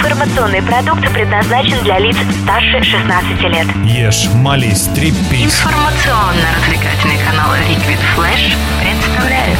Информационный 0.00 0.62
продукт 0.62 1.12
предназначен 1.12 1.78
для 1.84 1.98
лиц 1.98 2.16
старше 2.42 2.82
16 2.82 3.42
лет. 3.42 3.66
Ешь, 3.84 4.28
молись, 4.36 4.88
трепись. 4.94 5.44
Информационно-развлекательный 5.44 7.18
канал 7.28 7.52
Liquid 7.68 7.98
Flash 8.16 8.56
представляет 8.80 9.58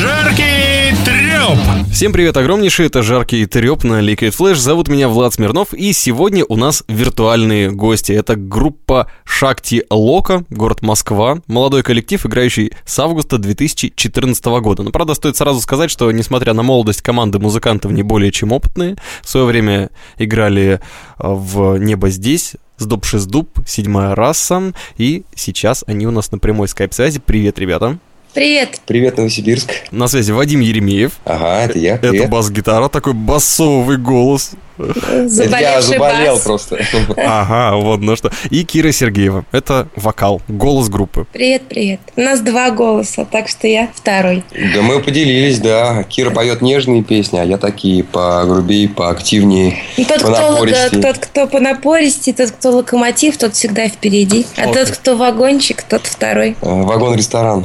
Жаркий 0.00 0.96
треп! 1.04 1.25
Всем 1.92 2.12
привет 2.12 2.36
огромнейший, 2.36 2.86
это 2.86 3.04
Жаркий 3.04 3.46
Треп 3.46 3.84
на 3.84 4.02
Liquid 4.02 4.36
Flash. 4.36 4.56
Зовут 4.56 4.88
меня 4.88 5.08
Влад 5.08 5.34
Смирнов, 5.34 5.72
и 5.72 5.92
сегодня 5.92 6.44
у 6.44 6.56
нас 6.56 6.82
виртуальные 6.88 7.70
гости. 7.70 8.10
Это 8.10 8.34
группа 8.34 9.08
Шакти 9.24 9.84
Лока, 9.88 10.44
город 10.50 10.82
Москва, 10.82 11.38
молодой 11.46 11.84
коллектив, 11.84 12.26
играющий 12.26 12.72
с 12.84 12.98
августа 12.98 13.38
2014 13.38 14.44
года. 14.44 14.82
Но, 14.82 14.90
правда, 14.90 15.14
стоит 15.14 15.36
сразу 15.36 15.60
сказать, 15.60 15.92
что, 15.92 16.10
несмотря 16.10 16.52
на 16.52 16.64
молодость 16.64 17.02
команды 17.02 17.38
музыкантов 17.38 17.92
не 17.92 18.02
более 18.02 18.32
чем 18.32 18.50
опытные, 18.50 18.96
в 19.22 19.28
свое 19.28 19.46
время 19.46 19.90
играли 20.18 20.80
э, 20.80 20.80
в 21.18 21.78
«Небо 21.78 22.10
здесь», 22.10 22.56
с 22.76 22.84
Дуб 22.84 23.04
Шиз 23.04 23.24
Дуб, 23.24 23.60
седьмая 23.66 24.14
раса, 24.14 24.74
и 24.96 25.22
сейчас 25.34 25.84
они 25.86 26.06
у 26.06 26.10
нас 26.10 26.32
на 26.32 26.38
прямой 26.38 26.66
скайп-связи. 26.66 27.22
Привет, 27.24 27.58
ребята. 27.58 27.98
Привет. 28.40 28.80
Привет, 28.84 29.16
Новосибирск. 29.16 29.70
На 29.90 30.08
связи 30.08 30.30
Вадим 30.30 30.60
Еремеев. 30.60 31.12
Ага, 31.24 31.62
это 31.64 31.78
я. 31.78 31.94
Это 31.94 32.08
Привет. 32.10 32.28
бас-гитара, 32.28 32.90
такой 32.90 33.14
басовый 33.14 33.96
голос. 33.96 34.50
Это 34.78 35.56
я 35.58 35.80
заболел 35.80 36.34
бас. 36.34 36.42
просто. 36.44 36.78
Ага, 37.16 37.76
вот 37.78 38.02
ну 38.02 38.14
что. 38.14 38.30
И 38.50 38.62
Кира 38.64 38.92
Сергеева. 38.92 39.46
Это 39.50 39.88
вокал, 39.96 40.42
голос 40.48 40.90
группы. 40.90 41.26
Привет, 41.32 41.62
привет. 41.66 42.00
У 42.14 42.20
нас 42.20 42.40
два 42.40 42.70
голоса, 42.70 43.24
так 43.24 43.48
что 43.48 43.66
я 43.66 43.88
второй. 43.94 44.44
Да 44.74 44.82
мы 44.82 45.00
поделились, 45.00 45.60
да. 45.60 46.02
Кира 46.02 46.28
поет 46.28 46.60
нежные 46.60 47.02
песни, 47.02 47.38
а 47.38 47.44
я 47.44 47.56
такие 47.56 48.04
погрубее, 48.04 48.86
поактивнее, 48.90 49.78
Ну, 49.96 50.04
Тот, 50.04 50.18
кто, 50.18 50.26
понапористее. 50.30 51.00
тот, 51.02 51.18
кто 51.18 51.46
по 51.46 51.58
напористи, 51.58 52.34
тот, 52.34 52.50
кто 52.50 52.70
локомотив, 52.72 53.38
тот 53.38 53.54
всегда 53.54 53.88
впереди. 53.88 54.44
А 54.58 54.70
тот, 54.70 54.90
кто 54.90 55.16
вагончик, 55.16 55.84
тот 55.84 56.06
второй. 56.06 56.50
Э, 56.60 56.82
Вагон-ресторан. 56.82 57.64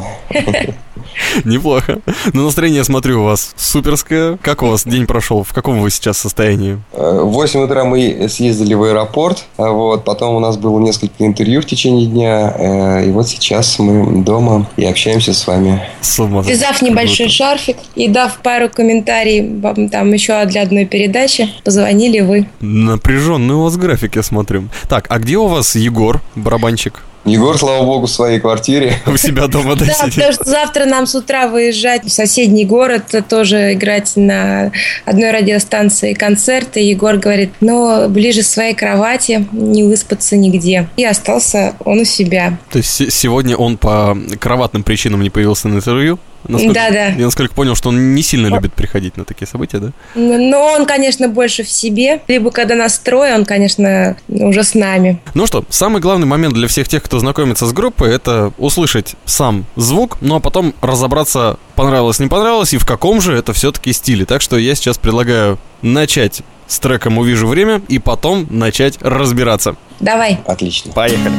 Неплохо. 1.45 1.99
Но 2.33 2.43
настроение, 2.43 2.83
смотрю, 2.83 3.21
у 3.21 3.25
вас 3.25 3.53
суперское. 3.55 4.37
Как 4.41 4.63
у 4.63 4.67
вас 4.67 4.83
день 4.85 5.05
прошел? 5.05 5.43
В 5.43 5.53
каком 5.53 5.79
вы 5.79 5.89
сейчас 5.91 6.17
состоянии? 6.17 6.79
Э, 6.93 7.21
В 7.23 7.31
8 7.31 7.61
утра 7.61 7.83
мы 7.83 8.27
съездили 8.29 8.73
в 8.73 8.83
аэропорт, 8.83 9.45
а 9.57 9.69
вот, 9.69 10.03
потом 10.03 10.35
у 10.35 10.39
нас 10.39 10.57
было 10.57 10.79
несколько 10.79 11.25
интервью 11.25 11.61
в 11.61 11.65
течение 11.65 12.07
дня, 12.07 12.53
э, 12.57 13.07
и 13.07 13.11
вот 13.11 13.27
сейчас 13.27 13.79
мы 13.79 14.23
дома 14.23 14.67
и 14.77 14.85
общаемся 14.85 15.33
с 15.33 15.45
вами. 15.47 15.81
С 16.01 16.19
ума 16.19 16.43
Связав 16.43 16.81
небольшой 16.81 17.29
шарфик 17.29 17.77
и 17.95 18.07
дав 18.07 18.37
пару 18.39 18.69
комментариев 18.69 19.91
там 19.91 20.11
еще 20.13 20.45
для 20.45 20.63
одной 20.63 20.85
передачи, 20.85 21.49
позвонили 21.63 22.19
вы. 22.21 22.47
Напряженный 22.59 23.55
у 23.55 23.63
вас 23.63 23.77
график, 23.77 24.15
я 24.15 24.23
смотрю. 24.23 24.63
Так, 24.89 25.05
а 25.09 25.19
где 25.19 25.37
у 25.37 25.47
вас 25.47 25.75
Егор, 25.75 26.21
барабанщик? 26.35 27.03
Егор, 27.23 27.55
слава 27.57 27.85
богу, 27.85 28.07
в 28.07 28.11
своей 28.11 28.39
квартире. 28.39 28.95
У 29.05 29.15
себя 29.15 29.47
дома, 29.47 29.75
да, 29.75 29.85
Да, 29.85 29.93
сидит? 29.93 30.15
потому 30.15 30.33
что 30.33 30.43
завтра 30.45 30.85
нам 30.85 31.05
с 31.05 31.13
утра 31.13 31.47
выезжать 31.47 32.03
в 32.03 32.09
соседний 32.09 32.65
город, 32.65 33.13
э, 33.13 33.21
тоже 33.21 33.73
играть 33.73 34.13
на 34.15 34.71
одной 35.05 35.29
радиостанции 35.31 36.13
концерт. 36.13 36.77
И 36.77 36.83
Егор 36.83 37.17
говорит, 37.17 37.51
но 37.61 38.07
ближе 38.09 38.41
к 38.41 38.45
своей 38.45 38.73
кровати, 38.73 39.47
не 39.51 39.83
выспаться 39.83 40.35
нигде. 40.35 40.89
И 40.97 41.05
остался 41.05 41.75
он 41.85 41.99
у 41.99 42.05
себя. 42.05 42.57
То 42.71 42.79
есть 42.79 42.89
се- 42.89 43.11
сегодня 43.11 43.55
он 43.55 43.77
по 43.77 44.17
кроватным 44.39 44.81
причинам 44.83 45.21
не 45.21 45.29
появился 45.29 45.67
на 45.67 45.75
интервью? 45.75 46.17
Насколько- 46.47 46.73
Да-да. 46.73 47.05
Я 47.07 47.25
насколько 47.25 47.53
понял, 47.53 47.75
что 47.75 47.89
он 47.89 48.15
не 48.15 48.23
сильно 48.23 48.47
любит 48.47 48.73
приходить 48.73 49.17
на 49.17 49.25
такие 49.25 49.47
события, 49.47 49.79
да? 49.79 49.91
Но 50.15 50.73
он, 50.73 50.85
конечно, 50.85 51.27
больше 51.27 51.63
в 51.63 51.69
себе. 51.69 52.21
Либо 52.27 52.51
когда 52.51 52.75
настрой, 52.75 53.33
он, 53.33 53.45
конечно, 53.45 54.17
уже 54.27 54.63
с 54.63 54.73
нами. 54.73 55.21
Ну 55.33 55.45
что, 55.47 55.63
самый 55.69 56.01
главный 56.01 56.25
момент 56.27 56.53
для 56.53 56.67
всех 56.67 56.87
тех, 56.87 57.03
кто 57.03 57.19
знакомится 57.19 57.65
с 57.65 57.73
группой, 57.73 58.13
это 58.13 58.51
услышать 58.57 59.15
сам 59.25 59.65
звук, 59.75 60.17
ну 60.21 60.35
а 60.35 60.39
потом 60.39 60.73
разобраться, 60.81 61.57
понравилось, 61.75 62.19
не 62.19 62.27
понравилось, 62.27 62.73
и 62.73 62.77
в 62.77 62.85
каком 62.85 63.21
же 63.21 63.33
это 63.35 63.53
все-таки 63.53 63.93
стиле. 63.93 64.25
Так 64.25 64.41
что 64.41 64.57
я 64.57 64.75
сейчас 64.75 64.97
предлагаю 64.97 65.57
начать 65.81 66.41
с 66.67 66.79
треком 66.79 67.17
«Увижу 67.17 67.47
время» 67.47 67.81
и 67.89 67.99
потом 67.99 68.47
начать 68.49 68.97
разбираться. 69.01 69.75
Давай. 69.99 70.39
Отлично. 70.45 70.91
Поехали. 70.93 71.33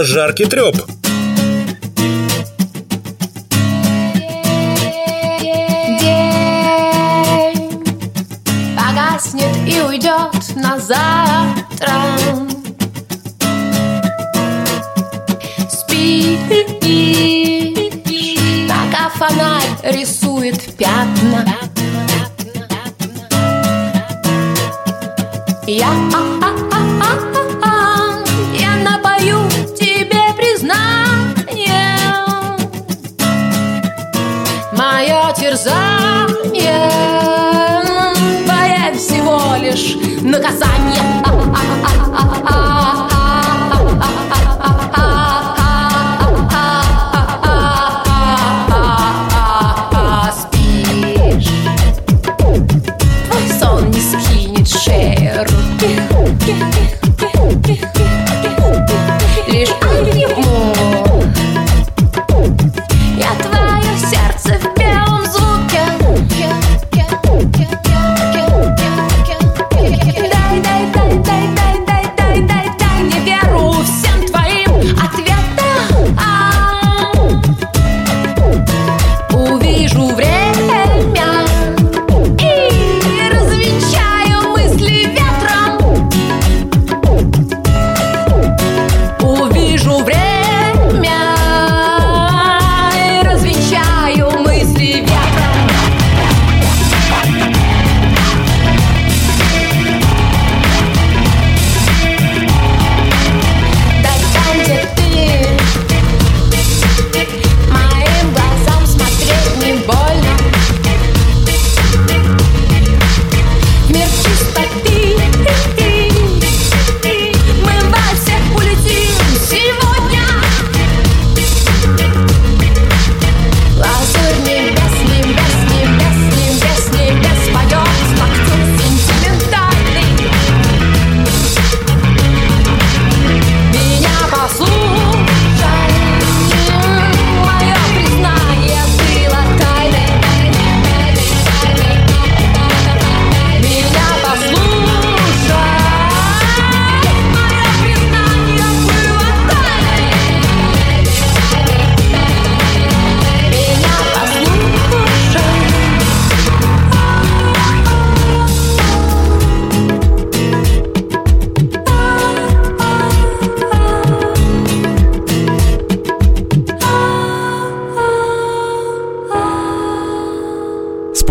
Жаркий 0.00 0.44
треп. 0.46 0.76
Погаснет 9.14 9.56
и 9.66 9.80
уйдет 9.80 10.56
на 10.56 10.78
завтра. 10.78 11.92
Спишь, 15.70 16.40
пока 18.68 19.08
фонарь 19.10 19.94
рисует 19.94 20.76
пятна. 20.76 21.46
Я, 25.66 25.88
я 28.58 28.76
напою 28.82 29.48
тебе 29.78 30.22
признание. 30.36 31.98
Мое 34.72 35.32
терзание 35.34 36.03
всего 39.04 39.38
лишь 39.60 39.96
наказание. 40.22 41.22
Спишь 41.24 43.03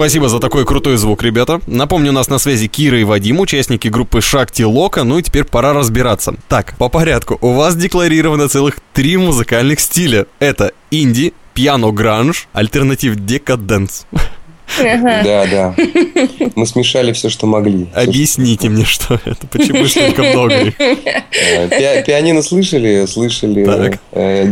Спасибо 0.03 0.27
за 0.27 0.39
такой 0.41 0.65
крутой 0.65 0.97
звук, 0.97 1.23
ребята. 1.23 1.61
Напомню, 1.65 2.09
у 2.09 2.13
нас 2.13 2.27
на 2.27 2.37
связи 2.37 2.67
Кира 2.67 2.99
и 2.99 3.05
Вадим, 3.05 3.39
участники 3.39 3.87
группы 3.87 4.19
Шакти 4.19 4.63
Лока. 4.63 5.05
Ну 5.05 5.17
и 5.17 5.23
теперь 5.23 5.45
пора 5.45 5.71
разбираться. 5.71 6.35
Так, 6.49 6.77
по 6.77 6.89
порядку. 6.89 7.37
У 7.39 7.53
вас 7.53 7.77
декларировано 7.77 8.49
целых 8.49 8.79
три 8.91 9.15
музыкальных 9.15 9.79
стиля. 9.79 10.25
Это 10.39 10.73
инди, 10.91 11.31
пиано-гранж, 11.53 12.49
альтернатив 12.51 13.15
декаденс. 13.15 14.05
Да, 14.77 15.45
да. 15.45 15.75
Мы 16.55 16.65
смешали 16.65 17.13
все, 17.13 17.29
что 17.29 17.47
могли. 17.47 17.87
Объясните 17.93 18.67
мне, 18.67 18.83
что 18.83 19.21
это, 19.23 19.47
почему 19.47 19.85
столько 19.87 20.23
много 20.23 20.65
их? 20.65 20.73
Э, 20.81 21.69
пи- 21.69 22.05
Пианино 22.05 22.41
слышали? 22.41 23.05
Слышали. 23.05 23.63
Э, 24.11 24.47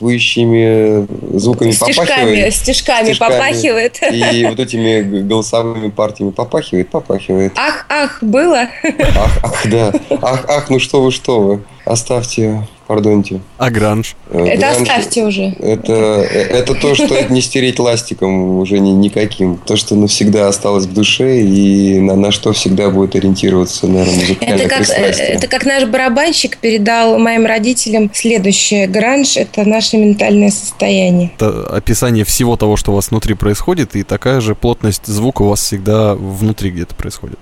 Де- 0.00 0.18
Декаданствующими 0.18 1.06
звуками 1.38 1.70
Стишками, 1.72 2.06
попахивает. 2.06 2.54
стишками 2.54 3.04
Стишками. 3.06 3.30
попахивает. 3.32 4.00
И 4.12 4.46
вот 4.48 4.60
этими 4.60 5.22
голосовыми 5.22 5.90
партиями 5.90 6.30
попахивает, 6.30 6.88
попахивает. 6.90 7.52
Ах, 7.56 7.86
ах, 7.88 8.18
было. 8.22 8.68
Ах, 9.16 9.38
ах, 9.42 9.66
да. 9.66 9.92
Ах, 10.22 10.44
ах, 10.48 10.70
ну 10.70 10.78
что 10.78 11.02
вы, 11.02 11.10
что 11.12 11.40
вы. 11.40 11.60
Оставьте, 11.84 12.66
пардоньте. 12.86 13.40
А 13.56 13.70
гранж? 13.70 14.14
Э, 14.30 14.44
Это 14.44 14.60
гранж- 14.66 14.82
оставьте 14.82 15.24
уже. 15.24 15.54
Это, 15.58 15.92
это 15.94 16.74
то, 16.74 16.94
что 16.94 17.24
не 17.32 17.40
стереть 17.40 17.78
ластиком 17.78 18.58
уже 18.58 18.78
ни, 18.78 18.90
никаким. 18.90 19.56
То, 19.56 19.74
что 19.76 19.94
навсегда 19.94 20.48
осталось 20.48 20.84
в 20.84 20.92
душе 20.92 21.40
и 21.40 21.98
на, 22.00 22.14
на 22.14 22.30
что 22.30 22.52
всегда 22.52 22.90
будет 22.90 23.14
ориентироваться, 23.16 23.86
наверное, 23.86 24.16
музыкальное 24.16 24.66
Это 24.66 24.68
как, 24.68 24.88
э, 24.90 25.02
это 25.02 25.46
как 25.48 25.64
наш 25.64 25.84
барабанщик 25.84 26.58
передал 26.58 27.18
моим 27.18 27.46
родителям 27.46 28.10
следующее. 28.12 28.86
Гранж– 28.86 29.36
это 29.38 29.64
наше 29.88 29.96
ментальное 29.96 30.50
состояние. 30.50 31.30
Это 31.36 31.66
описание 31.66 32.24
всего 32.24 32.56
того, 32.56 32.76
что 32.76 32.92
у 32.92 32.94
вас 32.94 33.10
внутри 33.10 33.34
происходит, 33.34 33.96
и 33.96 34.02
такая 34.02 34.40
же 34.40 34.54
плотность 34.54 35.06
звука 35.06 35.42
у 35.42 35.48
вас 35.48 35.60
всегда 35.60 36.14
внутри 36.14 36.70
где-то 36.70 36.94
происходит. 36.94 37.38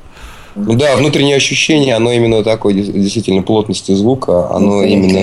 Ну 0.56 0.74
да, 0.74 0.96
внутреннее 0.96 1.36
ощущение, 1.36 1.94
оно 1.94 2.10
именно 2.12 2.42
такой, 2.42 2.74
дес- 2.74 2.90
действительно, 2.92 3.42
плотности 3.42 3.92
звука, 3.92 4.50
оно 4.50 4.82
именно... 4.82 5.18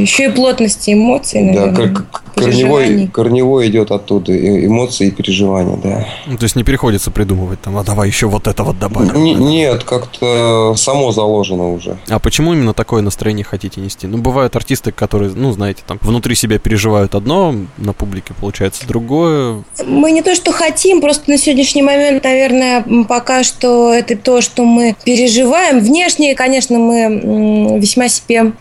Еще 0.00 0.26
и 0.26 0.28
плотности 0.30 0.92
эмоций, 0.92 1.52
Да, 1.52 1.66
наверное. 1.66 1.94
кор- 1.94 2.04
корневой, 2.36 3.08
корневой 3.12 3.68
идет 3.68 3.90
оттуда, 3.90 4.32
эмоции 4.64 5.08
и 5.08 5.10
переживания, 5.10 5.76
да. 5.76 6.06
Ну, 6.26 6.36
то 6.38 6.44
есть 6.44 6.54
не 6.54 6.62
приходится 6.62 7.10
придумывать 7.10 7.60
там, 7.60 7.76
а 7.76 7.82
давай 7.82 8.08
еще 8.08 8.28
вот 8.28 8.46
это 8.46 8.62
вот 8.62 8.78
добавим. 8.78 9.22
Не- 9.22 9.34
нет, 9.34 9.82
как-то 9.82 10.74
само 10.76 11.10
заложено 11.10 11.72
уже. 11.72 11.98
А 12.08 12.20
почему 12.20 12.54
именно 12.54 12.72
такое 12.74 13.02
настроение 13.02 13.44
хотите 13.44 13.80
нести? 13.80 14.06
Ну, 14.06 14.18
бывают 14.18 14.54
артисты, 14.54 14.92
которые, 14.92 15.32
ну, 15.34 15.50
знаете, 15.52 15.82
там, 15.86 15.98
внутри 16.02 16.36
себя 16.36 16.58
переживают 16.60 17.16
одно, 17.16 17.52
на 17.78 17.92
публике 17.92 18.32
получается 18.40 18.86
другое. 18.86 19.64
Мы 19.84 20.12
не 20.12 20.22
то, 20.22 20.34
что 20.36 20.52
хотим, 20.52 21.00
просто 21.00 21.28
на 21.30 21.38
сегодняшний 21.38 21.82
момент, 21.82 22.22
наверное, 22.22 22.84
пока 23.08 23.42
что 23.42 23.92
это 23.92 24.16
то, 24.16 24.40
что 24.40 24.64
мы 24.68 24.94
переживаем. 25.04 25.80
Внешне, 25.80 26.34
конечно, 26.34 26.78
мы 26.78 27.78
весьма 27.78 28.08
себе 28.08 28.52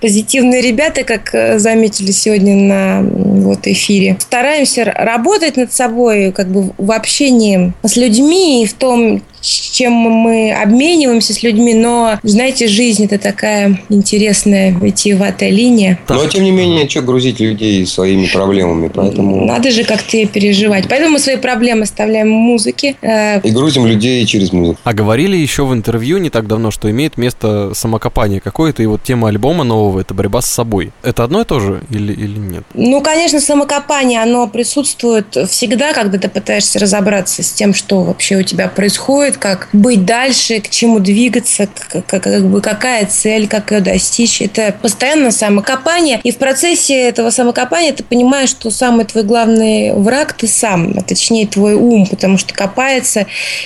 позитивные 0.00 0.60
ребята, 0.60 1.04
как 1.04 1.34
э, 1.34 1.58
заметили 1.58 2.10
сегодня 2.10 2.54
на 2.54 3.02
вот 3.02 3.66
эфире. 3.66 4.16
Стараемся 4.20 4.84
работать 4.84 5.56
над 5.56 5.72
собой, 5.72 6.32
как 6.32 6.48
бы 6.48 6.72
в 6.78 6.92
общении 6.92 7.72
с 7.82 7.96
людьми 7.96 8.62
и 8.62 8.66
в 8.66 8.74
том, 8.74 9.22
чем 9.40 9.92
мы 9.92 10.52
обмениваемся 10.52 11.32
с 11.32 11.42
людьми, 11.42 11.74
но, 11.74 12.18
знаете, 12.22 12.66
жизнь 12.66 13.04
это 13.04 13.18
такая 13.18 13.80
интересная, 13.88 14.72
витиеватая 14.72 15.50
линия. 15.50 15.98
Но, 16.08 16.26
тем 16.26 16.44
не 16.44 16.50
менее, 16.50 16.88
что 16.88 17.02
грузить 17.02 17.40
людей 17.40 17.86
своими 17.86 18.26
проблемами, 18.26 18.90
поэтому... 18.92 19.44
Надо 19.44 19.70
же 19.70 19.84
как-то 19.84 20.26
переживать. 20.26 20.86
Поэтому 20.88 21.14
мы 21.14 21.18
свои 21.18 21.36
проблемы 21.36 21.82
оставляем 21.82 22.28
в 22.28 22.36
музыке. 22.36 22.96
Э, 23.02 23.40
И 23.40 23.50
грузим 23.50 23.86
людей 23.86 24.24
через 24.26 24.52
музыку. 24.52 24.80
А 24.84 24.92
говорили 24.92 25.36
еще 25.36 25.64
в 25.64 25.72
интервью 25.72 26.18
не 26.18 26.30
так 26.30 26.46
давно, 26.46 26.70
что 26.70 26.90
имеет 26.90 27.16
место 27.16 27.72
самокопание 27.74 28.40
какое-то, 28.40 28.82
и 28.82 28.86
вот 28.86 29.02
тема 29.02 29.28
альбома 29.28 29.64
нового– 29.64 30.00
это 30.00 30.14
борьба 30.14 30.40
с 30.40 30.46
собой. 30.46 30.92
Это 31.02 31.24
одно 31.24 31.42
и 31.42 31.44
то 31.44 31.60
же 31.60 31.82
или, 31.90 32.12
или 32.12 32.38
нет? 32.38 32.64
Ну, 32.74 33.00
конечно, 33.00 33.40
самокопание, 33.40 34.22
оно 34.22 34.48
присутствует 34.48 35.36
всегда, 35.48 35.92
когда 35.92 36.18
ты 36.18 36.28
пытаешься 36.28 36.78
разобраться 36.78 37.42
с 37.42 37.52
тем, 37.52 37.74
что 37.74 38.02
вообще 38.02 38.36
у 38.36 38.42
тебя 38.42 38.68
происходит, 38.68 39.35
как 39.38 39.68
быть 39.72 40.04
дальше, 40.04 40.60
к 40.60 40.68
чему 40.70 40.98
двигаться, 40.98 41.66
к- 41.66 42.02
к- 42.02 42.20
как, 42.20 42.44
бы 42.46 42.60
какая 42.60 43.06
цель, 43.06 43.48
как 43.48 43.72
ее 43.72 43.80
достичь. 43.80 44.40
Это 44.42 44.74
постоянно 44.80 45.30
самокопание. 45.30 46.20
И 46.22 46.30
в 46.32 46.36
процессе 46.38 46.94
этого 47.08 47.30
самокопания 47.30 47.92
ты 47.92 48.02
понимаешь, 48.02 48.50
что 48.50 48.70
самый 48.70 49.04
твой 49.04 49.24
главный 49.24 49.92
враг 49.94 50.32
ты 50.32 50.46
сам, 50.46 50.94
а 50.96 51.02
точнее 51.02 51.46
твой 51.46 51.74
ум, 51.74 52.06
потому 52.06 52.38
что 52.38 52.54
копается, 52.54 53.20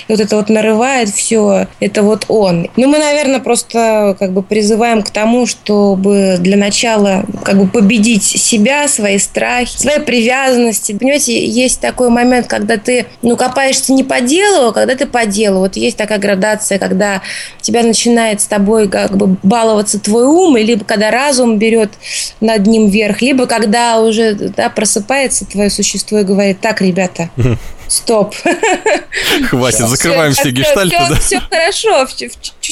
и 0.07 0.11
вот 0.11 0.19
это 0.19 0.35
вот 0.35 0.49
нарывает 0.49 1.09
все, 1.09 1.67
это 1.79 2.03
вот 2.03 2.25
он. 2.27 2.69
Ну, 2.75 2.87
мы, 2.87 2.97
наверное, 2.97 3.39
просто 3.39 4.15
как 4.19 4.31
бы 4.31 4.43
призываем 4.43 5.01
к 5.03 5.09
тому, 5.09 5.45
чтобы 5.45 6.37
для 6.39 6.57
начала 6.57 7.25
как 7.43 7.57
бы 7.57 7.67
победить 7.67 8.23
себя, 8.23 8.87
свои 8.87 9.17
страхи, 9.17 9.77
свои 9.77 9.99
привязанности. 9.99 10.93
Понимаете, 10.93 11.45
есть 11.45 11.79
такой 11.79 12.09
момент, 12.09 12.47
когда 12.47 12.77
ты, 12.77 13.05
ну, 13.21 13.35
копаешься 13.35 13.93
не 13.93 14.03
по 14.03 14.21
делу, 14.21 14.69
а 14.69 14.73
когда 14.73 14.95
ты 14.95 15.05
по 15.05 15.25
делу. 15.25 15.50
Вот 15.59 15.75
есть 15.75 15.97
такая 15.97 16.19
градация, 16.19 16.79
когда 16.79 17.21
тебя 17.61 17.83
начинает 17.83 18.41
с 18.41 18.45
тобой 18.45 18.87
как 18.87 19.15
бы 19.17 19.37
баловаться 19.43 19.99
твой 19.99 20.25
ум, 20.25 20.57
и 20.57 20.63
либо 20.63 20.85
когда 20.85 21.11
разум 21.11 21.57
берет 21.57 21.91
над 22.39 22.65
ним 22.67 22.89
верх, 22.89 23.21
либо 23.21 23.45
когда 23.45 23.99
уже 23.99 24.33
да, 24.33 24.69
просыпается 24.69 25.45
твое 25.45 25.69
существо 25.69 26.19
и 26.19 26.23
говорит, 26.23 26.59
так, 26.61 26.81
ребята, 26.81 27.29
стоп. 27.87 28.35
Хватит, 29.49 29.87
закрываем 29.87 30.33
все 30.33 30.51
гештальты, 30.51 30.95
да? 31.09 31.15
Все 31.15 31.39
хорошо, 31.39 32.07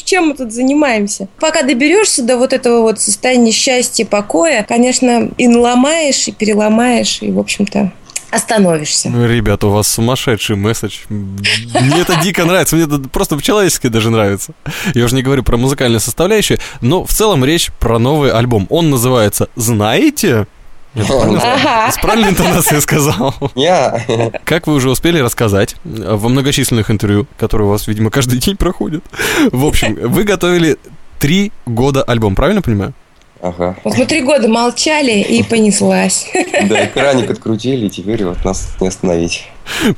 чем 0.09 0.29
мы 0.29 0.33
тут 0.33 0.51
занимаемся? 0.51 1.27
Пока 1.39 1.61
доберешься 1.61 2.23
до 2.23 2.37
вот 2.37 2.51
этого 2.51 2.81
вот 2.81 2.99
состояния 2.99 3.51
счастья, 3.51 4.05
покоя, 4.05 4.65
конечно, 4.67 5.29
и 5.37 5.47
наломаешь, 5.47 6.27
и 6.27 6.31
переломаешь, 6.31 7.19
и, 7.21 7.31
в 7.31 7.37
общем-то, 7.37 7.91
остановишься. 8.31 9.09
Ну, 9.09 9.27
ребята, 9.27 9.67
у 9.67 9.71
вас 9.71 9.87
сумасшедший 9.87 10.55
месседж. 10.55 10.99
Мне 11.09 12.01
это 12.01 12.19
дико 12.21 12.45
нравится, 12.45 12.75
мне 12.75 12.86
это 12.86 13.00
просто 13.09 13.36
по-человечески 13.36 13.88
даже 13.88 14.09
нравится. 14.09 14.53
Я 14.93 15.05
уже 15.05 15.15
не 15.15 15.21
говорю 15.21 15.43
про 15.43 15.57
музыкальную 15.57 16.00
составляющую, 16.00 16.59
но 16.81 17.05
в 17.05 17.12
целом 17.12 17.43
речь 17.45 17.71
про 17.79 18.00
новый 18.00 18.31
альбом. 18.31 18.67
Он 18.69 18.89
называется 18.89 19.50
«Знаете?» 19.55 20.48
Ага. 20.95 21.91
с 21.91 22.00
правильной 22.00 22.29
интонацией 22.29 22.81
сказал. 22.81 23.36
Я... 23.55 24.03
Как 24.43 24.67
вы 24.67 24.74
уже 24.74 24.89
успели 24.89 25.19
рассказать 25.19 25.75
э, 25.86 26.15
во 26.15 26.29
многочисленных 26.29 26.89
интервью, 26.89 27.27
которые 27.38 27.67
у 27.67 27.71
вас, 27.71 27.88
видимо, 27.88 28.09
каждый 28.09 28.39
день 28.39 28.57
проходят. 28.57 29.03
В 29.51 29.65
общем, 29.65 29.95
вы 29.95 30.24
готовили 30.24 30.77
три 31.19 31.51
года 31.65 32.01
альбом, 32.01 32.36
правильно 32.36 32.62
понимаю? 32.62 32.93
Ага. 33.41 33.77
Вот 33.86 33.98
мы 33.98 34.05
три 34.05 34.22
года 34.22 34.50
молчали, 34.50 35.22
и 35.22 35.43
понеслась. 35.43 36.27
Да, 36.67 36.88
краник 36.88 37.29
открутили, 37.29 37.86
и 37.86 37.89
теперь 37.89 38.25
вот 38.25 38.43
нас 38.43 38.75
не 38.81 38.88
остановить. 38.88 39.48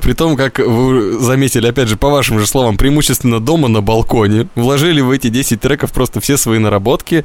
При 0.00 0.12
том, 0.12 0.36
как 0.36 0.58
вы 0.58 1.18
заметили, 1.18 1.66
опять 1.66 1.88
же, 1.88 1.96
по 1.96 2.08
вашим 2.08 2.38
же 2.38 2.46
словам, 2.46 2.76
преимущественно 2.76 3.40
дома 3.40 3.68
на 3.68 3.80
балконе, 3.80 4.46
вложили 4.54 5.00
в 5.00 5.10
эти 5.10 5.28
10 5.28 5.60
треков 5.60 5.92
просто 5.92 6.20
все 6.20 6.36
свои 6.36 6.58
наработки, 6.58 7.24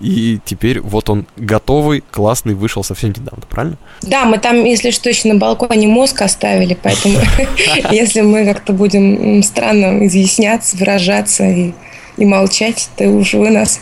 и 0.00 0.38
теперь 0.44 0.80
вот 0.80 1.08
он 1.08 1.26
готовый, 1.36 2.02
классный, 2.10 2.54
вышел 2.54 2.84
совсем 2.84 3.10
недавно, 3.10 3.44
правильно? 3.48 3.78
Да, 4.02 4.24
мы 4.24 4.38
там, 4.38 4.64
если 4.64 4.90
что, 4.90 5.08
еще 5.08 5.32
на 5.32 5.38
балконе 5.38 5.86
мозг 5.86 6.20
оставили, 6.20 6.76
поэтому 6.80 7.18
если 7.90 8.20
мы 8.20 8.44
как-то 8.44 8.72
будем 8.72 9.42
странно 9.42 10.06
изъясняться, 10.06 10.76
выражаться 10.76 11.44
и, 11.44 11.72
и 12.16 12.24
молчать, 12.26 12.90
то 12.96 13.08
уж 13.08 13.34
вы 13.34 13.50
нас, 13.50 13.80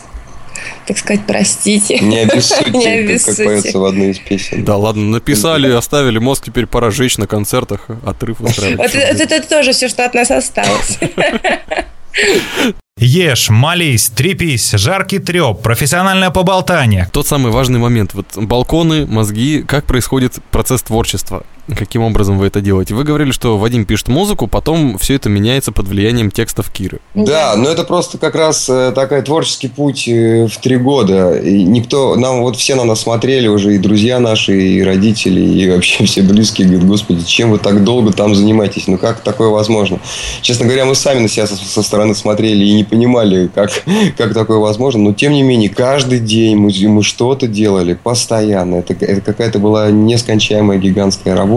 так 0.87 0.97
сказать, 0.97 1.21
простите. 1.27 1.99
Не 1.99 2.19
обессудьте, 2.19 2.71
Не 3.03 3.17
как- 3.17 3.35
поется 3.37 3.79
в 3.79 3.85
одной 3.85 4.11
из 4.11 4.19
песен. 4.19 4.63
Да, 4.63 4.77
ладно, 4.77 5.03
написали, 5.03 5.71
оставили 5.71 6.17
мозг, 6.19 6.45
теперь 6.45 6.65
пора 6.65 6.91
жечь 6.91 7.17
на 7.17 7.27
концертах, 7.27 7.87
отрыв 8.05 8.41
устраивать. 8.41 8.77
Вот 8.77 8.95
это, 8.95 9.23
это 9.35 9.47
тоже 9.47 9.71
все, 9.73 9.87
что 9.89 10.05
от 10.05 10.13
нас 10.13 10.31
осталось. 10.31 10.99
Ешь, 12.97 13.49
молись, 13.49 14.09
трепись, 14.09 14.71
жаркий 14.71 15.17
треп, 15.19 15.61
профессиональное 15.61 16.29
поболтание. 16.29 17.09
Тот 17.11 17.27
самый 17.27 17.51
важный 17.51 17.79
момент, 17.79 18.13
вот 18.13 18.27
балконы, 18.35 19.07
мозги, 19.07 19.63
как 19.63 19.85
происходит 19.85 20.35
процесс 20.51 20.83
творчества, 20.83 21.43
каким 21.67 22.01
образом 22.03 22.37
вы 22.37 22.47
это 22.47 22.61
делаете. 22.61 22.93
Вы 22.93 23.03
говорили, 23.03 23.31
что 23.31 23.57
Вадим 23.57 23.85
пишет 23.85 24.09
музыку, 24.09 24.47
потом 24.47 24.97
все 24.97 25.15
это 25.15 25.29
меняется 25.29 25.71
под 25.71 25.87
влиянием 25.87 26.29
текстов 26.29 26.69
Киры. 26.69 26.99
Да, 27.13 27.55
но 27.55 27.69
это 27.69 27.83
просто 27.83 28.17
как 28.17 28.35
раз 28.35 28.67
э, 28.69 28.91
такой 28.93 29.21
творческий 29.21 29.69
путь 29.69 30.07
э, 30.07 30.47
в 30.47 30.57
три 30.57 30.77
года. 30.77 31.37
И 31.37 31.63
никто, 31.63 32.15
нам 32.15 32.41
вот 32.41 32.57
все 32.57 32.75
на 32.75 32.83
нас 32.83 33.01
смотрели 33.01 33.47
уже, 33.47 33.75
и 33.75 33.77
друзья 33.77 34.19
наши, 34.19 34.59
и 34.59 34.83
родители, 34.83 35.39
и 35.39 35.69
вообще 35.69 36.05
все 36.05 36.21
близкие, 36.21 36.67
говорят, 36.67 36.87
господи, 36.87 37.25
чем 37.25 37.51
вы 37.51 37.59
так 37.59 37.83
долго 37.83 38.11
там 38.11 38.35
занимаетесь? 38.35 38.87
Ну 38.87 38.97
как 38.97 39.21
такое 39.21 39.49
возможно? 39.49 39.99
Честно 40.41 40.65
говоря, 40.65 40.85
мы 40.85 40.95
сами 40.95 41.19
на 41.19 41.29
себя 41.29 41.47
со, 41.47 41.55
со 41.55 41.81
стороны 41.81 42.13
смотрели 42.13 42.65
и 42.65 42.73
не 42.73 42.83
понимали, 42.83 43.49
как, 43.53 43.71
как 44.17 44.33
такое 44.33 44.57
возможно. 44.57 45.01
Но 45.01 45.13
тем 45.13 45.31
не 45.31 45.43
менее, 45.43 45.69
каждый 45.69 46.19
день 46.19 46.57
мы, 46.57 46.71
мы 46.89 47.03
что-то 47.03 47.47
делали 47.47 47.93
постоянно. 47.93 48.75
Это, 48.75 48.93
это 48.93 49.21
какая-то 49.21 49.59
была 49.59 49.91
нескончаемая 49.91 50.77
гигантская 50.77 51.35
работа. 51.35 51.52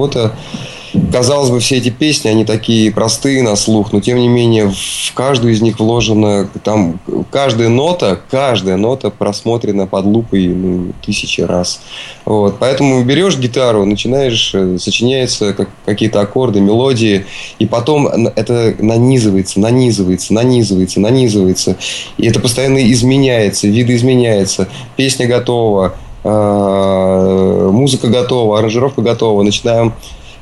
Казалось 1.12 1.50
бы, 1.50 1.60
все 1.60 1.76
эти 1.76 1.90
песни, 1.90 2.28
они 2.28 2.44
такие 2.44 2.92
простые 2.92 3.42
на 3.42 3.56
слух, 3.56 3.92
но 3.92 4.00
тем 4.00 4.18
не 4.18 4.28
менее 4.28 4.70
в 4.70 5.14
каждую 5.14 5.52
из 5.52 5.60
них 5.60 5.78
вложена 5.78 6.48
там 6.62 7.00
каждая 7.30 7.68
нота, 7.68 8.20
каждая 8.30 8.76
нота 8.76 9.10
просмотрена 9.10 9.86
под 9.86 10.04
лупой 10.06 10.48
ну, 10.48 10.92
тысячи 11.04 11.40
раз. 11.40 11.80
Вот. 12.24 12.58
Поэтому 12.58 13.02
берешь 13.04 13.38
гитару, 13.38 13.84
начинаешь, 13.84 14.52
э, 14.54 14.78
сочиняются 14.78 15.52
как, 15.52 15.68
какие-то 15.84 16.20
аккорды, 16.20 16.60
мелодии, 16.60 17.26
и 17.58 17.66
потом 17.66 18.06
это 18.08 18.74
нанизывается, 18.78 19.60
нанизывается, 19.60 20.34
нанизывается, 20.34 21.00
нанизывается. 21.00 21.76
И 22.16 22.26
это 22.26 22.40
постоянно 22.40 22.90
изменяется, 22.90 23.68
видоизменяется. 23.68 24.68
Песня 24.96 25.26
готова, 25.26 25.94
музыка 26.26 28.08
готова, 28.08 28.58
аранжировка 28.58 29.02
готова. 29.02 29.42
Начинаем 29.42 29.92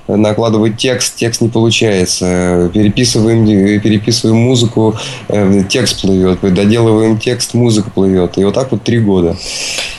накладывать 0.06 0.76
текст, 0.76 1.16
текст 1.16 1.40
не 1.40 1.48
получается. 1.48 2.70
Переписываем, 2.72 3.46
переписываем 3.80 4.36
музыку, 4.36 4.94
э, 5.28 5.62
текст 5.68 6.02
плывет. 6.02 6.40
Доделываем 6.42 7.18
текст, 7.18 7.54
музыка 7.54 7.90
плывет. 7.90 8.36
И 8.38 8.44
вот 8.44 8.54
так 8.54 8.70
вот 8.70 8.82
три 8.82 8.98
года. 8.98 9.36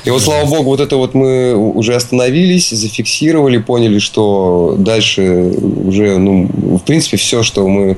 И 0.03 0.11
вот, 0.11 0.21
слава 0.21 0.45
богу, 0.45 0.69
вот 0.69 0.79
это 0.79 0.97
вот 0.97 1.15
мы 1.15 1.55
уже 1.55 1.95
остановились, 1.95 2.69
зафиксировали, 2.69 3.57
поняли, 3.57 3.97
что 3.97 4.75
дальше 4.77 5.51
уже, 5.85 6.19
ну, 6.19 6.47
в 6.47 6.83
принципе, 6.83 7.17
все, 7.17 7.41
что 7.41 7.67
мы... 7.67 7.97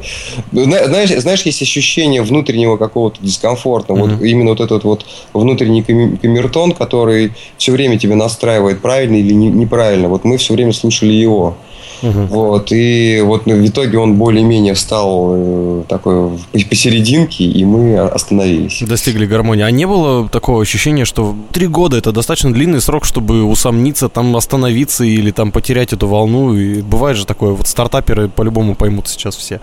Знаешь, 0.54 1.10
знаешь 1.10 1.42
есть 1.42 1.62
ощущение 1.62 2.22
внутреннего 2.22 2.78
какого-то 2.78 3.18
дискомфорта. 3.22 3.94
Mm-hmm. 3.94 4.16
Вот 4.16 4.22
именно 4.22 4.52
вот 4.52 4.62
этот 4.62 4.86
вот 4.86 5.06
внутренний 5.34 5.84
камертон, 5.84 6.72
который 6.72 7.34
все 7.58 7.74
время 7.74 8.00
тебя 8.00 8.16
настраивает 8.16 8.82
правильно 8.82 9.18
или 9.18 9.34
неправильно. 9.34 10.08
Вот 10.08 10.24
мы 10.24 10.38
все 10.38 10.54
время 10.54 10.72
слушали 10.72 11.12
его. 11.12 11.58
Угу. 12.01 12.22
Вот, 12.30 12.72
и 12.72 13.22
вот 13.24 13.46
в 13.46 13.68
итоге 13.68 13.98
он 13.98 14.16
более-менее 14.16 14.75
стал 14.75 15.32
э, 15.34 15.84
такой 15.88 16.39
посерединке, 16.70 17.46
и 17.46 17.66
мы 17.66 17.98
остановились. 17.98 18.82
Достигли 18.82 19.25
гармонии. 19.25 19.63
А 19.63 19.72
не 19.72 19.86
было 19.86 20.30
такого 20.30 20.62
ощущения, 20.62 21.06
что 21.06 21.36
три 21.51 21.68
года 21.68 21.98
это 21.98 22.12
достаточно 22.12 22.54
длинный 22.54 22.82
срок, 22.82 23.06
чтобы 23.06 23.44
усомниться, 23.44 24.10
там 24.10 24.36
остановиться 24.36 25.04
или 25.04 25.32
там 25.32 25.51
потерять 25.51 25.94
эту 25.94 26.08
волну? 26.08 26.56
И 26.56 26.82
бывает 26.82 27.18
же 27.18 27.25
такое, 27.25 27.54
вот 27.54 27.68
стартаперы 27.68 28.30
по-любому 28.30 28.75
поймут 28.75 29.08
сейчас 29.08 29.36
все 29.36 29.60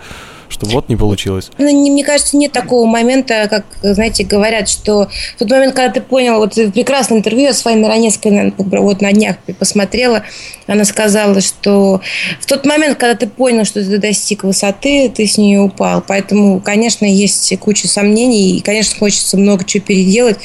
что 0.54 0.66
вот 0.66 0.88
не 0.88 0.96
получилось? 0.96 1.50
Ну, 1.58 1.64
мне 1.64 2.04
кажется, 2.04 2.36
нет 2.36 2.52
такого 2.52 2.86
момента, 2.86 3.48
как, 3.50 3.64
знаете, 3.82 4.24
говорят, 4.24 4.68
что 4.68 5.08
в 5.34 5.38
тот 5.38 5.50
момент, 5.50 5.74
когда 5.74 5.92
ты 5.92 6.00
понял, 6.00 6.38
вот 6.38 6.54
прекрасное 6.54 7.18
интервью 7.18 7.46
я 7.46 7.52
с 7.52 7.64
вами 7.64 7.84
Ранецкой 7.84 8.54
вот 8.56 9.00
на 9.00 9.12
днях 9.12 9.36
посмотрела, 9.58 10.22
она 10.66 10.84
сказала, 10.84 11.40
что 11.40 12.00
в 12.40 12.46
тот 12.46 12.64
момент, 12.64 12.98
когда 12.98 13.16
ты 13.16 13.26
понял, 13.26 13.64
что 13.64 13.84
ты 13.84 13.98
достиг 13.98 14.44
высоты, 14.44 15.12
ты 15.14 15.26
с 15.26 15.36
нее 15.36 15.60
упал. 15.60 16.02
Поэтому, 16.06 16.60
конечно, 16.60 17.04
есть 17.04 17.58
куча 17.58 17.88
сомнений, 17.88 18.56
и, 18.56 18.60
конечно, 18.60 18.96
хочется 18.98 19.36
много 19.36 19.64
чего 19.64 19.84
переделать, 19.84 20.38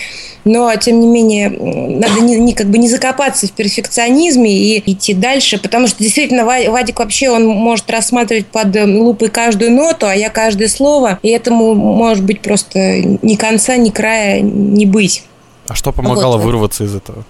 но, 0.45 0.73
тем 0.75 0.99
не 0.99 1.07
менее, 1.07 1.49
надо 1.49 2.21
не, 2.21 2.35
не, 2.37 2.53
как 2.53 2.67
бы 2.67 2.77
не 2.77 2.89
закопаться 2.89 3.47
в 3.47 3.51
перфекционизме 3.51 4.51
и 4.51 4.91
идти 4.91 5.13
дальше, 5.13 5.59
потому 5.59 5.87
что, 5.87 6.03
действительно, 6.03 6.45
Вадик 6.45 6.99
вообще, 6.99 7.29
он 7.29 7.45
может 7.45 7.89
рассматривать 7.89 8.47
под 8.47 8.75
лупой 8.75 9.29
каждую 9.29 9.71
ноту, 9.71 10.07
а 10.07 10.15
я 10.15 10.29
каждое 10.29 10.67
слово, 10.67 11.19
и 11.21 11.29
этому 11.29 11.73
может 11.73 12.23
быть 12.23 12.41
просто 12.41 13.01
ни 13.01 13.35
конца, 13.35 13.77
ни 13.77 13.89
края 13.89 14.41
не 14.41 14.85
быть. 14.85 15.23
А 15.67 15.75
что 15.75 15.91
помогало 15.91 16.37
вот. 16.37 16.45
вырваться 16.45 16.83
из 16.83 16.95
этого? 16.95 17.23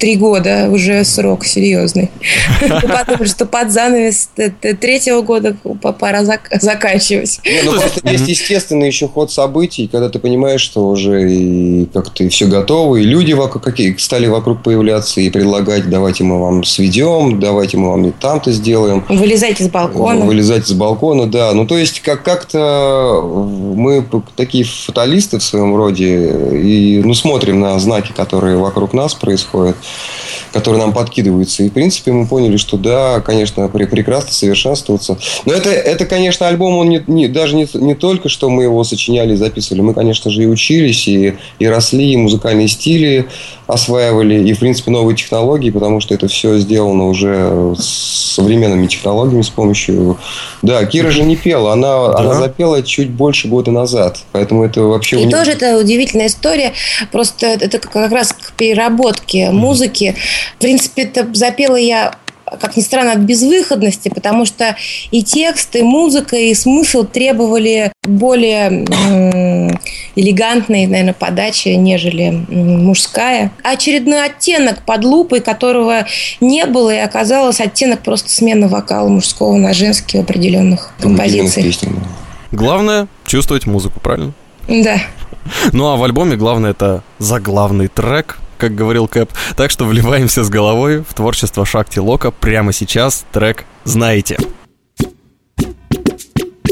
Три 0.00 0.16
года 0.16 0.68
уже 0.70 1.04
срок 1.04 1.44
серьезный. 1.44 2.10
Потому 2.60 3.26
что 3.26 3.46
под 3.46 3.70
занавес 3.70 4.30
третьего 4.80 5.20
года 5.20 5.56
пора 5.98 6.24
заканчивать. 6.24 7.40
ну 7.64 7.72
просто 7.72 8.08
есть 8.10 8.28
естественный 8.28 8.86
еще 8.86 9.06
ход 9.06 9.30
событий, 9.30 9.86
когда 9.86 10.08
ты 10.08 10.18
понимаешь, 10.18 10.62
что 10.62 10.88
уже 10.88 11.30
и 11.30 11.84
как-то 11.92 12.28
все 12.30 12.46
готово, 12.46 12.96
и 12.96 13.04
люди 13.04 13.32
вокруг 13.32 13.62
какие 13.62 13.94
стали 13.96 14.26
вокруг 14.26 14.62
появляться 14.62 15.20
и 15.20 15.28
предлагать, 15.30 15.88
давайте 15.90 16.24
мы 16.24 16.40
вам 16.40 16.64
сведем, 16.64 17.38
давайте 17.38 17.76
мы 17.76 17.90
вам 17.90 18.06
и 18.06 18.10
там-то 18.10 18.52
сделаем. 18.52 19.04
Вылезайте 19.08 19.64
с 19.64 19.68
балкона. 19.68 20.24
Вылезайте 20.24 20.68
с 20.68 20.72
балкона, 20.72 21.26
да. 21.26 21.52
Ну, 21.52 21.66
то 21.66 21.76
есть, 21.76 22.00
как- 22.00 22.22
как-то 22.22 23.22
мы 23.76 24.04
такие 24.36 24.64
фаталисты 24.64 25.38
в 25.38 25.42
своем 25.42 25.76
роде, 25.76 26.30
и 26.54 27.02
ну, 27.04 27.12
смотрим 27.12 27.60
на 27.60 27.78
знаки, 27.78 28.12
которые 28.16 28.56
вокруг 28.56 28.94
нас 28.94 29.14
происходят 29.14 29.76
которые 30.52 30.82
нам 30.82 30.92
подкидываются. 30.92 31.62
И, 31.62 31.68
в 31.68 31.72
принципе, 31.72 32.12
мы 32.12 32.26
поняли, 32.26 32.56
что 32.56 32.76
да, 32.76 33.20
конечно, 33.20 33.68
прекрасно 33.68 34.32
совершенствоваться. 34.32 35.18
Но 35.44 35.52
это, 35.52 35.70
это 35.70 36.06
конечно, 36.06 36.48
альбом, 36.48 36.76
он 36.76 36.88
не, 36.88 37.02
не, 37.06 37.28
даже 37.28 37.54
не, 37.54 37.68
не 37.74 37.94
только, 37.94 38.28
что 38.28 38.48
мы 38.50 38.64
его 38.64 38.82
сочиняли 38.84 39.34
и 39.34 39.36
записывали, 39.36 39.82
мы, 39.82 39.94
конечно 39.94 40.30
же, 40.30 40.42
и 40.42 40.46
учились, 40.46 41.06
и, 41.08 41.36
и 41.58 41.66
росли, 41.66 42.12
и 42.12 42.16
музыкальные 42.16 42.68
стили 42.68 43.26
осваивали, 43.66 44.48
и, 44.48 44.52
в 44.52 44.58
принципе, 44.58 44.90
новые 44.90 45.16
технологии, 45.16 45.70
потому 45.70 46.00
что 46.00 46.14
это 46.14 46.26
все 46.26 46.58
сделано 46.58 47.06
уже 47.06 47.74
с 47.78 48.34
современными 48.34 48.86
технологиями, 48.86 49.42
с 49.42 49.50
помощью... 49.50 50.18
Да, 50.62 50.84
Кира 50.84 51.10
же 51.10 51.22
не 51.22 51.36
пела, 51.36 51.72
она, 51.72 52.08
да. 52.08 52.18
она 52.18 52.34
запела 52.34 52.82
чуть 52.82 53.10
больше 53.10 53.48
года 53.48 53.70
назад, 53.70 54.18
поэтому 54.32 54.64
это 54.64 54.82
вообще... 54.82 55.22
И 55.22 55.30
тоже 55.30 55.52
это 55.52 55.78
удивительная 55.78 56.26
история, 56.26 56.72
просто 57.12 57.46
это 57.46 57.78
как 57.78 58.10
раз 58.10 58.32
к 58.32 58.52
переработке 58.52 59.50
музыки. 59.50 59.79
В 59.88 60.58
принципе, 60.58 61.02
это 61.02 61.28
запела 61.32 61.76
я 61.76 62.14
как 62.58 62.76
ни 62.76 62.82
странно, 62.82 63.12
от 63.12 63.18
безвыходности, 63.18 64.08
потому 64.08 64.44
что 64.44 64.76
и 65.10 65.22
текст, 65.22 65.76
и 65.76 65.82
музыка, 65.82 66.36
и 66.36 66.54
смысл 66.54 67.04
требовали 67.04 67.92
более 68.02 68.84
э, 68.84 69.70
элегантной, 70.16 70.86
наверное, 70.86 71.14
подачи, 71.14 71.68
нежели 71.68 72.30
мужская. 72.48 73.52
Очередной 73.62 74.24
оттенок 74.24 74.82
под 74.84 75.04
лупой, 75.04 75.40
которого 75.40 76.06
не 76.40 76.66
было, 76.66 76.94
и 76.94 76.98
оказалось 76.98 77.60
оттенок 77.60 78.00
просто 78.00 78.30
смены 78.30 78.68
вокала 78.68 79.08
мужского 79.08 79.56
на 79.56 79.72
женский 79.72 80.18
в 80.18 80.22
определенных 80.22 80.92
композициях. 81.00 81.76
Главное 82.52 83.06
чувствовать 83.26 83.66
музыку, 83.66 84.00
правильно? 84.00 84.32
Да. 84.68 84.98
Ну 85.72 85.88
а 85.88 85.96
в 85.96 86.04
альбоме 86.04 86.36
главное 86.36 86.72
это 86.72 87.02
заглавный 87.18 87.88
трек, 87.88 88.38
как 88.60 88.74
говорил 88.74 89.08
Кэп. 89.08 89.30
Так 89.56 89.70
что 89.70 89.86
вливаемся 89.86 90.44
с 90.44 90.48
головой 90.48 91.02
в 91.08 91.14
творчество 91.14 91.66
Шакти 91.66 91.98
Лока 91.98 92.30
прямо 92.30 92.72
сейчас. 92.72 93.24
Трек 93.32 93.64
«Знаете». 93.84 94.38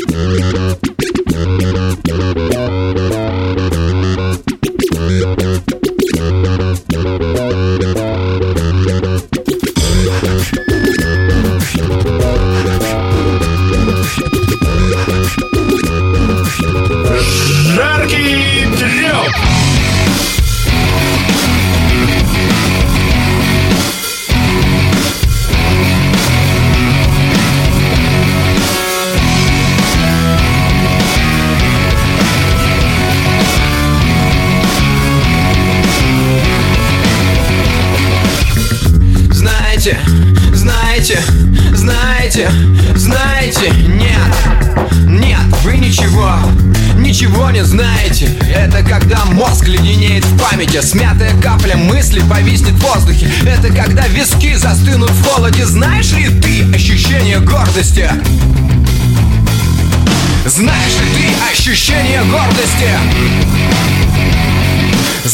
знаете, 0.06 0.67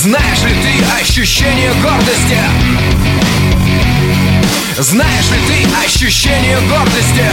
Знаешь 0.04 0.42
ли 0.42 0.52
ты 0.52 1.00
ощущение 1.00 1.72
гордости? 1.80 2.36
Знаешь 4.76 5.30
ли 5.30 5.38
ты 5.48 5.82
ощущение 5.82 6.60
гордости? 6.68 7.24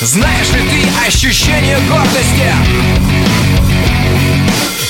Знаешь 0.00 0.50
ли 0.52 0.60
ты 0.60 1.08
ощущение 1.08 1.80
гордости? 1.88 2.52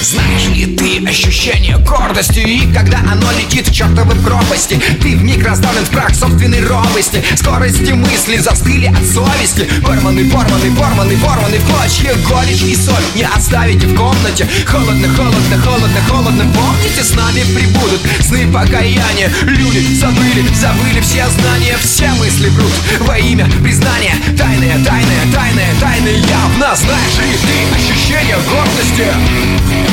Знаешь 0.00 0.46
ли 0.54 0.64
ты 0.76 1.04
ощущение 1.08 1.76
гордости? 1.78 2.38
И 2.38 2.72
когда 2.72 2.98
оно 2.98 3.26
летит 3.32 3.66
в 3.66 3.74
чертовы 3.74 4.14
пропасти 4.14 4.80
Ты 5.02 5.16
вмиг 5.16 5.44
раздавлен 5.44 5.84
в 5.84 5.90
прах 5.90 6.14
собственной 6.14 6.64
робости. 6.64 7.22
Скорости 7.36 7.90
мысли 7.92 8.36
застыли 8.36 8.86
от 8.86 9.04
совести. 9.04 9.68
Порваны, 9.82 10.30
порваны, 10.30 10.70
порваны, 10.76 11.16
порваны 11.16 11.58
в 11.58 11.66
клочья 11.66 12.14
Горечь 12.28 12.62
и 12.62 12.76
соль. 12.76 13.02
Не 13.16 13.24
оставите 13.24 13.88
в 13.88 13.96
комнате. 13.96 14.46
Холодно, 14.66 15.08
холодно, 15.08 15.58
холодно, 15.58 16.00
холодно. 16.08 16.46
Помните, 16.54 17.02
с 17.02 17.14
нами 17.14 17.42
прибудут 17.54 18.00
сны 18.20 18.46
покаяния. 18.52 19.32
Люди 19.42 19.80
забыли, 19.94 20.46
забыли 20.54 21.00
все 21.00 21.26
знания. 21.28 21.76
Все 21.82 22.08
мысли 22.20 22.48
врут 22.50 22.72
во 23.00 23.18
имя 23.18 23.50
признания. 23.62 24.14
Тайное, 24.38 24.78
тайное, 24.84 25.24
тайное, 25.34 25.74
тайное 25.80 26.18
явно. 26.18 26.76
Знаешь 26.76 27.18
ли 27.18 27.36
ты 27.42 27.76
ощущение 27.76 28.36
гордости? 28.48 29.87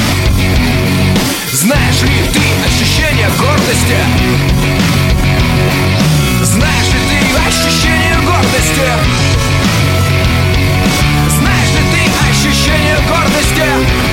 Знаешь 1.51 2.01
ли 2.01 2.21
ты 2.33 2.39
ощущение 2.65 3.29
гордости? 3.39 3.97
Знаешь 6.43 6.87
ли 6.93 6.99
ты 7.09 7.17
ощущение 7.47 8.17
гордости? 8.25 8.87
Знаешь 11.29 11.71
ли 11.71 11.83
ты 11.91 12.01
ощущение 12.29 12.97
гордости? 13.07 14.04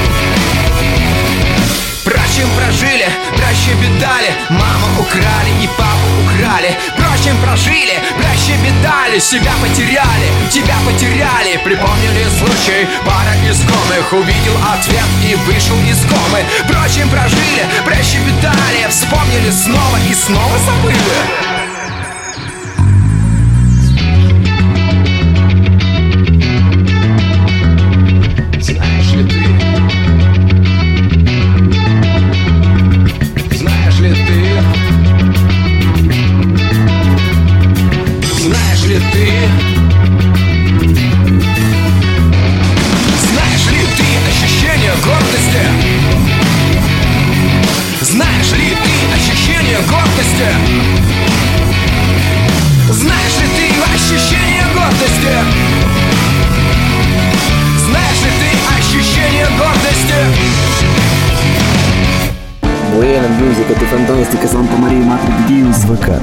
Прощебетали 3.73 4.35
Маму 4.51 5.01
украли 5.01 5.51
и 5.63 5.69
папу 5.79 6.09
украли. 6.25 6.77
Прочим 6.97 7.37
прожили, 7.43 7.99
прощебетали 8.17 9.19
Себя 9.19 9.53
потеряли, 9.61 10.29
тебя 10.51 10.77
потеряли. 10.85 11.57
Припомнили 11.65 12.27
случай 12.39 12.87
Пара 13.05 13.35
искомых 13.49 14.13
увидел 14.13 14.57
ответ 14.73 15.09
и 15.25 15.35
вышел 15.47 15.79
из 15.83 16.01
комы. 16.03 16.45
Прочим 16.69 17.09
прожили, 17.09 17.65
прощебетали 17.85 18.87
Вспомнили 18.89 19.51
снова 19.51 19.99
и 20.09 20.15
снова 20.15 20.59
забыли 20.59 21.52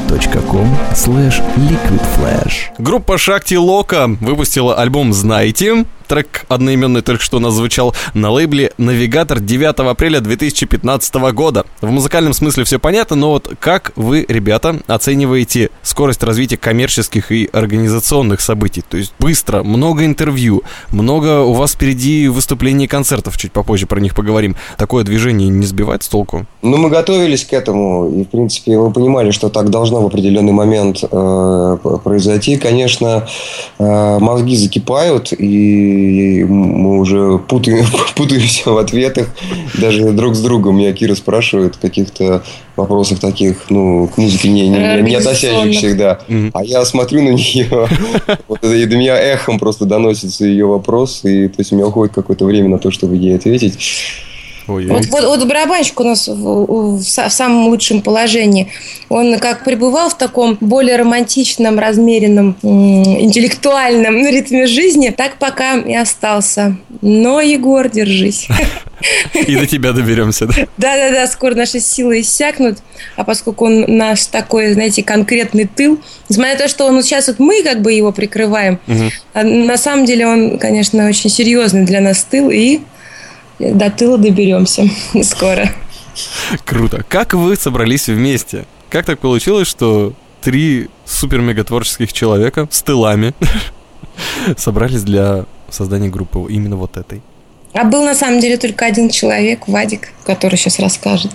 vk.com 0.10 0.68
slash 0.94 1.40
liquidflash. 1.56 2.74
Группа 2.80 3.20
Шакти 3.20 3.56
Лока 3.56 4.10
выпустила 4.20 4.76
альбом 4.76 5.14
«Знаете». 5.14 5.86
Трек 6.10 6.46
одноименный 6.48 7.04
только 7.04 7.24
что 7.24 7.38
у 7.38 7.40
нас 7.40 7.54
звучал 7.54 7.94
на 8.16 8.32
лейбле 8.32 8.72
«Навигатор» 8.80 9.40
9 9.40 9.80
апреля 9.92 10.22
2015 10.22 11.14
года. 11.34 11.66
В 11.82 11.92
музыкальном 11.92 12.34
смысле 12.34 12.64
все 12.64 12.80
понятно, 12.80 13.16
но 13.16 13.30
вот 13.30 13.54
как 13.60 13.92
вы, 13.96 14.26
ребята, 14.28 14.80
оцениваете 14.88 15.70
скорость 15.84 16.24
развития 16.24 16.58
коммерческих 16.58 17.32
и 17.32 17.48
организационных 17.54 18.42
событий? 18.42 18.82
То 18.82 18.98
есть 18.98 19.14
быстро, 19.20 19.62
много 19.62 20.04
интервью, 20.04 20.64
много 20.90 21.42
у 21.42 21.54
вас 21.54 21.74
впереди 21.74 22.28
выступлений 22.28 22.86
и 22.86 22.88
концертов, 22.88 23.38
чуть 23.38 23.52
попозже 23.52 23.86
про 23.86 24.00
них 24.00 24.16
поговорим. 24.16 24.56
Такое 24.80 25.04
движение 25.04 25.50
не 25.50 25.68
сбивает 25.68 26.02
с 26.02 26.08
толку? 26.08 26.48
Ну, 26.64 26.78
мы 26.78 26.90
готовились 26.90 27.46
к 27.46 27.54
этому, 27.54 28.10
и, 28.10 28.24
в 28.24 28.30
принципе, 28.30 28.80
мы 28.80 28.92
понимали, 28.92 29.30
что 29.30 29.50
так 29.50 29.70
должно 29.70 29.99
в 30.00 30.06
определенный 30.06 30.52
момент 30.52 31.04
э, 31.04 31.78
произойти. 32.04 32.58
Конечно, 32.58 33.28
э, 33.78 34.20
мозги 34.20 34.56
закипают, 34.56 35.34
и 35.34 36.44
мы 36.44 37.00
уже 37.00 37.40
путаем, 37.40 37.86
путаемся 38.16 38.72
в 38.72 38.78
ответах. 38.78 39.28
Даже 39.80 40.12
друг 40.12 40.36
с 40.36 40.42
другом 40.42 40.78
меня 40.78 40.94
Кира 40.94 41.16
спрашивает 41.16 41.76
в 41.76 41.80
каких-то 41.80 42.44
вопросах 42.76 43.20
таких, 43.20 43.70
ну, 43.70 44.08
к 44.08 44.18
музыке 44.18 44.50
не, 44.50 44.70
не, 44.70 45.02
не 45.02 45.16
относящихся, 45.16 45.96
да. 45.96 46.20
А 46.54 46.64
я 46.64 46.86
смотрю 46.86 47.22
на 47.22 47.30
нее, 47.30 47.68
вот 48.48 48.60
это, 48.62 48.74
и 48.74 48.86
до 48.86 48.98
меня 48.98 49.18
эхом 49.18 49.60
просто 49.60 49.86
доносится 49.86 50.46
ее 50.46 50.66
вопрос, 50.66 51.22
и 51.24 51.48
то 51.48 51.56
есть 51.60 51.72
у 51.72 51.76
меня 51.76 51.88
уходит 51.88 52.14
какое-то 52.14 52.46
время 52.46 52.70
на 52.70 52.80
то, 52.80 52.92
чтобы 52.92 53.16
ей 53.16 53.36
ответить. 53.36 53.78
Ой, 54.70 54.86
Вот, 54.88 55.06
вот, 55.08 55.24
вот 55.26 55.48
барабанщик 55.48 56.00
у 56.00 56.04
нас 56.04 56.28
в, 56.28 56.34
в- 56.36 56.98
в 56.98 57.02
са- 57.02 57.28
в 57.30 57.34
самом 57.34 57.68
лучшем 57.68 58.02
положении. 58.02 58.68
Он 59.10 59.40
как 59.40 59.64
пребывал 59.64 60.10
в 60.10 60.18
таком 60.18 60.58
более 60.62 60.96
романтичном, 60.98 61.80
размеренном, 61.80 62.56
интеллектуальном 62.62 64.16
ритме 64.26 64.68
жизни, 64.68 65.10
так 65.10 65.38
пока 65.38 65.76
и 65.78 65.94
остался. 65.96 66.78
Но, 67.02 67.42
Егор, 67.42 67.90
держись. 67.90 68.48
И 69.48 69.56
до 69.56 69.66
тебя 69.66 69.94
доберемся, 69.94 70.46
да? 70.46 70.54
Да-да-да, 70.78 71.26
скоро 71.28 71.56
наши 71.56 71.80
силы 71.80 72.20
иссякнут, 72.22 72.80
а 73.16 73.24
поскольку 73.24 73.66
он 73.66 73.86
наш 73.88 74.26
такой, 74.26 74.74
знаете, 74.74 75.04
конкретный 75.04 75.66
тыл, 75.74 76.00
несмотря 76.28 76.54
на 76.54 76.60
то, 76.60 76.68
что 76.68 76.86
он 76.86 76.96
вот 76.96 77.06
сейчас 77.06 77.28
вот 77.28 77.40
мы 77.40 77.64
как 77.64 77.82
бы 77.82 77.94
его 77.94 78.12
прикрываем, 78.12 78.80
а 79.34 79.44
на 79.44 79.78
самом 79.78 80.06
деле 80.06 80.28
он, 80.28 80.60
конечно, 80.60 81.08
очень 81.08 81.30
серьезный 81.30 81.86
для 81.86 82.02
нас 82.02 82.24
тыл, 82.30 82.50
и 82.50 82.80
до 83.60 83.90
тыла 83.92 84.18
доберемся 84.18 84.90
скоро. 85.24 85.70
Круто. 86.66 87.04
Как 87.08 87.34
вы 87.34 87.56
собрались 87.56 88.08
вместе? 88.08 88.66
Как 88.90 89.06
так 89.06 89.20
получилось, 89.20 89.68
что 89.68 90.14
три 90.42 90.90
супер-мега 91.06 91.64
творческих 91.64 92.14
человека 92.14 92.68
с 92.72 92.82
тылами 92.82 93.34
собрались 94.58 95.04
для 95.04 95.46
создания 95.70 96.10
группы 96.10 96.46
именно 96.50 96.76
вот 96.76 96.98
этой? 96.98 97.22
А 97.80 97.86
был 97.86 98.04
на 98.04 98.14
самом 98.14 98.42
деле 98.42 98.58
только 98.58 98.86
один 98.86 99.10
человек, 99.10 99.66
Вадик, 99.68 100.10
который 100.26 100.58
сейчас 100.58 100.80
расскажет. 100.80 101.32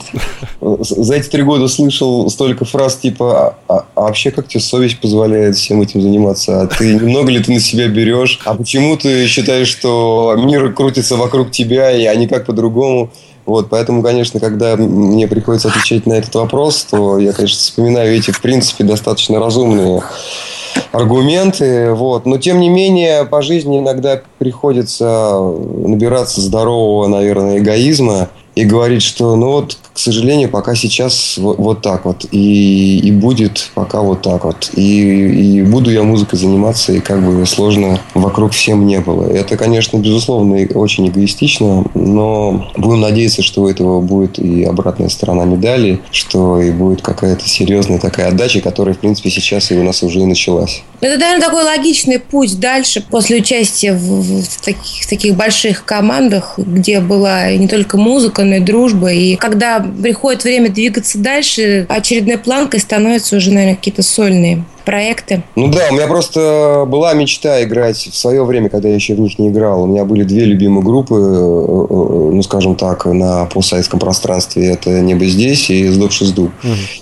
За 0.61 1.14
эти 1.14 1.30
три 1.30 1.42
года 1.42 1.68
слышал 1.68 2.28
столько 2.28 2.66
фраз 2.66 2.96
типа 2.96 3.57
«А, 3.66 3.74
а- 3.74 3.87
а 3.94 4.00
вообще 4.02 4.30
как 4.30 4.48
тебе 4.48 4.61
совесть 4.61 5.00
позволяет 5.00 5.57
всем 5.57 5.80
этим 5.80 6.02
заниматься? 6.02 6.61
А 6.61 6.66
ты 6.66 6.96
немного 6.96 7.30
ли 7.30 7.42
ты 7.42 7.50
на 7.50 7.61
себя 7.61 7.88
берешь? 7.88 8.40
А 8.44 8.52
почему 8.52 8.98
ты 8.98 9.26
считаешь, 9.26 9.68
что 9.68 10.35
мир 10.37 10.74
крутится 10.74 11.16
вокруг 11.16 11.50
тебя, 11.50 11.90
и 11.92 12.04
а 12.04 12.14
никак 12.14 12.44
по-другому?» 12.44 13.11
Вот, 13.46 13.70
поэтому, 13.70 14.02
конечно, 14.02 14.38
когда 14.38 14.76
мне 14.76 15.26
приходится 15.26 15.68
отвечать 15.68 16.04
на 16.04 16.12
этот 16.12 16.35
вопрос, 16.35 16.87
то 16.90 17.18
я, 17.18 17.33
конечно, 17.33 17.57
вспоминаю 17.57 18.14
эти, 18.14 18.30
в 18.33 18.42
принципе, 18.42 18.85
достаточно 18.85 19.38
разумные 19.38 20.02
аргументы, 20.92 21.92
вот. 21.92 22.26
Но, 22.26 22.38
тем 22.38 22.60
не 22.60 22.68
менее, 22.68 23.24
по 23.24 23.42
жизни 23.42 23.78
иногда 23.78 24.20
приходится 24.38 25.38
набираться 25.38 26.40
здорового, 26.40 27.06
наверное, 27.08 27.58
эгоизма 27.58 28.28
и 28.54 28.64
говорить, 28.64 29.02
что, 29.02 29.36
ну 29.36 29.50
вот, 29.52 29.76
к 29.92 29.98
сожалению, 29.98 30.48
пока 30.48 30.74
сейчас 30.74 31.36
вот, 31.38 31.58
вот 31.58 31.82
так 31.82 32.04
вот. 32.04 32.26
И, 32.30 32.98
и 32.98 33.10
будет 33.12 33.70
пока 33.74 34.00
вот 34.00 34.22
так 34.22 34.44
вот. 34.44 34.70
И, 34.74 35.58
и 35.58 35.62
буду 35.62 35.90
я 35.90 36.02
музыкой 36.02 36.38
заниматься, 36.38 36.92
и 36.92 37.00
как 37.00 37.24
бы 37.24 37.44
сложно 37.46 38.00
вокруг 38.14 38.52
всем 38.52 38.86
не 38.86 39.00
было. 39.00 39.24
Это, 39.26 39.56
конечно, 39.56 39.98
безусловно, 39.98 40.66
очень 40.74 41.08
эгоистично, 41.08 41.84
но 41.94 42.70
будем 42.76 43.00
надеяться, 43.00 43.42
что 43.42 43.62
у 43.62 43.68
этого 43.68 44.00
будет 44.00 44.38
и 44.38 44.64
обратная 44.64 45.08
сторона 45.08 45.44
медали, 45.44 46.00
что 46.10 46.60
и 46.60 46.70
будет 46.70 47.02
какая-то 47.02 47.48
серьезная 47.48 47.98
такая 47.98 48.28
отдача, 48.28 48.60
которая, 48.60 48.94
в 48.94 48.98
принципе, 48.98 49.30
сейчас 49.30 49.70
и 49.70 49.78
у 49.78 49.82
нас 49.84 50.02
уже 50.02 50.20
и 50.20 50.24
началась. 50.24 50.82
Это, 51.00 51.18
наверное, 51.18 51.46
такой 51.46 51.64
логичный 51.64 52.18
путь 52.18 52.58
дальше, 52.58 53.04
после 53.08 53.38
участия 53.38 53.92
в, 53.92 54.22
в- 54.42 54.60
таких, 54.64 55.02
в 55.04 55.08
таких 55.08 55.34
больших 55.36 55.84
командах, 55.84 56.54
где 56.58 57.00
была 57.00 57.52
не 57.52 57.68
только 57.68 57.98
музыка, 57.98 58.43
но 58.44 58.57
и 58.57 58.61
дружба. 58.61 59.12
И 59.12 59.37
когда 59.37 59.80
приходит 59.80 60.44
время 60.44 60.70
двигаться 60.70 61.18
дальше, 61.18 61.87
очередной 61.88 62.38
планкой 62.38 62.80
становятся 62.80 63.37
уже, 63.37 63.50
наверное, 63.50 63.76
какие-то 63.76 64.02
сольные 64.02 64.64
проекты. 64.85 65.42
Ну 65.57 65.68
да, 65.68 65.88
у 65.90 65.94
меня 65.94 66.07
просто 66.07 66.85
была 66.87 67.14
мечта 67.14 67.62
играть 67.62 67.96
в 67.96 68.16
свое 68.16 68.44
время, 68.44 68.68
когда 68.68 68.88
я 68.88 68.94
еще 68.94 69.14
в 69.14 69.20
них 69.20 69.38
не 69.38 69.48
играл. 69.48 69.85
У 69.85 69.87
меня 69.87 70.04
были 70.04 70.24
две 70.24 70.44
любимые 70.44 70.85
группы, 70.85 71.14
э, 71.14 71.18
э, 71.18 72.30
ну 72.35 72.42
скажем 72.42 72.76
так, 72.76 73.07
на 73.07 73.46
постсоветском 73.46 73.98
пространстве. 73.98 74.66
Это 74.68 74.90
«Небо 75.00 75.24
здесь» 75.24 75.70
и 75.70 75.88
«Сдох 75.88 76.12
Шизду». 76.12 76.50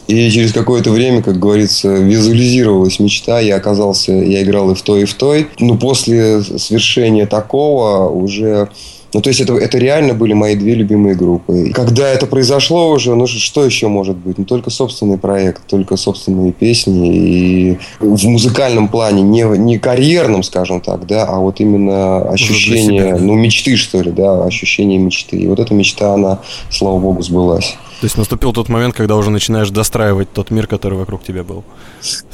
И 0.06 0.30
через 0.30 0.52
какое-то 0.52 0.90
время, 0.90 1.22
как 1.22 1.38
говорится, 1.38 1.88
визуализировалась 1.94 3.00
мечта. 3.00 3.40
Я 3.40 3.56
оказался, 3.56 4.12
я 4.12 4.42
играл 4.42 4.70
и 4.70 4.74
в 4.74 4.82
той, 4.82 5.02
и 5.02 5.04
в 5.04 5.14
той. 5.14 5.48
Но 5.58 5.76
после 5.76 6.42
свершения 6.42 7.26
такого 7.26 8.08
уже 8.08 8.68
Ну, 9.14 9.20
то 9.20 9.28
есть 9.28 9.40
это, 9.40 9.54
это 9.54 9.78
реально 9.78 10.14
были 10.14 10.32
мои 10.32 10.56
две 10.56 10.74
любимые 10.74 11.14
группы. 11.14 11.68
И 11.68 11.72
когда 11.72 12.08
это 12.08 12.26
произошло 12.26 12.90
уже, 12.90 13.14
ну 13.14 13.26
что 13.26 13.64
еще 13.64 13.88
может 13.88 14.16
быть? 14.16 14.38
Ну, 14.38 14.44
только 14.44 14.70
собственный 14.70 15.18
проект, 15.18 15.66
только 15.66 15.96
собственные 15.96 16.52
песни. 16.52 17.14
И 17.14 17.78
в 18.00 18.24
музыкальном 18.26 18.88
плане, 18.88 19.22
не, 19.22 19.42
не 19.58 19.78
карьерном, 19.78 20.42
скажем 20.42 20.80
так, 20.80 21.06
да, 21.06 21.24
а 21.24 21.38
вот 21.38 21.60
именно 21.60 22.22
ощущение, 22.30 23.16
ну, 23.16 23.34
мечты, 23.34 23.76
что 23.76 24.00
ли, 24.00 24.10
да, 24.10 24.44
ощущение 24.44 24.98
мечты. 24.98 25.36
И 25.36 25.46
вот 25.46 25.60
эта 25.60 25.74
мечта, 25.74 26.14
она, 26.14 26.40
слава 26.70 26.98
богу, 26.98 27.22
сбылась. 27.22 27.76
То 28.02 28.06
есть 28.06 28.18
наступил 28.18 28.52
тот 28.52 28.68
момент, 28.68 28.96
когда 28.96 29.14
уже 29.14 29.30
начинаешь 29.30 29.70
достраивать 29.70 30.32
тот 30.32 30.50
мир, 30.50 30.66
который 30.66 30.98
вокруг 30.98 31.22
тебя 31.22 31.44
был. 31.44 31.62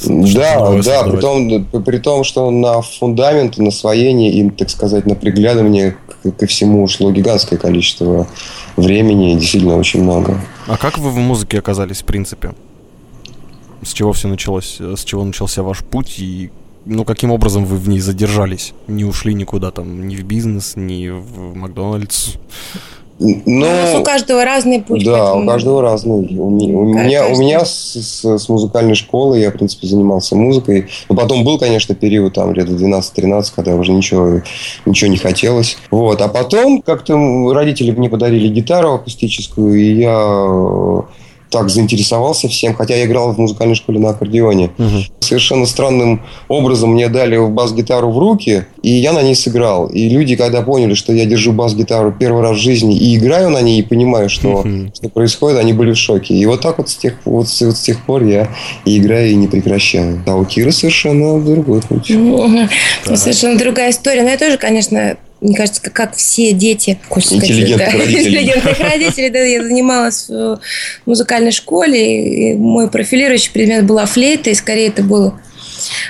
Да, 0.03 0.81
да, 0.81 1.03
при 1.05 1.21
том, 1.21 1.65
при 1.85 1.99
том, 1.99 2.25
что 2.25 2.51
на 2.51 2.81
фундамент, 2.81 3.59
на 3.59 3.69
освоение 3.69 4.33
и, 4.33 4.49
так 4.49 4.71
сказать, 4.71 5.05
на 5.05 5.15
приглядывание 5.15 5.99
ко 6.39 6.47
всему 6.47 6.83
ушло 6.83 7.13
гигантское 7.13 7.59
количество 7.59 8.27
времени, 8.79 9.35
действительно 9.35 9.77
очень 9.77 10.03
много. 10.03 10.41
А 10.69 10.79
как 10.79 10.97
вы 10.97 11.11
в 11.11 11.17
музыке 11.17 11.59
оказались 11.59 12.01
в 12.01 12.07
принципе? 12.07 12.55
С 13.83 13.93
чего 13.93 14.15
все 14.15 14.29
началось? 14.29 14.81
С 14.81 15.05
чего 15.05 15.23
начался 15.23 15.63
ваш 15.63 15.85
путь 15.85 16.19
и 16.19 16.51
ну, 16.87 17.05
каким 17.05 17.31
образом 17.31 17.67
вы 17.67 17.77
в 17.77 17.91
ней 17.91 18.01
задержались? 18.01 18.73
Не 18.87 19.05
ушли 19.05 19.35
никуда 19.35 19.71
там, 19.71 20.09
ни 20.09 20.17
в 20.17 20.25
бизнес, 20.25 20.77
ни 20.77 21.11
в 21.11 21.55
Макдональдс? 21.55 22.37
Но... 23.19 23.67
Ну, 23.67 24.01
у 24.01 24.05
каждого 24.05 24.45
разный 24.45 24.81
путь. 24.81 25.05
Да, 25.05 25.19
поэтому... 25.19 25.43
у 25.43 25.47
каждого 25.47 25.83
разный. 25.83 26.39
У, 26.39 26.47
у 26.47 26.85
меня, 26.85 27.27
у 27.27 27.37
меня 27.37 27.65
с, 27.65 27.95
с, 27.95 28.39
с 28.39 28.49
музыкальной 28.49 28.95
школы 28.95 29.41
я, 29.41 29.51
в 29.51 29.55
принципе, 29.55 29.89
занимался 29.89 30.37
музыкой. 30.37 30.87
Но 31.09 31.17
потом 31.17 31.43
был, 31.43 31.59
конечно, 31.59 31.95
период 31.95 32.35
там 32.35 32.53
лет 32.53 32.69
12-13, 32.69 33.53
когда 33.55 33.75
уже 33.75 33.93
ничего, 33.93 34.43
ничего 34.87 35.11
не 35.11 35.17
хотелось. 35.17 35.79
Вот. 35.91 36.21
А 36.21 36.29
потом 36.29 36.81
как-то 36.81 37.17
родители 37.53 37.91
мне 37.91 38.09
подарили 38.09 38.49
гитару 38.49 38.95
акустическую, 38.95 39.75
и 39.75 39.95
я 39.95 41.05
так 41.51 41.71
заинтересовался 41.71 42.49
всем, 42.49 42.75
хотя 42.75 42.95
я 42.95 43.05
играл 43.05 43.33
в 43.33 43.39
музыкальной 43.39 43.75
школе 43.75 43.99
на 43.99 44.11
аккордеоне. 44.11 44.71
Угу. 44.79 45.05
Совершенно 45.21 45.67
странным 45.67 46.23
образом 46.49 46.93
мне 46.93 47.09
дали 47.09 47.39
бас-гитару 47.51 48.11
в 48.11 48.19
руки, 48.19 48.67
и 48.83 48.91
я 48.91 49.13
на 49.13 49.23
ней 49.23 49.35
сыграл. 49.35 49.87
И 49.87 50.09
люди, 50.09 50.37
когда 50.37 50.63
поняли, 50.63 50.95
что 50.95 51.13
я 51.13 51.25
держу 51.25 51.53
бас-гитару 51.53 52.15
первый 52.19 52.43
раз 52.43 52.57
в 52.57 52.61
жизни 52.61 52.97
и 52.97 53.17
играю 53.17 53.51
на 53.51 53.61
ней, 53.61 53.81
и 53.81 53.83
понимаю, 53.83 54.29
что, 54.29 54.61
угу. 54.61 54.93
что 54.95 55.09
происходит, 55.09 55.59
они 55.59 55.73
были 55.73 55.93
в 55.93 55.99
шоке. 55.99 56.35
И 56.35 56.45
вот 56.47 56.61
так 56.61 56.79
вот 56.79 56.89
с 56.89 56.97
тех, 56.97 57.15
вот, 57.25 57.47
вот 57.61 57.77
с 57.77 57.81
тех 57.81 58.05
пор 58.05 58.25
я 58.25 58.49
и 58.85 58.99
играю, 58.99 59.31
и 59.31 59.35
не 59.35 59.47
прекращаю. 59.47 60.23
А 60.27 60.37
у 60.37 60.45
Киры 60.45 60.73
совершенно 60.73 61.41
другой 61.41 61.81
путь. 61.83 62.11
Угу. 62.11 62.69
Совершенно 63.15 63.59
другая 63.59 63.91
история. 63.91 64.23
Но 64.23 64.31
я 64.31 64.39
тоже, 64.39 64.59
конечно, 64.59 65.17
мне 65.41 65.57
кажется, 65.57 65.81
как, 65.83 66.17
все 66.17 66.53
дети, 66.53 66.99
интеллигентных 67.11 67.93
да, 67.93 67.99
родителей. 67.99 68.21
интеллигентных 68.21 68.81
родителей, 68.81 69.31
да, 69.31 69.39
я 69.39 69.63
занималась 69.63 70.29
в 70.29 70.61
музыкальной 71.07 71.53
школе, 71.53 72.53
и 72.53 72.57
мой 72.57 72.91
профилирующий 72.91 73.53
предмет 73.53 73.87
была 73.87 74.07
флейта, 74.07 74.51
и 74.51 74.55
скорее 74.55 74.89
это 74.89 75.03
было 75.03 75.41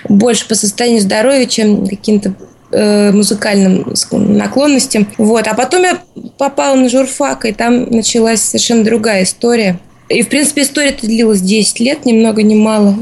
больше 0.09 0.49
по 0.49 0.55
состоянию 0.55 1.03
здоровья, 1.03 1.47
чем 1.47 1.87
каким-то 1.87 2.35
э, 2.73 3.12
музыкальным 3.12 3.93
наклонностям. 4.11 5.07
Вот. 5.19 5.47
А 5.47 5.55
потом 5.55 5.83
я 5.83 5.99
попала 6.38 6.75
на 6.75 6.88
журфак, 6.88 7.45
и 7.45 7.53
там 7.53 7.85
началась 7.91 8.43
совершенно 8.43 8.85
другая 8.85 9.25
история. 9.25 9.79
И, 10.09 10.23
в 10.23 10.29
принципе, 10.29 10.62
история 10.62 10.92
длилась 10.92 11.40
10 11.40 11.81
лет, 11.81 12.05
ни 12.05 12.12
много 12.12 12.42
ни 12.42 12.55
мало 12.55 12.97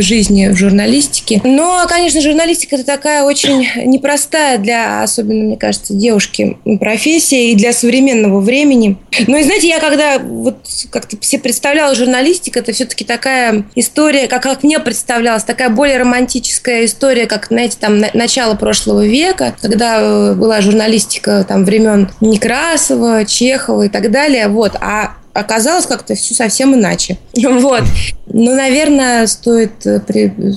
жизни 0.00 0.48
в 0.48 0.56
журналистике. 0.56 1.40
Но, 1.44 1.84
конечно, 1.88 2.20
журналистика– 2.20 2.76
это 2.76 2.84
такая 2.84 3.24
очень 3.24 3.66
непростая 3.84 4.58
для, 4.58 5.02
особенно, 5.02 5.44
мне 5.44 5.56
кажется, 5.56 5.94
девушки 5.94 6.56
профессия 6.80 7.52
и 7.52 7.54
для 7.54 7.72
современного 7.72 8.40
времени. 8.40 8.96
Ну 9.26 9.36
и, 9.36 9.42
знаете, 9.42 9.68
я 9.68 9.78
когда 9.78 10.18
вот 10.18 10.56
как-то 10.90 11.16
все 11.20 11.38
представляла 11.38 11.94
журналистика, 11.94 12.60
это 12.60 12.72
все-таки 12.72 13.04
такая 13.04 13.64
история, 13.74 14.26
как, 14.26 14.42
как 14.42 14.62
мне 14.62 14.78
представлялась, 14.78 15.44
такая 15.44 15.68
более 15.68 15.98
романтическая 15.98 16.86
история, 16.86 17.26
как, 17.26 17.48
знаете, 17.48 17.76
там, 17.78 17.98
на, 17.98 18.10
начало 18.14 18.54
прошлого 18.54 19.06
века, 19.06 19.54
когда 19.60 20.00
э, 20.00 20.34
была 20.34 20.60
журналистика 20.60 21.44
там 21.46 21.64
времен 21.64 22.10
Некрасова, 22.20 23.24
Чехова 23.24 23.86
и 23.86 23.88
так 23.88 24.10
далее. 24.10 24.48
Вот. 24.48 24.76
А 24.80 25.14
оказалось 25.32 25.86
как-то 25.86 26.14
все 26.14 26.34
совсем 26.34 26.74
иначе. 26.74 27.18
Вот. 27.62 27.84
Ну, 28.26 28.54
наверное, 28.54 29.26
стоит 29.26 29.86
э, 29.86 30.00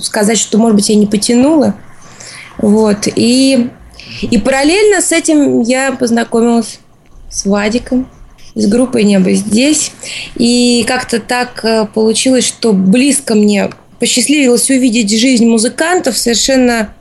сказать, 0.02 0.38
что, 0.38 0.58
может 0.58 0.76
быть, 0.76 0.88
я 0.88 0.96
не 0.96 1.06
потянула. 1.06 1.74
Вот. 2.58 3.08
И, 3.14 3.68
и 4.22 4.38
параллельно 4.38 5.00
с 5.00 5.12
этим 5.12 5.60
я 5.60 5.92
познакомилась 5.92 6.78
с 7.30 7.44
Вадиком 7.44 8.08
с 8.54 8.66
группой 8.66 9.04
«Небо 9.04 9.32
здесь». 9.32 9.92
И 10.36 10.84
как-то 10.88 11.20
так 11.20 11.64
э, 11.64 11.86
получилось, 11.92 12.46
что 12.46 12.72
близко 12.72 13.34
мне 13.34 13.70
посчастливилось 14.00 14.70
увидеть 14.70 15.10
жизнь 15.18 15.46
музыкантов 15.46 16.16
совершенно 16.16 16.94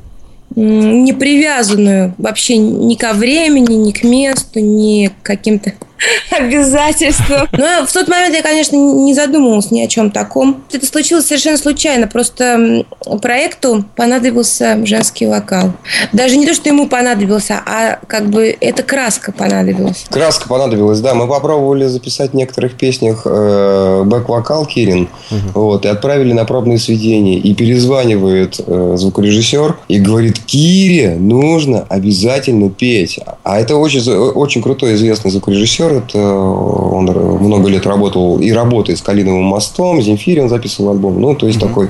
не 0.56 1.12
привязанную 1.12 2.14
вообще 2.18 2.58
ни 2.58 2.96
ко 2.96 3.14
времени, 3.14 3.74
ни 3.74 3.92
к 3.92 4.04
месту, 4.04 4.60
ни 4.60 5.08
к 5.08 5.26
каким-то 5.26 5.74
обязательствам. 6.32 7.48
Но 7.52 7.86
в 7.86 7.92
тот 7.92 8.08
момент 8.08 8.36
я, 8.36 8.42
конечно, 8.42 8.76
не 8.76 9.14
задумывалась 9.14 9.72
ни 9.72 9.82
о 9.82 9.88
чем 9.88 10.12
таком. 10.12 10.64
Это 10.72 10.86
случилось 10.86 11.26
совершенно 11.26 11.58
случайно. 11.58 12.08
Просто 12.08 12.86
проекту 13.22 13.86
понадобился 13.96 14.86
женский 14.86 15.28
вокал. 15.28 15.74
Даже 16.14 16.38
не 16.38 16.46
то, 16.46 16.54
что 16.54 16.70
ему 16.70 16.88
понадобился, 16.88 17.62
а 17.66 18.00
как 18.08 18.30
бы 18.30 18.56
эта 18.60 18.84
краска 18.84 19.32
понадобилась. 19.32 20.06
Краска 20.10 20.48
понадобилась, 20.48 21.00
да. 21.00 21.14
Мы 21.14 21.28
попробовали 21.28 21.86
записать 21.88 22.32
в 22.32 22.34
некоторых 22.36 22.76
песнях 22.76 23.22
э, 23.26 24.04
бэк-вокал 24.06 24.66
Кирин. 24.66 25.10
Угу. 25.32 25.62
Вот, 25.62 25.86
и 25.86 25.88
отправили 25.88 26.34
на 26.34 26.46
пробные 26.46 26.78
сведения. 26.78 27.40
И 27.40 27.54
перезванивает 27.54 28.60
э, 28.66 28.96
звукорежиссер 28.98 29.78
и 29.88 30.00
говорит, 30.00 30.40
Кире 30.40 31.16
нужно 31.16 31.86
обязательно 31.90 32.70
петь. 32.70 33.20
А 33.44 33.60
это 33.60 33.76
очень, 33.78 34.02
очень 34.12 34.62
крутой 34.62 34.96
известный 34.96 35.32
звукорежиссер. 35.32 35.85
Это 35.92 36.20
он 36.20 37.06
много 37.06 37.70
лет 37.70 37.86
работал 37.86 38.40
и 38.40 38.52
работает 38.52 39.00
с 39.00 39.02
Калиновым 39.02 39.44
мостом, 39.44 40.02
Земфире 40.02 40.44
он 40.44 40.50
записывал 40.50 40.92
альбом. 40.92 41.20
Ну, 41.20 41.36
то 41.36 41.48
есть 41.48 41.60
mm 41.60 41.68
такой 41.68 41.90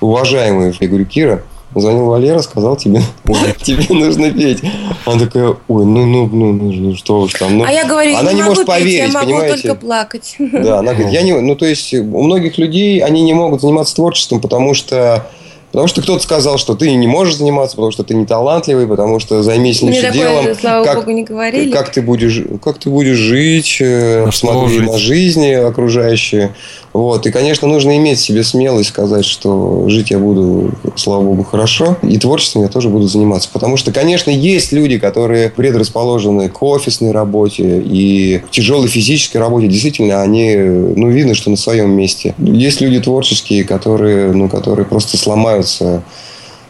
уважаемый. 0.00 0.74
Я 0.80 0.88
говорю, 0.88 1.06
Кира, 1.06 1.42
Звонил 1.74 2.06
Валера, 2.06 2.40
сказал 2.40 2.76
тебе, 2.76 3.02
тебе 3.62 3.84
нужно 3.90 4.30
петь. 4.30 4.62
Она 5.04 5.20
такая, 5.20 5.54
ой, 5.68 5.84
ну, 5.84 6.06
ну, 6.06 6.26
ну, 6.26 6.52
ну, 6.52 6.72
ну 6.72 6.96
что 6.96 7.20
уж 7.20 7.34
там. 7.34 7.58
Ну, 7.58 7.64
а 7.64 7.70
я 7.70 7.84
говорю, 7.84 8.16
она 8.16 8.32
не, 8.32 8.36
не 8.36 8.42
может 8.42 8.64
петь, 8.64 8.66
поверить, 8.66 8.98
я 8.98 9.08
могу 9.08 9.26
понимаете? 9.26 9.62
только 9.62 9.74
плакать. 9.74 10.36
Да, 10.38 10.78
она 10.78 10.94
говорит, 10.94 11.12
я 11.12 11.22
не, 11.22 11.38
ну, 11.38 11.54
то 11.56 11.66
есть, 11.66 11.92
у 11.92 12.22
многих 12.22 12.56
людей, 12.56 13.00
они 13.00 13.20
не 13.22 13.34
могут 13.34 13.60
заниматься 13.60 13.94
творчеством, 13.94 14.40
потому 14.40 14.72
что 14.72 15.26
Потому 15.70 15.86
что 15.86 16.00
кто-то 16.00 16.22
сказал, 16.22 16.58
что 16.58 16.74
ты 16.74 16.94
не 16.94 17.06
можешь 17.06 17.36
заниматься, 17.36 17.76
потому 17.76 17.92
что 17.92 18.02
ты 18.02 18.14
не 18.14 18.24
талантливый, 18.24 18.86
потому 18.86 19.18
что 19.18 19.42
займись 19.42 19.82
лучше 19.82 20.00
Мне 20.00 20.12
делом. 20.12 20.36
Такое, 20.38 20.54
слава 20.54 20.84
как, 20.84 20.96
богу, 20.96 21.10
не 21.10 21.24
говорили. 21.24 21.70
Как 21.70 21.92
ты 21.92 22.00
будешь, 22.00 22.42
как 22.64 22.78
ты 22.78 22.88
будешь 22.88 23.18
жить, 23.18 23.76
э, 23.80 24.24
на 24.24 24.32
смотри 24.32 24.80
на 24.80 24.96
жизни 24.96 25.52
окружающие. 25.52 26.54
Вот. 26.92 27.26
И, 27.26 27.30
конечно, 27.30 27.68
нужно 27.68 27.96
иметь 27.96 28.18
в 28.18 28.22
себе 28.22 28.42
смелость 28.42 28.88
сказать, 28.88 29.24
что 29.24 29.84
жить 29.88 30.10
я 30.10 30.18
буду, 30.18 30.72
слава 30.96 31.22
богу, 31.22 31.44
хорошо. 31.44 31.96
И 32.02 32.18
творчеством 32.18 32.62
я 32.62 32.68
тоже 32.68 32.88
буду 32.88 33.06
заниматься. 33.06 33.48
Потому 33.52 33.76
что, 33.76 33.92
конечно, 33.92 34.30
есть 34.30 34.72
люди, 34.72 34.98
которые 34.98 35.50
предрасположены 35.50 36.48
к 36.48 36.62
офисной 36.62 37.12
работе 37.12 37.80
и 37.84 38.38
к 38.38 38.50
тяжелой 38.50 38.88
физической 38.88 39.36
работе. 39.36 39.68
Действительно, 39.68 40.22
они, 40.22 40.56
ну, 40.56 41.08
видно, 41.10 41.34
что 41.34 41.50
на 41.50 41.56
своем 41.56 41.90
месте. 41.90 42.34
Есть 42.38 42.80
люди 42.80 43.00
творческие, 43.00 43.64
которые, 43.64 44.32
ну, 44.32 44.48
которые 44.48 44.86
просто 44.86 45.16
сломаются 45.62 46.02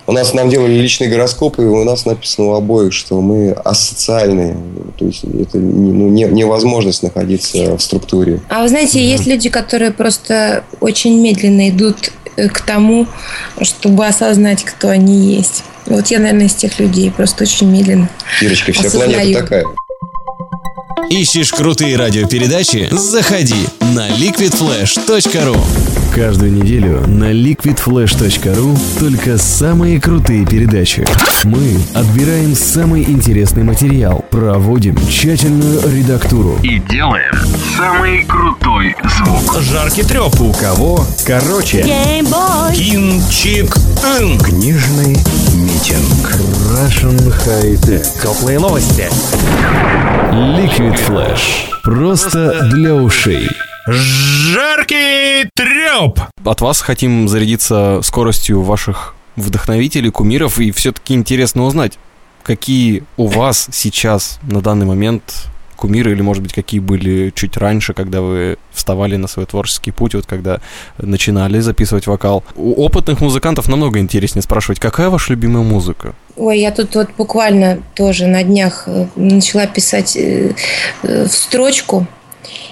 у 0.08 0.12
нас 0.12 0.32
нам 0.32 0.48
делали 0.48 0.72
личный 0.72 1.08
гороскоп, 1.08 1.58
и 1.58 1.62
у 1.64 1.84
нас 1.84 2.06
написано 2.06 2.48
у 2.48 2.52
обоих, 2.54 2.94
что 2.94 3.20
мы 3.20 3.50
асоциальные. 3.50 4.56
То 4.96 5.04
есть 5.04 5.22
это 5.22 5.58
ну, 5.58 6.08
не, 6.08 6.22
невозможность 6.24 7.02
находиться 7.02 7.76
в 7.76 7.82
структуре. 7.82 8.40
А 8.48 8.62
вы 8.62 8.70
знаете, 8.70 9.06
есть 9.06 9.26
люди, 9.26 9.50
которые 9.50 9.90
просто 9.90 10.64
очень 10.80 11.20
медленно 11.20 11.68
идут 11.68 12.10
э, 12.36 12.48
к 12.48 12.62
тому, 12.62 13.06
чтобы 13.60 14.06
осознать, 14.06 14.64
кто 14.64 14.88
они 14.88 15.34
есть. 15.34 15.62
Вот 15.84 16.06
я, 16.06 16.20
наверное, 16.20 16.46
из 16.46 16.54
тех 16.54 16.78
людей, 16.80 17.10
просто 17.10 17.44
очень 17.44 17.70
медленно. 17.70 18.08
Ирочка, 18.40 18.72
вся 18.72 18.86
осознаю. 18.86 19.12
планета 19.12 19.40
такая. 19.42 19.64
Ищешь 21.10 21.52
крутые 21.52 21.96
радиопередачи? 21.96 22.88
Заходи 22.90 23.66
на 23.80 24.10
liquidflash.ru 24.10 25.58
Каждую 26.14 26.52
неделю 26.52 27.06
на 27.06 27.32
liquidflash.ru 27.32 28.78
только 28.98 29.38
самые 29.38 30.00
крутые 30.00 30.44
передачи. 30.44 31.06
Мы 31.44 31.78
отбираем 31.94 32.54
самый 32.54 33.04
интересный 33.04 33.62
материал, 33.62 34.24
проводим 34.30 34.96
тщательную 35.08 35.80
редактуру 35.90 36.58
и 36.62 36.78
делаем 36.78 37.34
самый 37.76 38.24
крутой 38.24 38.94
звук. 39.16 39.62
Жаркий 39.62 40.02
треп. 40.02 40.38
У 40.40 40.52
кого? 40.52 41.06
Короче. 41.24 41.82
Кинчик. 42.74 43.74
Книжный 44.44 45.16
Маркетинг. 45.78 46.40
Russian 46.72 47.16
High 47.46 47.76
Tech. 47.76 48.04
Теплые 48.20 48.58
новости. 48.58 49.08
Liquid 50.32 50.98
Flash. 51.06 51.68
Просто 51.84 52.68
для 52.68 52.94
ушей. 52.94 53.48
Жаркий 53.86 55.48
треп! 55.54 56.18
От 56.44 56.60
вас 56.62 56.80
хотим 56.80 57.28
зарядиться 57.28 58.00
скоростью 58.02 58.62
ваших 58.62 59.14
вдохновителей, 59.36 60.10
кумиров, 60.10 60.58
и 60.58 60.72
все-таки 60.72 61.14
интересно 61.14 61.62
узнать, 61.62 61.96
какие 62.42 63.04
у 63.16 63.28
вас 63.28 63.68
сейчас 63.70 64.40
на 64.42 64.60
данный 64.60 64.86
момент 64.86 65.46
кумиры, 65.78 66.12
или, 66.12 66.20
может 66.20 66.42
быть, 66.42 66.52
какие 66.52 66.80
были 66.80 67.32
чуть 67.34 67.56
раньше, 67.56 67.94
когда 67.94 68.20
вы 68.20 68.58
вставали 68.72 69.16
на 69.16 69.28
свой 69.28 69.46
творческий 69.46 69.92
путь, 69.92 70.14
вот 70.14 70.26
когда 70.26 70.60
начинали 70.98 71.60
записывать 71.60 72.06
вокал. 72.06 72.44
У 72.56 72.84
опытных 72.84 73.20
музыкантов 73.20 73.68
намного 73.68 73.98
интереснее 73.98 74.42
спрашивать, 74.42 74.80
какая 74.80 75.08
ваша 75.08 75.32
любимая 75.32 75.62
музыка? 75.62 76.14
Ой, 76.36 76.60
я 76.60 76.70
тут 76.70 76.94
вот 76.94 77.08
буквально 77.16 77.82
тоже 77.94 78.26
на 78.26 78.42
днях 78.42 78.84
э, 78.86 79.06
начала 79.16 79.66
писать 79.66 80.16
э, 80.16 80.54
э, 81.02 81.24
в 81.24 81.32
строчку. 81.32 82.06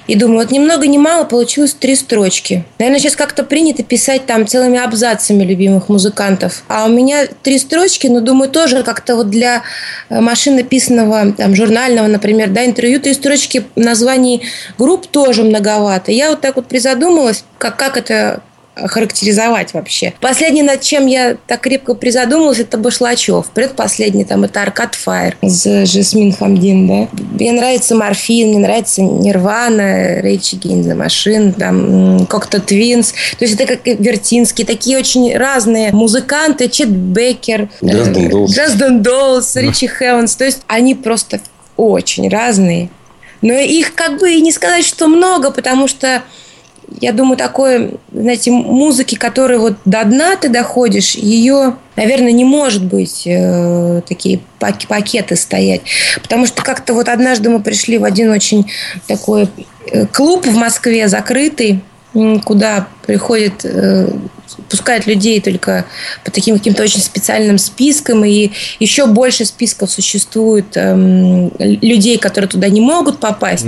И 0.06 0.14
думаю, 0.14 0.40
вот 0.40 0.50
ни 0.50 0.58
много 0.58 0.86
ни 0.86 0.98
мало 0.98 1.24
получилось 1.24 1.74
три 1.74 1.96
строчки. 1.96 2.64
Наверное, 2.78 3.00
сейчас 3.00 3.16
как-то 3.16 3.42
принято 3.42 3.82
писать 3.82 4.26
там 4.26 4.46
целыми 4.46 4.78
абзацами 4.78 5.42
любимых 5.42 5.88
музыкантов. 5.88 6.62
А 6.68 6.86
у 6.86 6.88
меня 6.88 7.26
три 7.42 7.58
строчки, 7.58 8.06
но 8.06 8.20
думаю, 8.20 8.50
тоже 8.50 8.82
как-то 8.82 9.16
вот 9.16 9.30
для 9.30 9.62
э, 10.08 10.20
машинописанного, 10.20 11.32
там, 11.32 11.54
журнального, 11.54 12.06
например, 12.06 12.50
да, 12.50 12.64
интервью, 12.64 13.00
три 13.00 13.14
строчки 13.14 13.64
названий 13.74 14.42
групп 14.78 15.06
тоже 15.06 15.42
многовато. 15.42 16.12
Я 16.12 16.30
вот 16.30 16.40
так 16.40 16.56
вот 16.56 16.66
призадумалась, 16.66 17.44
как, 17.58 17.76
как 17.76 17.96
это 17.96 18.42
характеризовать 18.76 19.72
вообще. 19.74 20.12
Последний, 20.20 20.62
над 20.62 20.82
чем 20.82 21.06
я 21.06 21.36
так 21.46 21.60
крепко 21.60 21.94
призадумалась, 21.94 22.58
это 22.58 22.76
Башлачев. 22.78 23.50
Предпоследний 23.50 24.24
там 24.24 24.44
это 24.44 24.62
Arcade 24.62 24.94
Fire 24.94 25.36
с 25.42 25.86
Жасмин 25.86 26.32
Хамдан, 26.32 26.86
да. 26.86 27.08
Мне 27.32 27.52
нравится 27.52 27.94
Morphine, 27.94 28.48
мне 28.48 28.58
нравится 28.58 29.02
Nirvana, 29.02 30.20
Rage 30.20 30.56
Against 30.56 30.84
the 30.84 30.96
Machine, 30.96 31.52
там 31.52 32.26
Cocteau 32.26 32.60
Twins. 32.60 33.12
То 33.38 33.44
есть 33.44 33.58
это 33.58 33.76
как 33.76 33.86
Вертинский, 33.86 34.64
такие 34.64 34.98
очень 34.98 35.36
разные 35.36 35.92
музыканты, 35.92 36.68
Чет 36.68 36.90
Бекер, 36.90 37.68
Dolls. 37.80 38.54
Dresden 38.54 39.02
Dolls, 39.02 39.56
Ричи 39.56 39.88
Хевенс. 39.88 40.36
То 40.36 40.44
есть 40.44 40.62
они 40.66 40.94
просто 40.94 41.40
очень 41.76 42.28
разные. 42.28 42.90
Но 43.42 43.52
их 43.52 43.94
как 43.94 44.18
бы 44.18 44.32
и 44.32 44.40
не 44.40 44.52
сказать, 44.52 44.84
что 44.84 45.08
много, 45.08 45.50
потому 45.50 45.88
что 45.88 46.22
я 47.00 47.12
думаю, 47.12 47.36
такой, 47.36 47.94
знаете, 48.12 48.50
музыки, 48.50 49.14
которой 49.14 49.58
вот 49.58 49.74
до 49.84 50.04
дна 50.04 50.36
ты 50.36 50.48
доходишь, 50.48 51.14
ее, 51.14 51.76
наверное, 51.96 52.32
не 52.32 52.44
может 52.44 52.84
быть 52.84 53.26
э, 53.26 54.00
такие 54.08 54.40
пак- 54.58 54.86
пакеты 54.88 55.36
стоять. 55.36 55.82
Потому 56.22 56.46
что 56.46 56.62
как-то 56.62 56.94
вот 56.94 57.08
однажды 57.08 57.50
мы 57.50 57.60
пришли 57.60 57.98
в 57.98 58.04
один 58.04 58.30
очень 58.30 58.70
такой 59.06 59.48
э, 59.86 60.06
клуб 60.06 60.46
в 60.46 60.56
Москве 60.56 61.08
закрытый, 61.08 61.80
куда 62.44 62.88
приходит, 63.06 63.64
э, 63.64 64.08
пускают 64.68 65.06
людей 65.06 65.40
только 65.40 65.84
по 66.24 66.30
таким 66.30 66.56
каким-то 66.56 66.82
очень 66.82 67.00
специальным 67.00 67.58
спискам, 67.58 68.24
и 68.24 68.50
еще 68.80 69.06
больше 69.06 69.44
списков 69.44 69.90
существует 69.90 70.76
эм, 70.76 71.52
людей, 71.58 72.18
которые 72.18 72.48
туда 72.48 72.68
не 72.68 72.80
могут 72.80 73.18
попасть. 73.18 73.66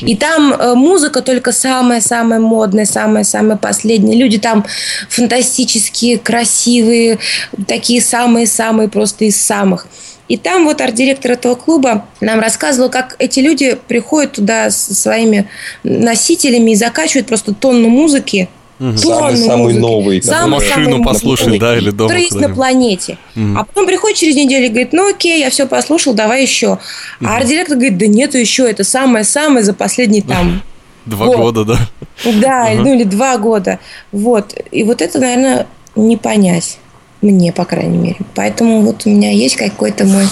И 0.00 0.16
там 0.16 0.52
э, 0.52 0.74
музыка 0.74 1.22
только 1.22 1.52
самая-самая 1.52 2.40
модная, 2.40 2.84
самая-самая 2.84 3.56
последняя. 3.56 4.16
Люди 4.16 4.38
там 4.38 4.64
фантастические, 5.08 6.18
красивые, 6.18 7.18
такие 7.66 8.00
самые-самые 8.00 8.88
просто 8.88 9.24
из 9.24 9.40
самых. 9.40 9.86
И 10.28 10.36
там 10.36 10.64
вот 10.64 10.80
арт-директор 10.80 11.32
этого 11.32 11.54
клуба 11.54 12.06
нам 12.20 12.40
рассказывал, 12.40 12.90
как 12.90 13.14
эти 13.18 13.40
люди 13.40 13.78
приходят 13.86 14.32
туда 14.32 14.70
со 14.70 14.94
своими 14.94 15.48
носителями 15.84 16.72
и 16.72 16.74
закачивают 16.74 17.26
просто 17.28 17.54
тонну 17.54 17.88
музыки. 17.88 18.48
Тонну 18.78 18.96
Самый-самый 18.98 19.62
музыки. 19.62 19.78
новый. 19.80 20.16
Машину 20.16 20.32
Самый-самый 20.36 21.04
послушать, 21.04 21.46
модный, 21.46 21.58
да, 21.60 21.76
или 21.78 21.90
дома 21.90 22.08
который 22.08 22.22
есть 22.24 22.34
на 22.34 22.50
планете. 22.50 23.16
Мгм. 23.34 23.56
А 23.58 23.64
потом 23.64 23.86
приходит 23.86 24.18
через 24.18 24.34
неделю 24.34 24.66
и 24.66 24.68
говорит, 24.68 24.92
ну 24.92 25.08
окей, 25.08 25.40
я 25.40 25.48
все 25.48 25.66
послушал, 25.66 26.12
давай 26.12 26.42
еще. 26.42 26.78
А 27.24 27.36
арт-директор 27.36 27.76
говорит, 27.76 27.96
да 27.96 28.06
нету 28.06 28.36
еще, 28.36 28.68
это 28.68 28.84
самое-самое 28.84 29.64
за 29.64 29.72
последний 29.72 30.20
там 30.22 30.60
Два 31.06 31.26
Вот. 31.26 31.36
года, 31.36 31.64
да? 31.64 31.78
да, 32.24 32.62
Ага. 32.66 32.82
ну 32.82 32.94
или 32.94 33.04
два 33.04 33.38
года. 33.38 33.78
Вот. 34.12 34.54
И 34.72 34.82
вот 34.82 35.00
это, 35.00 35.20
наверное, 35.20 35.66
не 35.94 36.16
понять. 36.16 36.78
Мне, 37.22 37.52
по 37.52 37.64
крайней 37.64 37.98
мере. 37.98 38.16
Поэтому 38.34 38.82
вот 38.82 39.02
у 39.06 39.10
меня 39.10 39.30
есть 39.32 39.56
какой-то 39.56 40.04
мой, 40.04 40.26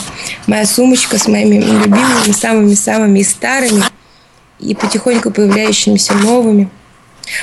моя 0.47 0.66
сумочка 0.66 1.18
с 1.18 1.27
моими 1.27 1.57
любимыми, 1.57 2.33
самыми-самыми 2.33 3.23
старыми, 3.23 3.83
и 4.61 4.75
потихоньку 4.75 5.31
появляющимися 5.31 6.14
новыми. 6.14 6.68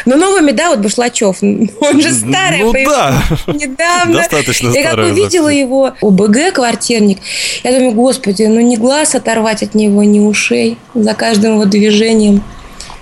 Но 0.05 0.15
новыми, 0.15 0.51
да, 0.51 0.69
вот 0.69 0.79
Башлачев, 0.79 1.37
он 1.41 2.01
же 2.01 2.11
старый, 2.13 2.59
Ну 2.63 2.71
да. 2.71 3.23
недавно. 3.47 4.13
Достаточно 4.19 4.69
Я 4.69 4.91
как 4.91 4.99
увидела 4.99 5.45
запись. 5.45 5.59
его 5.59 5.93
ОБГ 6.01 6.53
квартирник, 6.53 7.17
я 7.63 7.71
думаю, 7.71 7.91
господи, 7.93 8.43
ну 8.43 8.61
не 8.61 8.77
глаз 8.77 9.15
оторвать 9.15 9.63
от 9.63 9.73
него, 9.73 10.03
ни 10.03 10.19
ушей 10.19 10.77
за 10.93 11.13
каждым 11.15 11.53
его 11.53 11.65
движением. 11.65 12.43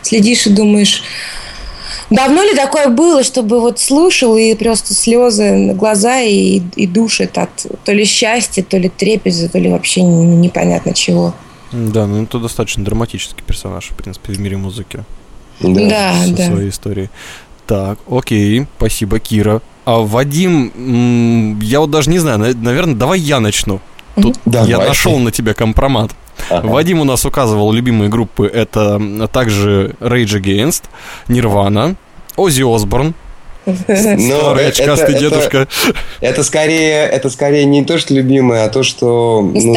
Следишь 0.02 0.48
и 0.48 0.50
думаешь, 0.52 1.04
давно 2.10 2.44
ли 2.44 2.56
такое 2.56 2.88
было, 2.88 3.24
чтобы 3.24 3.60
вот 3.60 3.80
слушал 3.80 4.38
и 4.38 4.54
просто 4.56 4.94
слезы 4.94 5.52
на 5.54 5.74
глаза 5.74 6.22
и, 6.22 6.62
и 6.76 6.88
душит 6.88 7.38
от 7.38 7.66
то 7.84 7.92
ли 7.92 8.06
счастья, 8.06 8.64
то 8.64 8.78
ли 8.78 8.90
трепеза, 8.90 9.50
то 9.50 9.60
ли 9.60 9.70
вообще 9.70 10.02
не- 10.02 10.36
непонятно 10.36 10.94
чего. 10.94 11.34
Да, 11.72 12.08
ну 12.08 12.24
это 12.24 12.40
достаточно 12.40 12.84
драматический 12.84 13.44
персонаж, 13.46 13.90
в 13.90 13.96
принципе, 13.96 14.34
в 14.34 14.40
мире 14.40 14.58
музыки. 14.58 15.04
Да, 15.60 16.16
со 16.26 16.34
да. 16.34 16.48
своей 16.48 16.70
историей. 16.70 17.10
Так, 17.68 18.00
окей, 18.10 18.66
спасибо, 18.78 19.20
Кира. 19.20 19.62
А 19.86 20.00
Вадим, 20.00 21.60
я 21.62 21.80
вот 21.80 21.92
даже 21.92 22.10
не 22.10 22.20
знаю, 22.20 22.40
наверное, 22.40 22.96
давай 22.96 23.20
я 23.20 23.40
начну. 23.40 23.80
Тут 24.22 24.40
Давай. 24.46 24.70
я 24.70 24.78
нашел 24.78 25.18
на 25.20 25.32
тебя 25.32 25.54
компромат. 25.54 26.12
Ага. 26.50 26.68
Вадим 26.68 27.00
у 27.00 27.04
нас 27.04 27.26
указывал 27.26 27.72
любимые 27.72 28.10
группы. 28.10 28.48
Это 28.48 29.28
также 29.32 29.96
Rage 30.00 30.42
Against, 30.42 30.84
Nirvana, 31.28 31.96
Осборн, 32.38 33.08
Ну, 33.08 33.14
старый 33.76 34.66
э- 34.66 34.68
очкастый 34.70 35.16
это- 35.16 35.20
дедушка. 35.20 35.68
Это 36.22 36.44
скорее, 36.44 37.06
это 37.06 37.30
скорее 37.30 37.66
не 37.66 37.84
то, 37.84 37.98
что 37.98 38.14
любимое, 38.14 38.66
а 38.66 38.70
то, 38.70 38.84
что, 38.84 39.42
ну, 39.54 39.76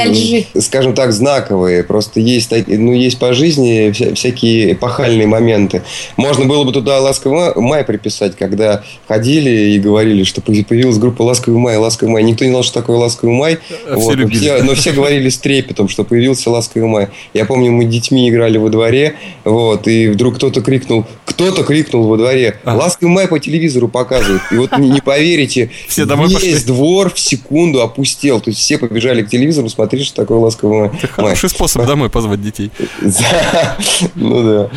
скажем 0.61 0.95
так, 0.95 1.13
знаковые. 1.13 1.85
Просто 1.85 2.21
есть, 2.21 2.51
ну, 2.67 2.93
есть 2.93 3.19
по 3.19 3.33
жизни 3.33 3.91
вся- 3.93 4.15
всякие 4.15 4.73
эпохальные 4.73 5.27
моменты. 5.27 5.83
Можно 6.17 6.45
было 6.47 6.65
бы 6.65 6.73
туда 6.73 7.01
«Ласковый 7.01 7.53
май» 7.57 7.85
приписать, 7.85 8.37
когда 8.37 8.83
ходили 9.09 9.51
и 9.73 9.79
говорили, 9.79 10.25
что 10.25 10.41
появилась 10.41 10.99
группа 10.99 11.23
«Ласковый 11.23 11.61
май», 11.61 11.77
«Ласковый 11.77 12.13
май». 12.13 12.23
Никто 12.23 12.45
не 12.45 12.51
знал, 12.51 12.63
что 12.63 12.81
такое 12.81 12.97
«Ласковый 12.97 13.35
май». 13.35 13.59
Все 13.67 13.95
Вот, 13.95 14.17
но, 14.17 14.29
все, 14.29 14.63
но 14.63 14.75
все 14.75 14.93
говорили 14.93 15.29
с 15.29 15.39
трепетом, 15.39 15.89
что 15.89 16.05
появился 16.05 16.51
«Ласковый 16.51 16.89
май». 16.89 17.09
Я 17.35 17.45
помню, 17.45 17.71
мы 17.71 17.85
детьми 17.85 18.29
играли 18.29 18.59
во 18.59 18.69
дворе, 18.69 19.15
вот, 19.45 19.87
и 19.89 20.09
вдруг 20.09 20.37
кто-то 20.37 20.61
крикнул, 20.61 21.05
кто-то 21.25 21.63
крикнул 21.63 22.07
во 22.09 22.17
дворе. 22.17 22.57
«Ласковый 22.65 23.13
май» 23.13 23.29
по 23.29 23.39
телевизору 23.39 23.82
показывают. 23.89 24.43
И 24.51 24.57
вот 24.57 24.77
не, 24.79 25.01
поверите, 25.01 25.71
Все 25.89 26.05
домой 26.05 26.27
весь 26.29 26.35
пошли. 26.35 26.59
двор 26.65 27.13
в 27.13 27.19
секунду 27.19 27.83
опустел. 27.83 28.41
То 28.41 28.51
есть 28.51 28.61
все 28.61 28.79
побежали 28.79 29.23
к 29.23 29.29
телевизору 29.29 29.69
смотреть, 29.69 30.07
что 30.07 30.17
такое 30.17 30.39
«Ласковый 30.39 30.81
май». 30.81 30.91
Это 30.97 31.07
хороший 31.07 31.49
способ 31.49 31.87
домой 31.87 32.11
позвать 32.11 32.43
детей. 32.43 32.71
Ну 34.15 34.43
да. 34.43 34.71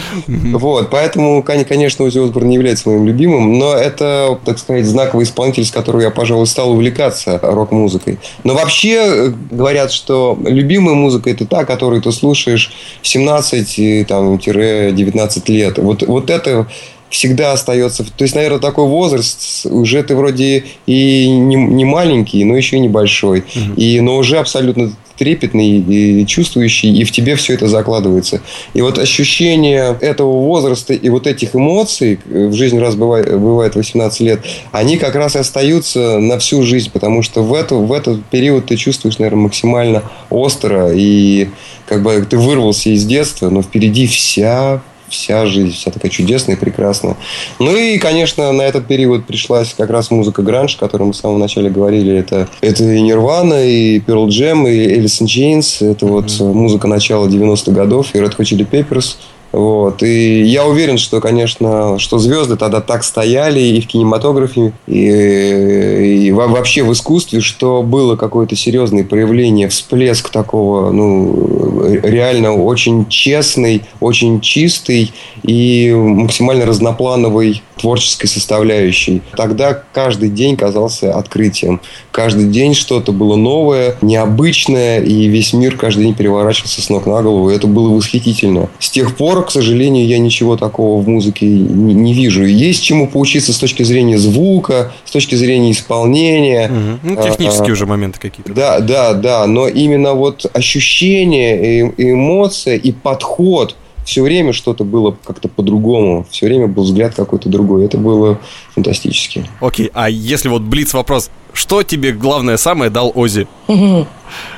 Вот, 0.57 0.89
поэтому, 0.89 1.43
кон- 1.43 1.65
конечно, 1.65 2.05
Узи 2.05 2.19
Осборн 2.19 2.47
не 2.49 2.55
является 2.55 2.89
моим 2.89 3.05
любимым, 3.05 3.57
но 3.57 3.73
это, 3.73 4.37
так 4.45 4.59
сказать, 4.59 4.85
знаковый 4.85 5.25
исполнитель, 5.25 5.65
с 5.65 5.71
которого 5.71 6.01
я, 6.01 6.11
пожалуй, 6.11 6.47
стал 6.47 6.71
увлекаться 6.71 7.39
рок-музыкой. 7.41 8.19
Но 8.43 8.53
вообще 8.53 8.95
э, 8.95 9.33
говорят, 9.51 9.91
что 9.91 10.37
любимая 10.45 10.95
музыка 10.95 11.29
это 11.29 11.45
та, 11.45 11.65
которую 11.65 12.01
ты 12.01 12.11
слушаешь 12.11 12.71
в 13.01 13.05
17-19 13.05 15.43
лет. 15.51 15.77
Вот, 15.77 16.03
вот 16.03 16.29
это 16.29 16.67
всегда 17.09 17.53
остается. 17.53 18.03
То 18.03 18.23
есть, 18.23 18.35
наверное, 18.35 18.59
такой 18.59 18.87
возраст, 18.87 19.65
уже 19.65 20.03
ты 20.03 20.15
вроде 20.15 20.65
и 20.85 21.29
не, 21.29 21.55
не 21.55 21.85
маленький, 21.85 22.43
но 22.43 22.55
еще 22.55 22.77
и 22.77 22.79
небольшой. 22.79 23.43
И, 23.77 24.01
но 24.01 24.17
уже 24.17 24.37
абсолютно 24.37 24.91
трепетный 25.17 25.79
и 25.79 26.25
чувствующий, 26.25 26.93
и 26.93 27.03
в 27.03 27.11
тебе 27.11 27.35
все 27.35 27.53
это 27.53 27.67
закладывается. 27.67 28.41
И 28.73 28.81
вот 28.81 28.97
ощущение 28.97 29.97
этого 30.01 30.41
возраста 30.41 30.93
и 30.93 31.09
вот 31.09 31.27
этих 31.27 31.55
эмоций, 31.55 32.19
э, 32.29 32.47
в 32.47 32.53
жизни 32.53 32.79
раз 32.79 32.95
бывает, 32.95 33.31
бывает 33.31 33.75
18 33.75 34.19
лет, 34.21 34.41
они 34.71 34.97
как 34.97 35.15
раз 35.15 35.35
и 35.35 35.39
остаются 35.39 36.19
на 36.19 36.37
всю 36.39 36.63
жизнь, 36.63 36.89
потому 36.91 37.21
что 37.21 37.43
в, 37.43 37.53
эту, 37.53 37.79
в 37.79 37.93
этот 37.93 38.25
период 38.25 38.65
ты 38.65 38.75
чувствуешь, 38.75 39.17
наверное, 39.17 39.43
максимально 39.43 40.03
остро, 40.29 40.91
и 40.93 41.49
как 41.87 42.03
бы 42.03 42.25
ты 42.29 42.37
вырвался 42.37 42.89
из 42.89 43.05
детства, 43.05 43.49
но 43.49 43.61
впереди 43.61 44.07
вся 44.07 44.81
вся 45.09 45.45
жизнь, 45.45 45.73
вся 45.73 45.91
такая 45.91 46.11
чудесная 46.11 46.55
и 46.55 46.59
прекрасная. 46.59 47.15
Ну 47.59 47.75
и, 47.75 47.97
конечно, 47.97 48.51
на 48.51 48.63
этот 48.63 48.87
период 48.87 49.25
пришлась 49.25 49.73
как 49.77 49.89
раз 49.89 50.11
музыка 50.11 50.41
гранж, 50.41 50.75
о 50.75 50.79
которой 50.79 51.03
мы 51.03 51.13
в 51.13 51.17
самом 51.17 51.39
начале 51.39 51.69
говорили. 51.69 52.15
Это, 52.15 52.47
это 52.61 52.83
и 52.83 53.01
Nirvana, 53.01 53.65
и 53.65 53.99
Pearl 53.99 54.27
Jam, 54.27 54.69
и 54.69 54.99
Alice 54.99 55.21
in 55.21 55.25
Chains. 55.25 55.91
Это 55.91 56.05
вот 56.05 56.39
музыка 56.39 56.87
начала 56.87 57.27
90-х 57.27 57.71
годов, 57.71 58.07
и 58.13 58.17
Red 58.19 58.37
Hot 58.37 58.45
Chili 58.45 58.67
Peppers– 58.69 59.15
вот. 59.55 60.03
И 60.03 60.43
я 60.43 60.65
уверен, 60.65 60.97
что, 60.97 61.21
конечно, 61.21 61.97
что 61.97 62.19
звезды 62.19 62.57
тогда 62.57 62.81
так 62.81 63.05
стояли 63.05 63.61
и 63.61 63.79
в 63.79 63.87
кинематографе, 63.87 64.73
и, 64.85 66.27
и 66.27 66.31
вообще 66.33 66.83
в 66.83 66.91
искусстве, 66.91 67.39
что 67.39 67.81
было 67.81 68.17
какое-то 68.17 68.57
серьезное 68.57 69.05
проявление, 69.05 69.69
всплеск 69.69 70.29
такого, 70.29 70.91
ну, 70.91 71.64
реально 71.87 72.53
очень 72.53 73.07
честный, 73.07 73.83
очень 73.99 74.41
чистый 74.41 75.13
и 75.43 75.91
максимально 75.93 76.65
разноплановой 76.65 77.61
творческой 77.77 78.27
составляющей. 78.27 79.21
Тогда 79.35 79.73
каждый 79.93 80.29
день 80.29 80.55
казался 80.55 81.13
открытием. 81.13 81.81
Каждый 82.11 82.45
день 82.45 82.73
что-то 82.73 83.11
было 83.11 83.35
новое, 83.35 83.95
необычное, 84.01 85.01
и 85.01 85.27
весь 85.27 85.53
мир 85.53 85.77
каждый 85.77 86.05
день 86.05 86.15
переворачивался 86.15 86.81
с 86.81 86.89
ног 86.89 87.05
на 87.05 87.21
голову. 87.21 87.49
И 87.49 87.55
это 87.55 87.67
было 87.67 87.89
восхитительно. 87.89 88.69
С 88.79 88.89
тех 88.89 89.15
пор, 89.15 89.45
к 89.45 89.51
сожалению, 89.51 90.07
я 90.07 90.17
ничего 90.17 90.55
такого 90.57 91.01
в 91.01 91.07
музыке 91.07 91.45
не, 91.45 91.93
не 91.93 92.13
вижу. 92.13 92.45
Есть 92.45 92.83
чему 92.83 93.07
поучиться 93.07 93.53
с 93.53 93.57
точки 93.57 93.83
зрения 93.83 94.17
звука, 94.17 94.93
с 95.03 95.11
точки 95.11 95.35
зрения 95.35 95.71
исполнения. 95.71 96.67
Угу. 96.69 97.13
Ну, 97.15 97.23
технические 97.23 97.69
а, 97.69 97.73
уже 97.73 97.85
моменты 97.85 98.19
какие-то. 98.19 98.53
Да, 98.53 98.79
да, 98.79 99.13
да. 99.13 99.45
Но 99.47 99.67
именно 99.67 100.13
вот 100.13 100.45
ощущение, 100.53 101.74
эмоция 101.81 102.75
и 102.75 102.91
подход– 102.91 103.75
все 104.05 104.21
время 104.21 104.53
что-то 104.53 104.83
было 104.83 105.17
как-то 105.23 105.49
по-другому, 105.49 106.25
все 106.29 106.45
время 106.45 106.67
был 106.67 106.83
взгляд 106.83 107.15
какой-то 107.15 107.49
другой. 107.49 107.85
Это 107.85 107.97
было 107.97 108.39
фантастически. 108.75 109.49
Окей, 109.61 109.89
а 109.93 110.09
если 110.09 110.49
вот 110.49 110.61
блиц 110.61 110.93
вопрос, 110.93 111.31
что 111.53 111.81
тебе 111.83 112.11
главное 112.11 112.57
самое 112.57 112.91
дал 112.91 113.11
Ози? 113.15 113.47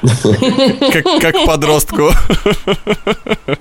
Как, 0.01 1.21
как 1.21 1.45
подростку. 1.45 2.09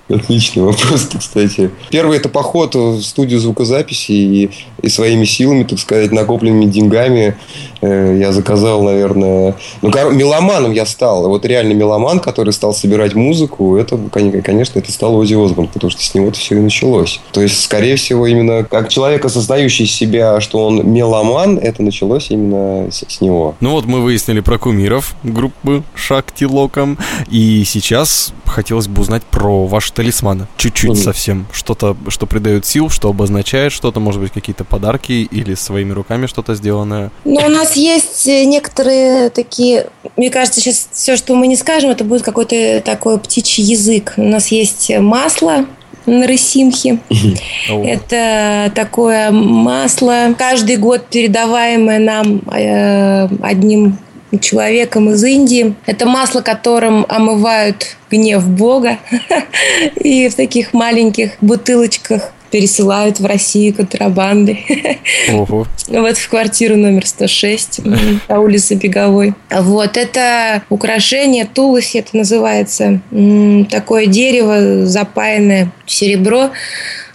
Отличный 0.09 0.63
вопрос, 0.63 1.09
кстати. 1.19 1.71
Первый 1.91 2.19
это 2.19 2.29
поход 2.29 2.75
в 2.75 3.03
студию 3.03 3.41
звукозаписи 3.41 4.13
и, 4.13 4.51
и 4.83 4.89
своими 4.89 5.25
силами, 5.25 5.65
так 5.65 5.79
сказать, 5.79 6.13
накопленными 6.13 6.67
деньгами 6.67 7.37
э, 7.81 8.19
я 8.21 8.33
заказал, 8.33 8.83
наверное... 8.83 9.57
Ну, 9.83 9.91
меломаном 10.13 10.73
я 10.73 10.87
стал. 10.87 11.29
Вот 11.29 11.45
реально 11.45 11.73
меломан, 11.73 12.21
который 12.21 12.53
стал 12.53 12.73
собирать 12.73 13.15
музыку, 13.15 13.77
это, 13.77 13.99
конечно, 14.11 14.79
это 14.79 14.93
стал 14.93 15.17
Ози 15.17 15.35
Осборн, 15.35 15.69
потому 15.69 15.91
что 15.91 16.03
с 16.03 16.15
него 16.15 16.29
это 16.29 16.39
все 16.39 16.57
и 16.57 16.61
началось. 16.61 17.21
То 17.33 17.41
есть, 17.41 17.63
скорее 17.63 17.97
всего, 17.97 18.27
именно 18.27 18.65
как 18.65 18.89
человек, 18.89 19.25
осознающий 19.25 19.87
себя, 19.87 20.41
что 20.47 20.65
он 20.65 20.89
меломан, 20.89 21.59
это 21.59 21.83
началось 21.83 22.31
именно 22.31 22.91
с, 22.91 23.05
с 23.07 23.21
него. 23.21 23.57
Ну 23.61 23.73
вот 23.73 23.85
мы 23.87 24.01
выяснили 24.01 24.41
про 24.41 24.59
кумиров 24.59 25.15
группы 25.23 25.83
Шакти 25.95 26.45
Локом. 26.45 26.99
И 27.29 27.65
сейчас 27.65 28.33
хотелось 28.45 28.87
бы 28.87 29.03
узнать 29.03 29.25
про 29.25 29.67
ваши 29.67 29.93
талисманы. 29.93 30.47
Чуть-чуть 30.57 30.93
mm. 30.93 31.03
совсем. 31.03 31.47
Что-то, 31.53 31.97
что 32.09 32.27
придает 32.27 32.65
сил, 32.65 32.89
что 32.89 33.09
обозначает 33.09 33.73
что-то, 33.73 34.01
может 34.01 34.21
быть, 34.21 34.33
какие-то 34.33 34.65
подарки 34.65 35.13
или 35.13 35.55
своими 35.55 35.93
руками 35.93 36.27
что-то 36.27 36.55
сделанное. 36.55 37.11
Ну, 37.25 37.41
у 37.45 37.49
нас 37.49 37.77
есть 37.77 38.27
э, 38.29 38.45
некоторые 38.45 39.31
такие... 39.31 39.89
Мне 40.17 40.31
кажется, 40.31 40.61
сейчас 40.61 40.89
все, 40.93 41.17
что 41.17 41.35
мы 41.35 41.49
не 41.49 41.57
скажем, 41.57 41.91
это 41.91 42.05
будет 42.05 42.23
какой-то 42.23 42.81
такой 42.85 43.19
птичий 43.19 43.65
язык. 43.65 44.15
У 44.17 44.23
нас 44.23 44.49
есть 44.49 44.91
масло, 44.99 45.67
на 46.07 46.27
Рысимхе. 46.27 46.99
Это 47.69 48.71
такое 48.75 49.31
масло, 49.31 50.35
каждый 50.39 50.77
год 50.77 51.07
передаваемое 51.07 51.99
нам 51.99 52.43
э, 52.53 53.29
одним 53.43 53.99
человеком 54.41 55.11
из 55.11 55.23
Индии. 55.25 55.75
Это 55.87 56.07
масло, 56.07 56.41
которым 56.41 57.07
омывают 57.09 57.97
гнев 58.11 58.47
Бога. 58.47 58.99
И 59.97 60.29
в 60.29 60.35
таких 60.35 60.73
маленьких 60.73 61.33
бутылочках 61.41 62.33
пересылают 62.57 63.21
в 63.21 63.27
Россию 63.27 63.75
контрабанды. 63.75 64.61
Ого. 65.31 65.67
Вот 65.89 66.17
в 66.17 66.29
квартиру 66.31 66.75
номер 66.75 67.07
106 67.07 67.83
на 67.85 68.41
улице 68.41 68.77
Беговой. 68.77 69.35
Вот, 69.51 69.99
это 69.99 70.63
украшение, 70.71 71.45
тулоси 71.45 71.99
это 71.99 72.17
называется. 72.17 73.03
Такое 73.71 74.07
дерево, 74.07 74.87
запаянное 74.87 75.71
серебро 75.85 76.51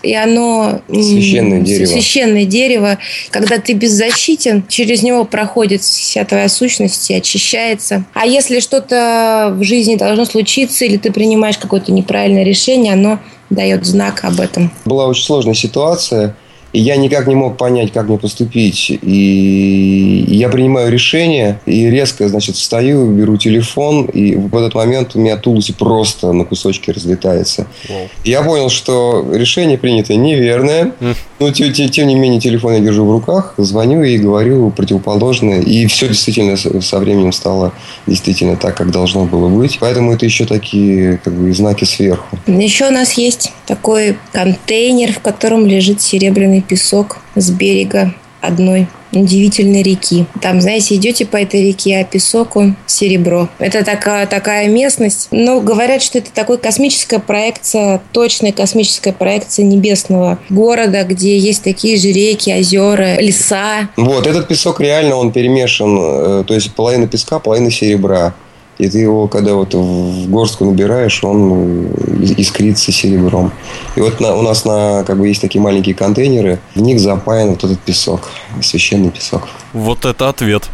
и 0.04 0.14
оно... 0.14 0.82
Священное 0.88 1.62
дерево. 1.62 1.88
Священное 1.88 2.46
дерево. 2.46 2.98
Когда 3.30 3.58
ты 3.58 3.74
беззащитен, 3.74 4.64
через 4.68 5.04
него 5.04 5.26
проходит 5.26 5.82
вся 5.82 6.26
твоя 6.26 6.50
сущность 6.50 7.10
и 7.10 7.16
очищается. 7.16 8.06
А 8.14 8.26
если 8.26 8.60
что-то 8.60 9.54
в 9.56 9.64
жизни 9.64 9.96
должно 9.96 10.26
случиться, 10.26 10.86
или 10.86 10.98
ты 10.98 11.12
принимаешь 11.12 11.58
какое-то 11.58 11.92
неправильное 11.92 12.44
решение, 12.44 12.94
оно 12.94 13.20
дает 13.50 13.86
знак 13.86 14.24
об 14.24 14.40
этом. 14.40 14.72
Была 14.86 15.08
очень 15.08 15.24
сложная 15.24 15.54
ситуация. 15.54 16.36
И 16.74 16.80
я 16.80 16.96
никак 16.96 17.28
не 17.28 17.36
мог 17.36 17.58
понять, 17.58 17.92
как 17.92 18.08
мне 18.08 18.18
поступить. 18.18 18.90
И 18.90 20.26
я 20.28 20.50
принимаю 20.50 20.92
решение, 20.92 21.60
и 21.66 21.90
резко, 21.90 22.28
значит, 22.30 22.56
встаю, 22.56 23.12
беру 23.12 23.38
телефон, 23.38 24.06
и 24.06 24.36
в 24.36 24.56
этот 24.56 24.76
момент 24.76 25.16
у 25.16 25.20
меня 25.20 25.38
тулуси 25.38 25.74
просто 25.74 26.32
на 26.32 26.46
кусочки 26.46 26.92
разлетается. 26.92 27.68
Wow. 27.90 28.10
Я 28.24 28.42
понял, 28.42 28.70
что 28.70 29.26
решение 29.34 29.78
принято 29.78 30.16
неверное. 30.16 30.94
Но 31.42 31.52
тем, 31.52 31.74
тем, 31.74 31.90
тем 31.90 32.08
не 32.08 32.14
менее 32.14 32.40
телефон 32.40 32.74
я 32.74 32.80
держу 32.80 33.04
в 33.04 33.12
руках, 33.12 33.56
звоню 33.58 34.04
и 34.04 34.20
говорю 34.20 34.70
противоположное, 34.70 35.60
и 35.60 35.88
все 35.88 36.08
действительно 36.08 36.56
со 36.56 37.00
временем 37.00 37.32
стало 37.32 37.74
действительно 38.06 38.56
так, 38.56 38.78
как 38.78 38.92
должно 38.92 39.26
было 39.26 39.50
быть. 39.50 39.80
Поэтому 39.80 40.14
это 40.14 40.24
еще 40.24 40.46
такие 40.46 41.18
как 41.24 41.34
бы 41.34 41.52
знаки 41.52 41.84
сверху. 41.84 42.38
Еще 42.46 42.88
у 42.88 42.92
нас 42.92 43.14
есть 43.14 43.52
такой 43.66 44.20
контейнер, 44.32 45.14
в 45.14 45.20
котором 45.20 45.66
лежит 45.66 46.00
серебряный 46.00 46.62
песок 46.62 47.18
с 47.34 47.50
берега 47.50 48.14
одной 48.40 48.88
удивительной 49.12 49.84
реки. 49.84 50.26
Там, 50.42 50.62
знаете, 50.62 50.96
идете 50.96 51.26
по 51.26 51.38
этой 51.38 51.68
реке, 51.68 52.00
а 52.00 52.04
песок 52.04 52.56
он 52.56 52.76
серебро. 52.86 53.50
Это 53.60 53.84
такая, 53.84 54.28
такая 54.28 54.68
местность. 54.68 55.28
Но 55.32 55.62
говорят, 55.62 56.02
что 56.02 56.20
это 56.20 56.32
такой 56.34 56.58
космическая 56.58 57.20
проекция, 57.20 58.02
точная 58.12 58.52
космическая 58.52 59.14
проекция 59.14 59.66
небесного 59.66 60.40
города, 60.50 61.04
где 61.04 61.38
есть 61.38 61.64
такие 61.64 61.98
же 61.98 62.10
реки, 62.12 62.54
озера, 62.54 63.20
леса. 63.20 63.90
Вот, 63.98 64.28
этот 64.28 64.48
песок 64.48 64.80
реально 64.82 65.16
он 65.16 65.32
перемешан. 65.32 65.98
Э, 66.00 66.44
то 66.46 66.54
есть 66.54 66.74
половина 66.74 67.08
песка, 67.08 67.40
половина 67.40 67.72
серебра. 67.72 68.34
И 68.82 68.90
ты 68.90 68.98
его, 68.98 69.28
когда 69.28 69.54
вот 69.54 69.76
в 69.76 70.28
горстку 70.28 70.66
набираешь, 70.66 71.24
он 71.24 71.86
э, 71.86 72.24
искрится 72.38 72.92
серебром. 72.92 73.52
И 73.96 74.02
вот 74.02 74.20
на, 74.20 74.36
у 74.36 74.42
нас 74.42 74.66
на, 74.66 75.04
как 75.04 75.20
бы 75.20 75.28
есть 75.28 75.40
такие 75.40 75.62
маленькие 75.62 75.94
контейнеры, 75.94 76.60
в 76.74 76.82
них 76.82 77.00
запаян 77.00 77.50
вот 77.50 77.64
этот 77.64 77.80
песок, 77.80 78.32
священный 78.64 79.12
песок. 79.12 79.48
Вот 79.74 80.06
это 80.06 80.30
ответ. 80.30 80.68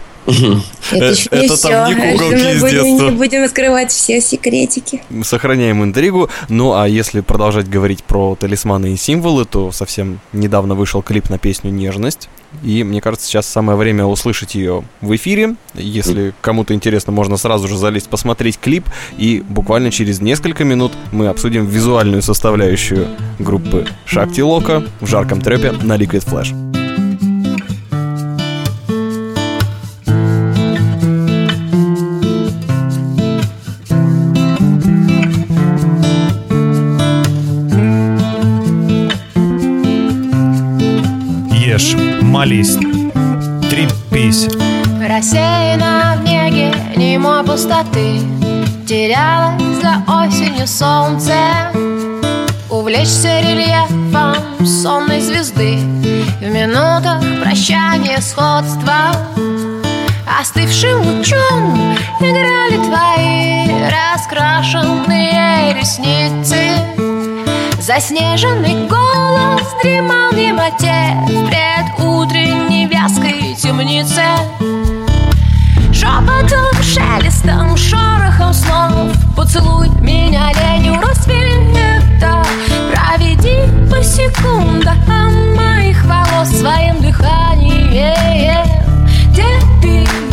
Это 0.92 1.06
э, 1.06 1.12
еще 1.12 1.30
не 1.32 1.48
все. 1.48 1.70
там 1.70 1.90
не 1.90 1.96
куколки 1.96 2.36
из 2.36 2.62
детства. 2.62 3.10
Не 3.10 3.12
будем 3.12 3.44
раскрывать 3.44 3.92
все 3.92 4.22
секретики. 4.22 5.02
Мы 5.10 5.24
сохраняем 5.24 5.84
интригу. 5.84 6.30
Ну, 6.50 6.74
а 6.74 6.88
если 6.88 7.22
продолжать 7.22 7.70
говорить 7.70 8.04
про 8.04 8.36
талисманы 8.36 8.94
и 8.94 8.98
символы, 8.98 9.46
то 9.46 9.72
совсем 9.72 10.20
недавно 10.34 10.76
вышел 10.76 11.02
клип 11.02 11.30
на 11.30 11.38
песню 11.38 11.72
«Нежность». 11.72 12.30
И 12.64 12.84
мне 12.84 13.02
кажется, 13.02 13.28
сейчас 13.28 13.46
самое 13.46 13.78
время 13.78 14.06
услышать 14.06 14.56
ее 14.56 14.84
в 15.02 15.16
эфире. 15.16 15.56
Если 15.74 16.34
кому-то 16.42 16.74
интересно, 16.74 17.12
можно 17.12 17.38
сразу 17.38 17.68
же 17.68 17.78
залезть, 17.78 18.10
посмотреть 18.10 18.58
клип. 18.58 18.86
И 19.18 19.44
буквально 19.48 19.92
через 19.92 20.22
несколько 20.22 20.64
минут 20.64 20.94
мы 21.12 21.28
обсудим 21.28 21.66
визуальную 21.66 22.22
составляющую 22.22 23.08
группы 23.40 23.86
Шакти 24.06 24.42
Лока 24.42 24.84
в 25.02 25.08
жарком 25.08 25.42
трепе 25.42 25.72
на 25.72 25.98
Liquid 25.98 26.26
Flash. 26.26 26.77
Молись, 42.48 42.78
трепись. 43.70 44.48
Рассеяна 45.06 46.16
в 46.18 46.24
неге 46.24 46.74
немой 46.96 47.44
пустоты 47.44 48.22
Терялась 48.88 49.82
за 49.82 50.02
осенью 50.08 50.66
солнце. 50.66 51.34
Увлечься 52.70 53.42
рельефом 53.42 54.66
сонной 54.66 55.20
звезды 55.20 55.78
В 56.40 56.50
минутах 56.50 57.22
прощания 57.42 58.22
сходства. 58.22 59.12
Остывшим 60.40 61.02
лучом 61.02 61.96
играли 62.22 62.78
твои 62.78 63.68
раскрашенные 63.92 65.74
ресницы 65.74 67.17
Заснеженный 67.88 68.86
голос 68.86 69.62
дремал 69.82 70.32
в 70.32 70.36
немоте 70.36 71.16
В 71.26 71.48
предутренней 71.48 72.86
вязкой 72.86 73.56
темнице. 73.56 74.26
Шепотом, 75.94 76.84
шелестом, 76.84 77.78
шорохом 77.78 78.54
слов. 78.54 79.16
Поцелуй 79.38 79.88
меня 80.02 80.52
ленью 80.52 81.00
рассвета. 81.00 82.44
Проведи 82.92 83.62
по 83.90 84.04
секундам 84.04 85.56
моих 85.56 86.04
волос 86.04 86.50
Своим 86.50 87.02
дыханием. 87.02 88.68
Где 89.32 89.62
ты? 89.82 90.27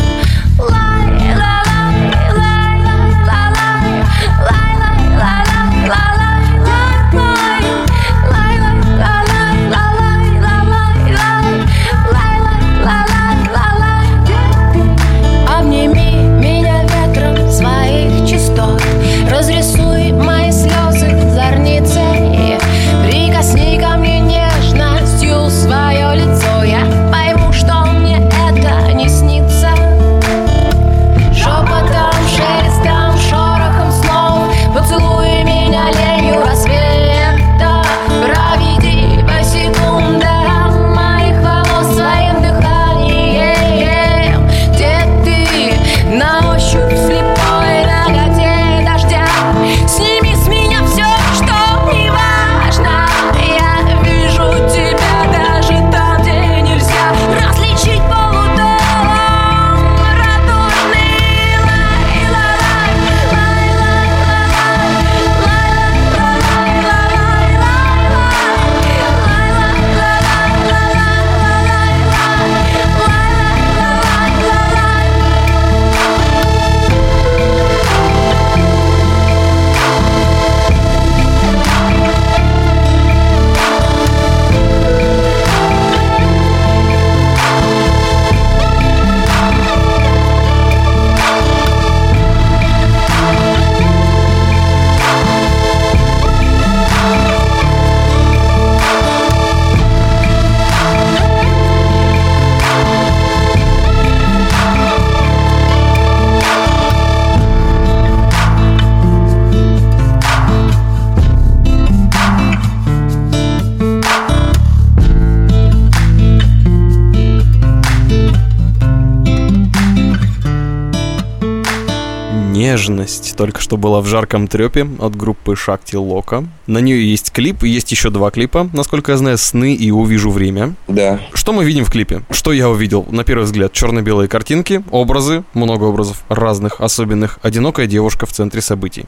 Только 123.35 123.61
что 123.61 123.77
была 123.77 124.01
в 124.01 124.07
жарком 124.07 124.47
трепе 124.47 124.87
от 124.99 125.15
группы 125.15 125.55
Шакти 125.55 125.95
Лока. 125.95 126.45
На 126.67 126.79
нее 126.79 127.09
есть 127.09 127.31
клип, 127.31 127.63
есть 127.63 127.91
еще 127.91 128.09
два 128.09 128.31
клипа, 128.31 128.69
насколько 128.73 129.11
я 129.11 129.17
знаю, 129.17 129.37
«Сны» 129.37 129.73
и 129.73 129.91
«Увижу 129.91 130.31
время». 130.31 130.75
Да. 130.87 131.19
Что 131.33 131.53
мы 131.53 131.63
видим 131.65 131.85
в 131.85 131.91
клипе? 131.91 132.23
Что 132.31 132.53
я 132.53 132.69
увидел? 132.69 133.05
На 133.09 133.23
первый 133.23 133.43
взгляд, 133.43 133.73
черно-белые 133.73 134.27
картинки, 134.27 134.83
образы, 134.91 135.43
много 135.53 135.83
образов 135.83 136.23
разных, 136.29 136.81
особенных, 136.81 137.39
одинокая 137.43 137.87
девушка 137.87 138.25
в 138.25 138.31
центре 138.31 138.61
событий. 138.61 139.05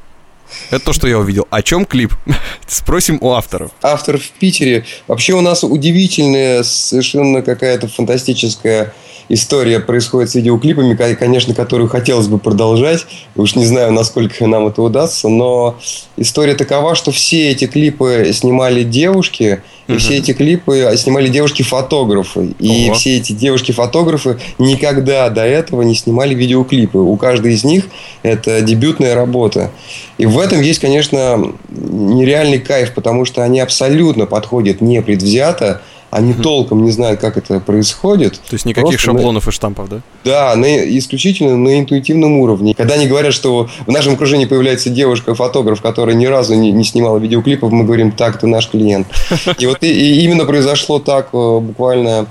Это 0.70 0.86
то, 0.86 0.94
что 0.94 1.08
я 1.08 1.20
увидел. 1.20 1.48
О 1.50 1.62
чем 1.62 1.86
клип? 1.86 2.14
Спросим 2.68 3.18
у 3.22 3.32
авторов. 3.32 3.72
Автор 3.82 4.18
в 4.18 4.30
Питере. 4.32 4.86
Вообще 5.08 5.34
у 5.34 5.42
нас 5.42 5.64
удивительная, 5.64 6.64
совершенно 6.64 7.42
какая-то 7.42 7.88
фантастическая 7.88 8.94
история 9.30 9.80
происходит 9.80 10.30
с 10.30 10.36
видеоклипами, 10.36 10.96
ко- 10.96 11.16
конечно, 11.16 11.54
которую 11.54 11.90
хотелось 11.90 12.28
бы 12.28 12.38
продолжать. 12.38 13.06
Уж 13.36 13.56
не 13.56 13.66
знаю, 13.66 13.92
насколько 13.92 14.48
нам 14.48 14.68
это 14.68 14.82
удастся, 14.82 15.30
но 15.30 15.78
история 16.18 16.56
такова, 16.56 16.96
что 16.96 17.12
все 17.12 17.52
эти 17.52 17.66
клипы 17.66 18.32
снимали 18.34 18.84
девушки, 18.84 19.62
и 19.88 19.96
все 19.98 20.18
эти 20.18 20.34
клипы 20.34 20.94
снимали 20.98 21.30
девушки-фотографы. 21.30 22.54
И 22.60 22.88
Ого. 22.88 22.96
все 22.96 23.18
эти 23.18 23.32
девушки-фотографы 23.32 24.38
никогда 24.60 25.30
до 25.30 25.46
этого 25.46 25.82
не 25.82 25.96
снимали 25.96 26.36
видеоклипы. 26.36 26.98
У 26.98 27.16
каждой 27.16 27.54
из 27.54 27.64
них 27.64 27.86
это 28.22 28.62
дебютная 28.62 29.16
работа. 29.16 29.72
И 30.18 30.26
в 30.26 30.40
этом 30.40 30.62
есть, 30.62 30.80
конечно, 30.80 31.54
нереальный 31.70 32.60
кайф, 32.60 32.94
потому 32.94 33.24
что 33.24 33.44
они 33.44 33.62
абсолютно 33.62 34.26
подходят 34.26 34.82
непредвзято, 34.82 35.82
они 36.10 36.34
толком 36.34 36.84
не 36.84 36.91
знают, 36.91 37.20
как 37.20 37.38
это 37.38 37.60
происходит. 37.60 38.34
То 38.34 38.53
есть 38.53 38.66
никаких 38.66 38.91
Просто 38.91 39.12
на- 39.12 39.18
шаблонов 39.20 39.47
и 39.47 39.51
штампов, 39.51 39.89
да? 39.89 39.99
да, 40.24 40.55
на- 40.55 40.97
исключительно 40.97 41.58
на 41.58 41.80
интуитивном 41.80 42.38
уровне. 42.39 42.74
Когда 42.76 42.93
они 42.95 43.08
говорят, 43.08 43.34
что 43.34 43.68
в 43.86 43.91
нашем 43.91 44.14
окружении 44.14 44.45
появляется 44.45 44.89
девушка-фотограф, 44.89 45.82
которая 45.82 46.16
ни 46.16 46.26
разу 46.26 46.55
не, 46.55 46.72
не 46.72 46.84
снимала 46.86 47.18
видеоклипов, 47.18 47.72
мы 47.72 47.84
говорим, 47.84 48.12
так, 48.12 48.39
ты 48.39 48.47
наш 48.47 48.70
клиент. 48.70 49.08
И 49.60 49.66
вот 49.68 49.80
и, 49.82 49.88
и 49.88 50.22
именно 50.24 50.45
произошло 50.45 50.99
так 50.99 51.30
э, 51.34 51.60
буквально 51.60 52.28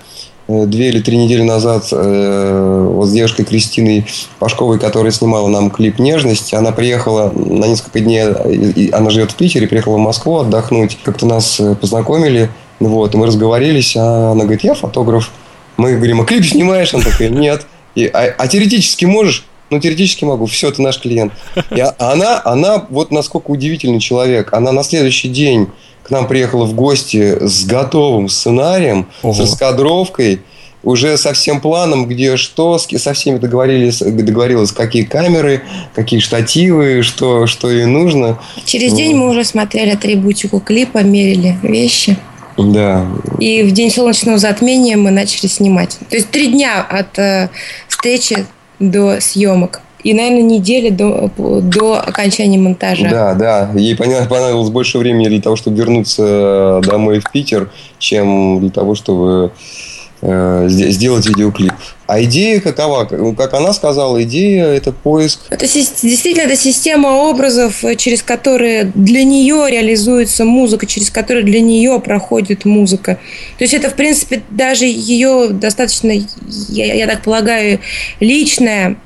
э, 0.49 0.65
две 0.67 0.89
или 0.89 1.01
три 1.03 1.19
недели 1.19 1.43
назад 1.43 1.89
э, 1.93 2.89
вот 2.95 3.07
с 3.07 3.13
девушкой 3.13 3.45
Кристиной 3.45 4.07
Пашковой, 4.39 4.79
которая 4.79 5.13
снимала 5.13 5.49
нам 5.49 5.71
клип 5.71 5.99
«Нежность». 5.99 6.55
Она 6.55 6.73
приехала 6.73 7.31
на 7.35 7.67
несколько 7.67 8.01
дней, 8.01 8.23
э, 8.25 8.91
она 8.93 9.11
живет 9.11 9.33
в 9.33 9.35
Питере, 9.37 9.67
приехала 9.69 9.97
в 9.97 10.01
Москву 10.01 10.39
отдохнуть. 10.39 10.97
Как-то 11.05 11.27
нас 11.27 11.61
познакомили, 11.81 12.49
вот, 12.81 13.15
и 13.15 13.17
мы 13.17 13.27
разговорились, 13.27 13.97
а 13.97 14.33
она 14.33 14.45
говорит, 14.45 14.65
я 14.65 14.75
фотограф. 14.75 15.31
Мы 15.77 15.97
говорим, 15.97 16.21
а 16.21 16.25
клип 16.25 16.45
снимаешь? 16.45 16.93
Она 16.95 17.05
такая, 17.05 17.29
нет. 17.29 17.67
И, 17.95 18.07
а, 18.07 18.35
а 18.37 18.49
теоретически 18.49 19.05
можешь? 19.05 19.45
Ну, 19.71 19.81
теоретически 19.81 20.25
могу. 20.25 20.47
Все, 20.47 20.71
ты 20.71 20.83
наш 20.83 21.01
клиент. 21.01 21.33
И 21.75 21.81
а- 21.81 21.95
она, 21.99 22.41
она, 22.45 22.87
вот 22.89 23.11
насколько 23.11 23.51
удивительный 23.51 24.01
человек. 24.01 24.53
Она 24.53 24.73
на 24.73 24.83
следующий 24.83 25.29
день 25.29 25.69
к 26.03 26.11
нам 26.11 26.29
приехала 26.29 26.65
в 26.65 26.75
гости 26.75 27.37
с 27.41 27.65
готовым 27.65 28.29
сценарием, 28.29 29.09
с 29.23 29.25
Ого. 29.25 29.41
раскадровкой, 29.41 30.41
уже 30.85 31.19
со 31.19 31.33
всем 31.33 31.61
планом, 31.61 32.07
где 32.07 32.37
что, 32.37 32.79
с 32.79 32.87
со 32.99 33.13
всеми 33.13 33.39
договорились, 33.39 33.99
договорилась, 33.99 34.71
какие 34.71 35.03
камеры, 35.03 35.63
какие 35.95 36.21
штативы, 36.21 37.03
что, 37.03 37.49
что 37.49 37.71
ей 37.71 37.87
нужно. 37.87 38.39
Через 38.65 38.93
день 38.93 39.17
мы 39.17 39.29
уже 39.31 39.45
смотрели 39.45 39.91
атрибутику 39.91 40.61
клипа, 40.61 40.99
мерили 40.99 41.59
вещи. 41.63 42.17
Да, 42.59 43.07
И 43.39 43.63
в 43.63 43.73
день 43.73 43.91
солнечного 43.91 44.39
затмения 44.39 44.97
мы 44.97 45.11
начали 45.11 45.47
снимать. 45.47 45.99
То 46.09 46.17
есть 46.17 46.31
три 46.31 46.49
дня 46.49 46.87
от 46.89 47.19
э, 47.19 47.49
встречи 47.89 48.47
до 48.79 49.21
съемок. 49.21 49.81
И, 50.03 50.15
наверное, 50.15 50.43
недели 50.43 50.91
до, 50.91 51.31
до 51.37 51.95
окончания 51.99 52.59
монтажа. 52.59 53.09
Да, 53.11 53.35
да. 53.35 53.71
Ей 53.75 53.97
понадобилось 53.97 54.71
больше 54.71 54.99
времени 54.99 55.29
для 55.29 55.41
того, 55.41 55.57
чтобы 55.57 55.77
вернуться 55.77 56.81
домой 56.85 57.19
в 57.21 57.31
Питер, 57.33 57.71
чем 57.99 58.61
для 58.61 58.71
того, 58.71 58.95
чтобы 58.95 59.51
э, 60.23 60.67
сде- 60.71 60.91
сделать 60.91 61.27
видеоклип. 61.27 61.73
А 62.07 62.23
идея 62.23 62.61
какова? 62.61 63.09
Ну, 63.11 63.35
Как 63.35 63.55
она 63.55 63.73
сказала, 63.73 64.23
идея– 64.23 64.67
это 64.67 64.93
поиск 64.93 65.41
Это 65.51 65.67
действительно 65.67 66.43
это 66.43 66.57
система 66.57 67.09
образов, 67.09 67.85
э, 67.85 67.97
через 67.97 68.23
которые 68.23 68.93
для 68.95 69.25
нее 69.25 69.67
реализуется 69.69 70.45
музыка, 70.45 70.87
через 70.87 71.11
которые 71.11 71.45
для 71.45 71.61
нее 71.61 72.01
проходит 72.01 72.65
музыка. 72.65 73.19
То 73.59 73.65
есть 73.65 73.75
это, 73.75 73.91
в 73.91 73.95
принципе, 73.95 74.43
даже 74.51 74.85
ее 74.87 75.49
достаточно, 75.51 76.13
я, 76.69 76.95
я 76.95 77.07
так 77.07 77.23
полагаю, 77.23 77.81
личная 78.21 78.97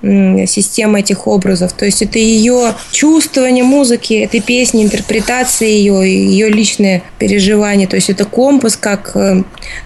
система 0.47 1.01
этих 1.01 1.27
образов. 1.27 1.73
То 1.73 1.87
есть 1.87 2.03
это 2.03 2.19
ее 2.19 2.75
чувствование 2.93 3.65
музыки, 3.65 4.15
этой 4.15 4.41
песни, 4.41 4.83
интерпретация 4.83 5.69
ее, 5.69 6.03
ее 6.07 6.51
личное 6.51 7.03
переживание. 7.19 7.87
То 7.89 7.97
есть 7.97 8.11
это 8.11 8.25
компас 8.25 8.77
как 8.77 9.13
э, 9.15 9.43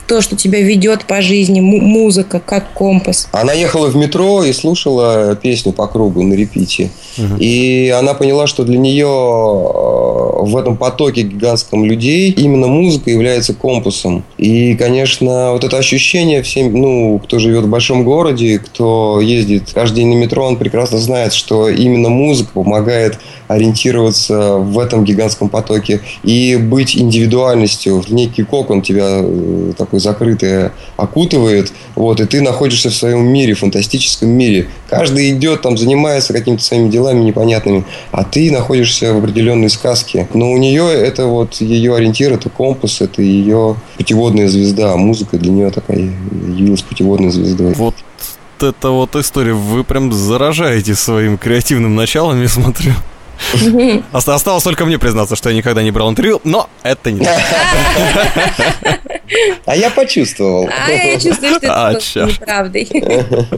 то, 0.07 0.21
что 0.21 0.37
тебя 0.37 0.61
ведет 0.61 1.05
по 1.05 1.23
жизни, 1.23 1.61
му- 1.61 1.81
музыка 1.81 2.41
как 2.41 2.73
компас. 2.73 3.04
Она 3.33 3.53
ехала 3.53 3.89
в 3.89 3.97
метро 3.97 4.45
и 4.45 4.53
слушала 4.53 5.37
песню 5.37 5.73
по 5.73 5.87
кругу 5.87 6.23
на 6.23 6.35
репите. 6.35 6.91
И 7.39 7.95
она 7.97 8.15
поняла, 8.15 8.47
что 8.47 8.65
для 8.65 8.79
нее 8.79 9.07
э, 9.07 10.45
в 10.45 10.57
этом 10.57 10.77
потоке 10.77 11.23
гигантском 11.23 11.85
людей 11.85 12.31
именно 12.31 12.67
музыка 12.67 13.11
является 13.11 13.55
компасом. 13.55 14.25
И, 14.39 14.75
конечно, 14.75 15.53
вот 15.53 15.65
это 15.65 15.79
ощущение 15.79 16.43
всем, 16.43 16.73
ну, 16.73 17.21
кто 17.23 17.39
живет 17.39 17.65
в 17.65 17.69
большом 17.69 18.05
городе, 18.05 18.59
кто 18.59 19.21
ездит 19.21 19.71
каждый 19.73 19.97
день 19.97 20.09
на 20.09 20.19
метро, 20.19 20.45
он 20.45 20.57
прекрасно 20.57 20.99
знает, 20.99 21.33
что 21.33 21.69
именно 21.69 22.09
музыка 22.09 22.51
помогает 22.55 23.19
ориентироваться 23.49 24.55
в 24.55 24.79
этом 24.79 25.05
гигантском 25.05 25.49
потоке 25.49 26.01
и 26.23 26.57
быть 26.57 26.97
индивидуальностью. 26.97 28.01
В 28.01 28.11
некий 28.11 28.43
кокон 28.43 28.83
тебя 28.83 29.21
э, 29.23 29.73
такой 29.77 30.01
закрытый 30.01 30.71
окутывает, 30.97 31.73
вот, 31.95 32.21
и 32.21 32.27
ты 32.27 32.41
находишься 32.41 32.91
в 32.91 32.94
своем 32.95 33.27
мире, 33.27 33.55
фантастическом 33.55 34.29
мире. 34.29 34.69
Каждый 34.89 35.31
идет 35.31 35.63
там, 35.63 35.77
занимается 35.77 36.33
какими-то 36.33 36.63
своими 36.63 36.89
делами 36.89 37.21
непонятными, 37.23 37.85
а 38.13 38.25
ты 38.25 38.51
находишься 38.51 39.13
в 39.13 39.19
определенной 39.19 39.71
сказке. 39.71 40.29
Но 40.35 40.51
у 40.53 40.57
нее 40.57 40.89
это 40.93 41.27
вот 41.27 41.55
ее 41.61 41.95
ориентир, 41.97 42.33
это 42.33 42.49
компас, 42.51 43.01
это 43.01 43.23
ее 43.23 43.77
путеводная 43.97 44.49
звезда. 44.49 44.93
А 44.93 44.97
музыка 44.97 45.37
для 45.39 45.53
нее 45.53 45.71
такая 45.71 45.99
явилась 45.99 46.83
путеводной 46.83 47.31
звездой. 47.31 47.75
Вот 47.75 47.95
это 48.61 48.91
вот 48.91 49.15
история. 49.17 49.53
Вы 49.53 49.85
прям 49.85 50.13
заражаете 50.13 50.95
своим 50.95 51.37
креативным 51.39 51.95
началом, 51.97 52.41
я 52.41 52.49
смотрю. 52.49 52.93
Оста- 54.13 54.35
Осталось 54.35 54.63
только 54.63 54.85
мне 54.87 54.97
признаться, 54.99 55.35
что 55.37 55.51
я 55.51 55.57
никогда 55.57 55.83
не 55.83 55.91
брал 55.91 56.09
интервью, 56.11 56.41
но 56.45 56.69
это 56.85 57.11
не 57.11 57.25
так. 57.25 57.39
А 59.67 59.77
я 59.77 59.91
почувствовал. 59.91 60.69
А 60.69 60.91
я 60.91 61.19
чувствую, 61.19 61.55
что 61.57 61.67
А, 61.75 61.93
это 61.93 62.01
ж. 62.01 62.15
неправдой. 62.27 62.89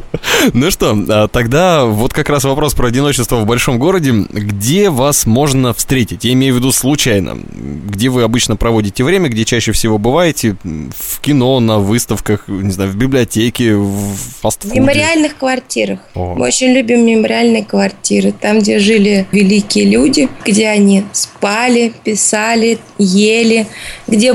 Ну 0.53 0.71
что, 0.71 0.97
а, 1.09 1.29
тогда 1.29 1.85
вот 1.85 2.13
как 2.13 2.29
раз 2.29 2.45
вопрос 2.45 2.75
про 2.75 2.89
одиночество 2.89 3.37
в 3.37 3.47
большом 3.47 3.79
городе. 3.79 4.13
Где 4.31 4.91
вас 4.91 5.27
можно 5.27 5.73
встретить? 5.75 6.25
Я 6.25 6.33
имею 6.33 6.55
в 6.55 6.59
виду 6.59 6.73
случайно. 6.73 7.37
Где 7.53 8.09
вы 8.09 8.23
обычно 8.23 8.57
проводите 8.57 9.05
время, 9.05 9.29
где 9.29 9.45
чаще 9.45 9.73
всего 9.73 9.99
бываете? 9.99 10.57
В 10.65 11.21
кино, 11.21 11.61
на 11.61 11.79
выставках, 11.79 12.45
не 12.49 12.71
знаю, 12.71 12.91
в 12.91 12.97
библиотеке, 12.97 13.75
в 13.77 14.15
В 14.15 14.19
фастфуде? 14.43 14.81
мемориальных 14.81 15.37
квартирах. 15.37 16.01
О. 16.15 16.35
Мы 16.35 16.47
очень 16.47 16.73
любим 16.73 17.05
мемориальные 17.07 17.65
квартиры. 17.65 18.33
Там, 18.33 18.61
где 18.61 18.79
жили 18.79 19.27
великие 19.33 19.85
люди, 19.87 20.29
где 20.45 20.69
они 20.69 21.05
спали, 21.13 21.93
писали, 22.05 22.79
ели, 22.99 23.67
где 24.07 24.35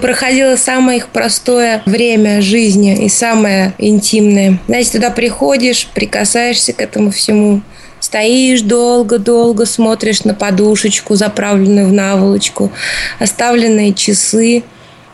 проходило 0.00 0.56
самое 0.68 0.98
их 0.98 1.08
простое 1.08 1.80
время 1.86 2.42
жизни 2.42 3.06
и 3.06 3.08
самое 3.08 3.72
интимное. 3.78 4.58
Знаете, 4.66 4.92
туда 4.92 5.08
приходишь, 5.08 5.88
прикасаешься 5.94 6.74
к 6.74 6.82
этому 6.82 7.10
всему, 7.10 7.62
Стоишь 8.00 8.60
долго-долго, 8.60 9.64
смотришь 9.66 10.24
на 10.24 10.34
подушечку, 10.34 11.16
заправленную 11.16 11.88
в 11.88 11.92
наволочку, 11.92 12.70
оставленные 13.18 13.92
часы, 13.92 14.62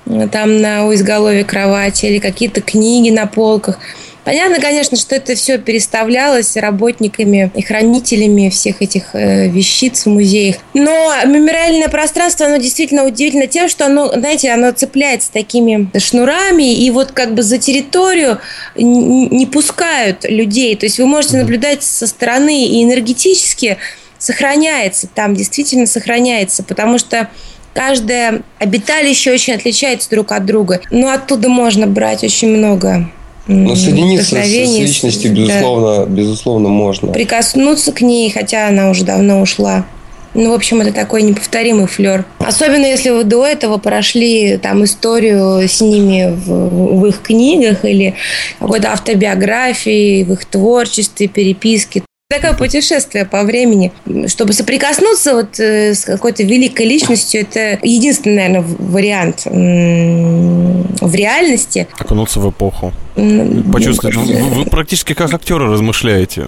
э, 0.07 0.29
там 0.31 0.61
на 0.61 0.85
у 0.87 0.93
изголовья 0.93 1.45
кровати 1.45 2.07
или 2.07 2.19
какие-то 2.19 2.61
книги 2.61 3.11
на 3.11 3.27
полках. 3.27 3.79
Понятно, 4.25 4.59
конечно, 4.59 4.97
что 4.97 5.15
это 5.15 5.35
все 5.35 5.59
переставлялось 5.59 6.57
работниками 6.57 7.51
и 7.55 7.63
хранителями 7.63 8.49
всех 8.49 8.81
этих 8.81 9.15
э, 9.15 9.49
вещиц 9.49 10.07
в 10.07 10.09
музеях. 10.09 10.57
Но 10.73 11.13
мемориальное 11.27 11.89
пространство, 11.89 12.47
оно 12.47 12.57
действительно 12.57 13.05
удивительно 13.05 13.47
тем, 13.47 13.69
что 13.69 13.85
оно, 13.85 14.09
знаете, 14.13 14.51
оно 14.51 14.73
цепляется 14.73 15.31
такими 15.31 15.91
шнурами, 15.99 16.75
и 16.75 16.91
вот 16.91 17.13
как 17.13 17.35
бы 17.35 17.43
за 17.43 17.59
территорию 17.59 18.39
не 18.77 19.47
пускают 19.47 20.25
людей. 20.25 20.75
То 20.77 20.87
есть 20.87 20.99
вы 20.99 21.07
можете 21.07 21.37
наблюдать 21.37 21.83
со 21.83 22.07
стороны 22.07 22.67
и 22.67 22.83
энергетически 22.83 23.77
сохраняется, 24.19 25.07
там 25.07 25.35
действительно 25.35 25.87
сохраняется, 25.87 26.63
потому 26.63 26.99
что 26.99 27.29
каждое 27.75 28.43
обиталище 28.59 29.33
очень 29.33 29.55
отличается 29.55 30.09
друг 30.09 30.33
от 30.33 30.47
друга. 30.47 30.81
Но 30.91 31.11
оттуда 31.11 31.51
можно 31.51 31.87
брать 31.87 32.25
очень 32.25 32.49
много 32.49 33.11
Но 33.47 33.77
соединиться 33.77 34.37
с, 34.37 34.47
с 34.47 34.53
личностью, 34.53 35.35
да. 35.35 35.43
безусловно, 35.43 36.07
безусловно, 36.07 36.69
можно. 36.71 37.13
Прикоснуться 37.13 37.93
к 37.93 38.01
ней, 38.01 38.31
хотя 38.31 38.69
она 38.69 38.91
уже 38.91 39.05
давно 39.05 39.41
ушла. 39.41 39.85
Ну, 40.35 40.51
в 40.51 40.55
общем, 40.55 40.81
это 40.81 40.93
такой 40.93 41.23
неповторимый 41.23 41.87
флер. 41.87 42.25
Особенно, 42.41 42.87
если 42.87 43.11
вы 43.11 43.23
до 43.23 43.47
этого 43.47 43.79
прошли 43.79 44.57
там 44.57 44.83
историю 44.83 45.69
с 45.69 45.81
ними 45.81 46.35
в, 46.35 47.01
в 47.01 47.07
их 47.07 47.23
книгах 47.23 47.85
или 47.85 48.15
какой-то 48.59 48.93
автобиографии, 48.93 50.25
в 50.25 50.33
их 50.33 50.45
творчестве, 50.45 51.29
переписке. 51.29 52.03
Такое 52.31 52.55
путешествие 52.55 53.27
по 53.27 53.43
времени. 53.43 53.93
Чтобы 54.29 54.55
соприкоснуться 54.55 55.35
вот 55.35 55.61
э, 55.61 55.93
с 55.95 56.07
какой-то 56.07 56.43
великой 56.43 56.87
личностью, 56.87 57.43
это 57.43 57.79
единственный, 57.83 58.49
наверное, 58.49 58.63
вариант 58.79 59.45
в 59.45 61.15
реальности. 61.15 61.87
Окунуться 61.99 62.41
в 62.41 62.51
эпоху. 62.51 62.95
М, 63.17 63.71
Почувствовать. 63.71 64.17
ну, 64.17 64.23
Вы, 64.25 64.65
практически 64.65 65.13
как 65.13 65.35
актеры 65.35 65.67
размышляете. 65.71 66.47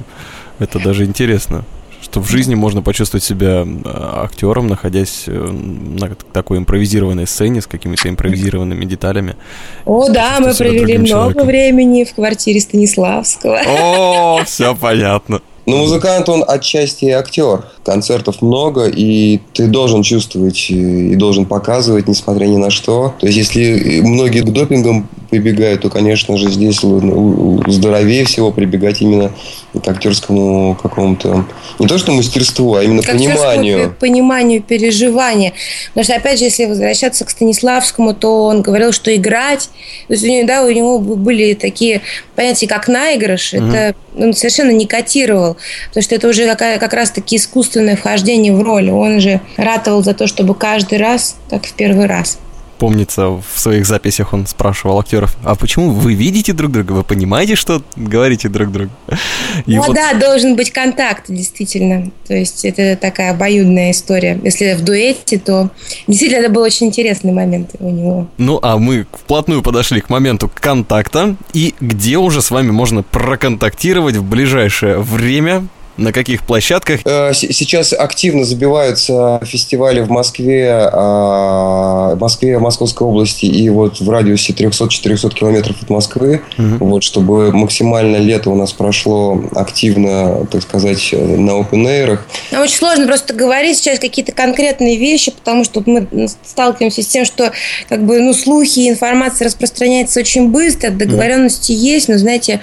Это 0.58 0.78
даже 0.78 1.04
интересно. 1.04 1.64
Что 2.00 2.20
в 2.20 2.30
жизни 2.30 2.54
можно 2.54 2.80
почувствовать 2.80 3.22
себя 3.24 3.66
актером, 3.84 4.68
находясь 4.68 5.24
э, 5.26 5.30
на 5.30 6.14
такой 6.32 6.56
импровизированной 6.56 7.26
сцене 7.26 7.60
с 7.60 7.66
какими-то 7.66 8.08
импровизированными 8.08 8.86
деталями. 8.86 9.36
О, 9.84 10.08
да, 10.08 10.38
мы 10.40 10.54
провели 10.54 10.96
много 10.96 11.06
человеком. 11.08 11.46
времени 11.46 12.04
в 12.04 12.14
квартире 12.14 12.60
Станиславского. 12.60 13.60
О, 13.68 14.42
все 14.46 14.74
понятно. 14.74 15.42
Но 15.66 15.78
музыкант, 15.78 16.28
он 16.28 16.44
отчасти 16.46 17.06
и 17.06 17.10
актер. 17.10 17.64
Концертов 17.84 18.40
много, 18.40 18.86
и 18.86 19.40
ты 19.52 19.66
должен 19.66 20.02
чувствовать 20.02 20.66
э, 20.70 20.74
и 20.74 21.14
должен 21.16 21.44
показывать, 21.44 22.06
несмотря 22.06 22.46
ни 22.46 22.56
на 22.56 22.70
что. 22.70 23.14
То 23.18 23.26
есть, 23.26 23.36
если 23.36 24.00
многие 24.00 24.42
к 24.42 24.52
допингам 24.52 25.08
прибегают, 25.30 25.82
то, 25.82 25.90
конечно 25.90 26.36
же, 26.36 26.50
здесь 26.50 26.80
здоровее 26.80 28.24
всего 28.24 28.50
прибегать 28.50 29.00
именно 29.02 29.32
к 29.72 29.86
актерскому 29.88 30.74
какому-то... 30.80 31.46
Не 31.78 31.86
то, 31.86 31.98
что 31.98 32.12
мастерству, 32.12 32.74
а 32.74 32.82
именно 32.82 33.02
К 33.02 33.06
пониманию. 33.06 33.94
пониманию, 33.98 34.62
переживания. 34.62 35.52
Потому 35.88 36.04
что, 36.04 36.14
опять 36.14 36.38
же, 36.38 36.44
если 36.46 36.64
возвращаться 36.64 37.24
к 37.24 37.30
Станиславскому, 37.30 38.14
то 38.14 38.44
он 38.44 38.62
говорил, 38.62 38.92
что 38.92 39.14
играть... 39.14 39.68
То 40.08 40.14
есть, 40.14 40.24
у 40.24 40.28
него, 40.28 40.46
да, 40.46 40.64
у 40.64 40.70
него 40.70 40.98
были 40.98 41.54
такие 41.54 42.02
понятия, 42.34 42.66
как 42.66 42.88
наигрыш. 42.88 43.54
Это 43.54 43.94
он 44.18 44.32
совершенно 44.32 44.70
не 44.70 44.86
котировал. 44.86 45.56
Потому 45.88 46.02
что 46.02 46.14
это 46.14 46.28
уже 46.28 46.46
какая- 46.46 46.78
как 46.78 46.94
раз-таки 46.94 47.36
искусственное 47.36 47.96
вхождение 47.96 48.54
в 48.54 48.62
роль. 48.62 48.90
Он 48.90 49.20
же 49.20 49.40
ратовал 49.56 50.02
за 50.02 50.14
то, 50.14 50.26
чтобы 50.26 50.54
каждый 50.54 50.98
раз, 50.98 51.36
как 51.50 51.66
в 51.66 51.72
первый 51.74 52.06
раз. 52.06 52.38
Помнится, 52.78 53.28
в 53.28 53.44
своих 53.54 53.86
записях 53.86 54.32
он 54.32 54.46
спрашивал 54.46 54.98
актеров, 55.00 55.36
а 55.44 55.54
почему 55.54 55.90
вы 55.90 56.14
видите 56.14 56.52
друг 56.52 56.72
друга? 56.72 56.92
Вы 56.92 57.04
понимаете, 57.04 57.56
что 57.56 57.82
говорите 57.96 58.48
друг 58.48 58.70
другу? 58.70 58.90
И 59.66 59.76
ну 59.76 59.82
вот 59.82 59.96
да, 59.96 60.14
должен 60.14 60.56
быть 60.56 60.70
контакт, 60.70 61.24
действительно. 61.28 62.10
То 62.26 62.34
есть 62.34 62.64
это 62.64 62.96
такая 62.96 63.30
обоюдная 63.30 63.90
история. 63.92 64.38
Если 64.42 64.74
в 64.74 64.84
дуэте, 64.84 65.38
то 65.38 65.70
действительно 66.06 66.40
это 66.40 66.52
был 66.52 66.62
очень 66.62 66.88
интересный 66.88 67.32
момент 67.32 67.70
у 67.78 67.90
него. 67.90 68.28
Ну, 68.38 68.58
а 68.62 68.76
мы 68.78 69.06
вплотную 69.12 69.62
подошли 69.62 70.00
к 70.00 70.10
моменту 70.10 70.50
контакта. 70.52 71.36
И 71.52 71.74
где 71.80 72.18
уже 72.18 72.42
с 72.42 72.50
вами 72.50 72.70
можно 72.70 73.02
проконтактировать 73.02 74.16
в 74.16 74.24
ближайшее 74.24 74.98
время? 74.98 75.68
На 75.96 76.12
каких 76.12 76.42
площадках? 76.44 77.00
Э, 77.04 77.32
Сейчас 77.32 77.92
активно 77.92 78.44
забиваются 78.44 79.40
фестивали 79.44 80.00
в 80.00 80.10
Москве, 80.10 80.90
а, 80.92 82.14
в 82.14 82.20
Москве, 82.20 82.58
Московской 82.58 83.06
области 83.06 83.46
и 83.46 83.68
вот 83.70 84.00
в 84.00 84.10
радиусе 84.10 84.52
300-400 84.52 85.34
километров 85.34 85.76
от 85.82 85.90
Москвы, 85.90 86.42
вот, 86.58 87.02
чтобы 87.02 87.52
максимально 87.52 88.16
лето 88.16 88.50
у 88.50 88.54
нас 88.54 88.72
прошло 88.72 89.42
активно, 89.54 90.46
так 90.46 90.62
сказать, 90.62 91.12
на 91.12 91.50
open 91.50 91.84
air. 91.86 92.18
Нам 92.50 92.62
очень 92.62 92.76
сложно 92.76 93.06
просто 93.06 93.34
говорить 93.34 93.78
сейчас 93.78 93.98
какие-то 93.98 94.32
конкретные 94.32 94.96
вещи, 94.96 95.30
потому 95.32 95.64
что 95.64 95.82
мы 95.86 96.06
сталкиваемся 96.44 97.02
с 97.02 97.06
тем, 97.06 97.24
что 97.24 97.52
как 97.88 98.04
бы, 98.04 98.20
ну, 98.20 98.34
слухи 98.34 98.80
и 98.80 98.88
информация 98.88 99.46
распространяется 99.46 100.20
очень 100.20 100.48
быстро, 100.48 100.90
договоренности 100.90 101.72
есть, 101.72 102.08
но, 102.08 102.18
знаете, 102.18 102.60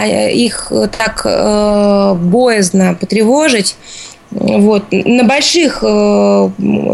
их 0.00 0.72
так 0.96 1.22
э, 1.24 2.14
боязно 2.14 2.94
потревожить. 2.94 3.76
Вот. 4.34 4.84
На 4.90 5.24
больших 5.24 5.82
э, 5.82 6.50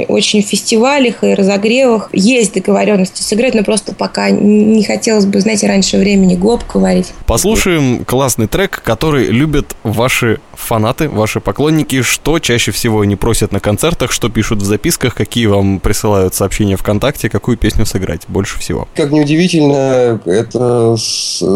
очень 0.09 0.43
фестивалях 0.43 1.23
и 1.23 1.35
разогревах 1.35 2.11
есть 2.13 2.55
договоренности 2.55 3.23
сыграть, 3.23 3.55
но 3.55 3.63
просто 3.63 3.95
пока 3.95 4.31
не 4.31 4.83
хотелось 4.85 5.27
бы, 5.27 5.41
знаете, 5.41 5.67
раньше 5.69 5.99
времени 5.99 6.35
гоп 6.35 6.63
говорить. 6.73 7.13
Послушаем 7.27 8.05
классный 8.05 8.49
трек, 8.49 8.83
который 8.83 9.27
любят 9.27 9.77
ваши 9.85 10.41
фанаты, 10.55 11.09
ваши 11.09 11.41
поклонники. 11.41 12.03
Что 12.03 12.39
чаще 12.39 12.73
всего 12.73 13.01
они 13.01 13.17
просят 13.17 13.53
на 13.53 13.61
концертах, 13.61 14.13
что 14.13 14.29
пишут 14.29 14.61
в 14.63 14.65
записках, 14.65 15.15
какие 15.15 15.47
вам 15.47 15.81
присылают 15.81 16.35
сообщения 16.35 16.77
ВКонтакте, 16.77 17.29
какую 17.31 17.57
песню 17.57 17.87
сыграть 17.87 18.23
больше 18.29 18.59
всего? 18.59 18.89
Как 18.95 19.13
неудивительно, 19.13 20.21
это 20.25 20.97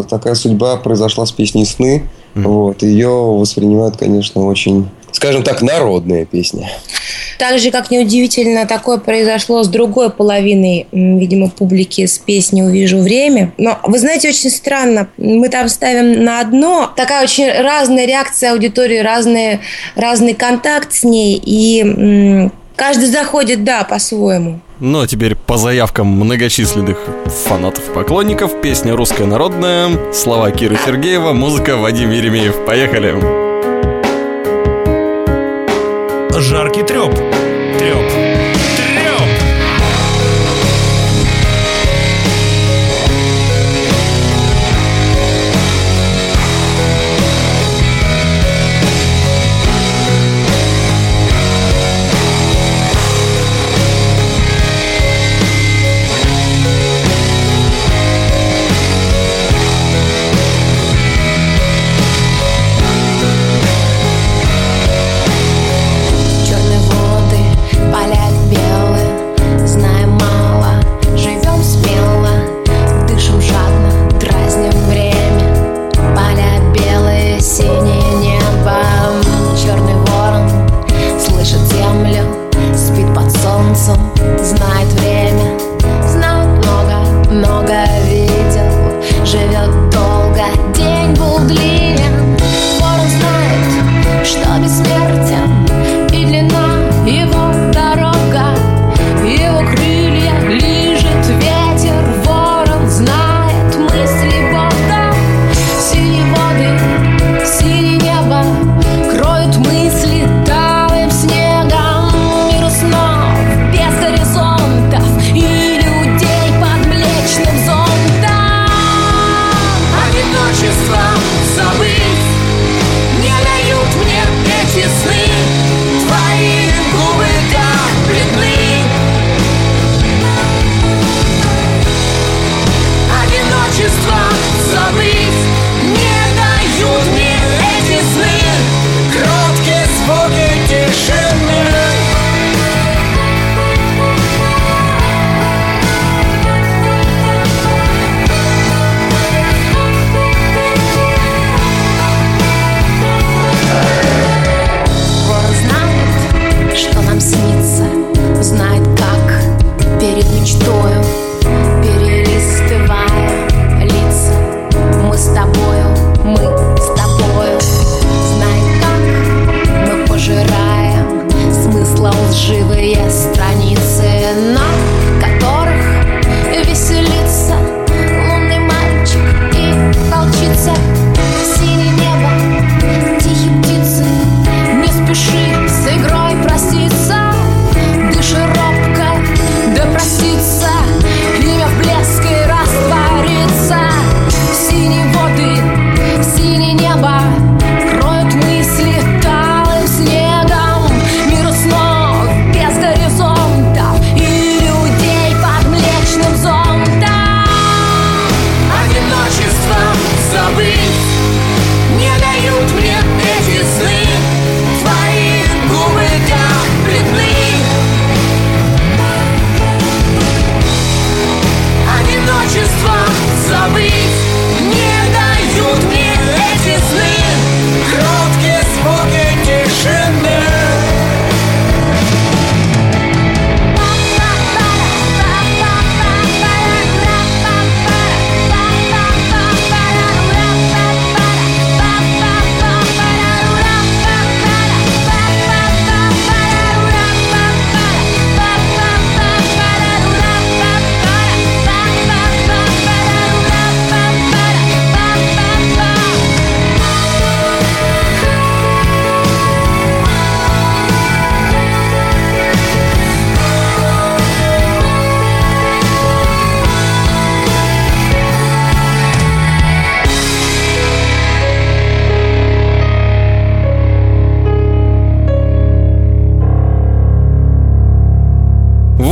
такая 0.09 0.35
судьба 0.35 0.76
произошла 0.76 1.26
с 1.26 1.33
песней 1.33 1.66
«Сны». 1.66 2.05
Mm-hmm. 2.35 2.43
Вот, 2.49 2.83
ее 2.83 3.11
воспринимают, 3.11 3.99
конечно, 3.99 4.47
очень 4.47 4.89
скажем 5.12 5.42
так, 5.42 5.62
народная 5.62 6.24
песня. 6.24 6.70
Так 7.38 7.58
же, 7.58 7.70
как 7.70 7.90
неудивительно, 7.90 8.66
такое 8.66 8.98
произошло 8.98 9.62
с 9.62 9.68
другой 9.68 10.10
половиной, 10.10 10.86
видимо, 10.92 11.50
публики 11.50 12.06
с 12.06 12.18
песней 12.18 12.62
«Увижу 12.62 12.98
время». 12.98 13.52
Но, 13.58 13.78
вы 13.84 13.98
знаете, 13.98 14.28
очень 14.28 14.50
странно. 14.50 15.08
Мы 15.16 15.48
там 15.48 15.68
ставим 15.68 16.24
на 16.24 16.40
одно. 16.40 16.90
Такая 16.96 17.24
очень 17.24 17.50
разная 17.50 18.06
реакция 18.06 18.52
аудитории, 18.52 18.98
разный, 18.98 19.60
разный 19.96 20.34
контакт 20.34 20.92
с 20.92 21.04
ней. 21.04 21.40
И 21.44 22.48
каждый 22.76 23.06
заходит, 23.06 23.64
да, 23.64 23.84
по-своему. 23.84 24.60
Ну 24.84 25.02
а 25.02 25.06
теперь 25.06 25.36
по 25.36 25.58
заявкам 25.58 26.08
многочисленных 26.08 26.98
фанатов-поклонников 27.44 28.60
песня 28.60 28.96
русская 28.96 29.26
народная, 29.26 30.12
слова 30.12 30.50
Киры 30.50 30.76
Сергеева, 30.84 31.32
музыка 31.32 31.76
Вадим 31.76 32.10
Еремеев. 32.10 32.64
Поехали! 32.66 33.51
Жаркий 36.43 36.82
треп. 36.82 37.14
Треп. 37.78 38.32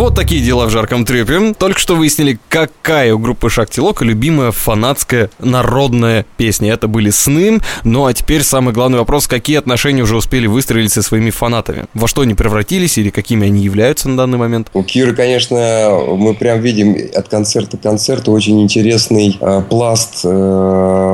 Такие 0.09 0.41
дела 0.41 0.65
в 0.65 0.71
жарком 0.71 1.05
трепе. 1.05 1.53
Только 1.53 1.79
что 1.79 1.95
выяснили, 1.97 2.39
какая 2.49 3.13
у 3.13 3.19
группы 3.19 3.51
Шакти 3.51 3.81
Лока 3.81 4.03
любимая 4.07 4.51
фанатская 4.53 5.29
народная 5.39 6.25
песня. 6.39 6.73
Это 6.73 6.89
были 6.89 7.11
сны. 7.11 7.59
Ну 7.85 8.07
а 8.07 8.15
теперь 8.15 8.43
самый 8.43 8.73
главный 8.73 8.99
вопрос, 8.99 9.27
какие 9.27 9.59
отношения 9.59 10.03
уже 10.03 10.17
успели 10.17 10.47
выстроить 10.47 10.93
со 10.93 11.03
своими 11.03 11.29
фанатами? 11.29 11.85
Во 11.93 12.09
что 12.09 12.23
они 12.23 12.33
превратились 12.35 12.97
или 12.97 13.11
какими 13.11 13.47
они 13.49 13.63
являются 13.63 14.09
на 14.09 14.17
данный 14.17 14.39
момент? 14.39 14.69
У 14.73 14.83
Киры, 14.83 15.15
конечно, 15.15 15.91
мы 16.17 16.33
прям 16.35 16.61
видим 16.61 16.97
от 17.15 17.29
концерта 17.29 17.77
к 17.77 17.83
концерту 17.83 18.33
очень 18.33 18.61
интересный 18.63 19.37
э, 19.41 19.63
пласт 19.69 20.21
э, 20.25 20.29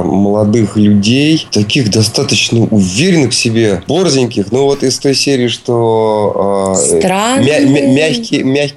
молодых 0.04 0.76
людей, 0.76 1.46
таких 1.50 1.90
достаточно 1.90 2.60
уверенных 2.60 3.32
в 3.32 3.34
себе, 3.34 3.82
борзеньких. 3.88 4.52
Ну 4.52 4.64
вот 4.64 4.82
из 4.82 4.98
той 4.98 5.14
серии, 5.14 5.48
что 5.48 6.74
э, 6.76 6.98
Странные. 6.98 7.46
мя- 7.46 7.66
мя- 7.66 7.86
мягкие, 7.86 8.42
мягкие, 8.44 8.75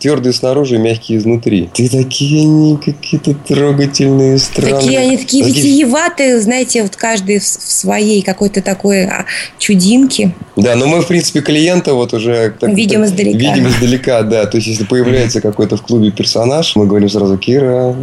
твердые 0.00 0.32
снаружи, 0.32 0.78
мягкие 0.78 1.18
изнутри. 1.18 1.70
Ты 1.72 1.88
такие 1.88 2.40
они 2.42 2.76
какие-то 2.76 3.34
трогательные, 3.34 4.38
странные. 4.38 4.80
Такие 4.80 4.98
они 4.98 5.16
такие 5.16 5.44
Такие- 5.44 5.62
витиеватые, 5.62 6.40
знаете, 6.40 6.82
вот 6.82 6.96
каждый 6.96 7.38
в, 7.38 7.44
своей 7.44 8.22
какой-то 8.22 8.62
такой 8.62 9.04
а, 9.04 9.26
чудинке. 9.58 10.34
Да, 10.56 10.74
но 10.76 10.86
мы, 10.86 11.00
в 11.00 11.06
принципе, 11.06 11.40
клиента 11.40 11.94
вот 11.94 12.12
уже... 12.14 12.54
так- 12.58 12.74
Видим 12.74 13.04
издалека. 13.04 13.38
Видим 13.38 13.68
издалека, 13.68 14.22
да. 14.22 14.46
То 14.46 14.58
есть, 14.58 14.68
если 14.68 14.84
появляется 14.84 15.40
какой-то 15.40 15.76
в 15.76 15.82
клубе 15.82 16.10
персонаж, 16.10 16.76
мы 16.76 16.86
говорим 16.86 17.08
сразу, 17.08 17.38
Кира, 17.38 17.94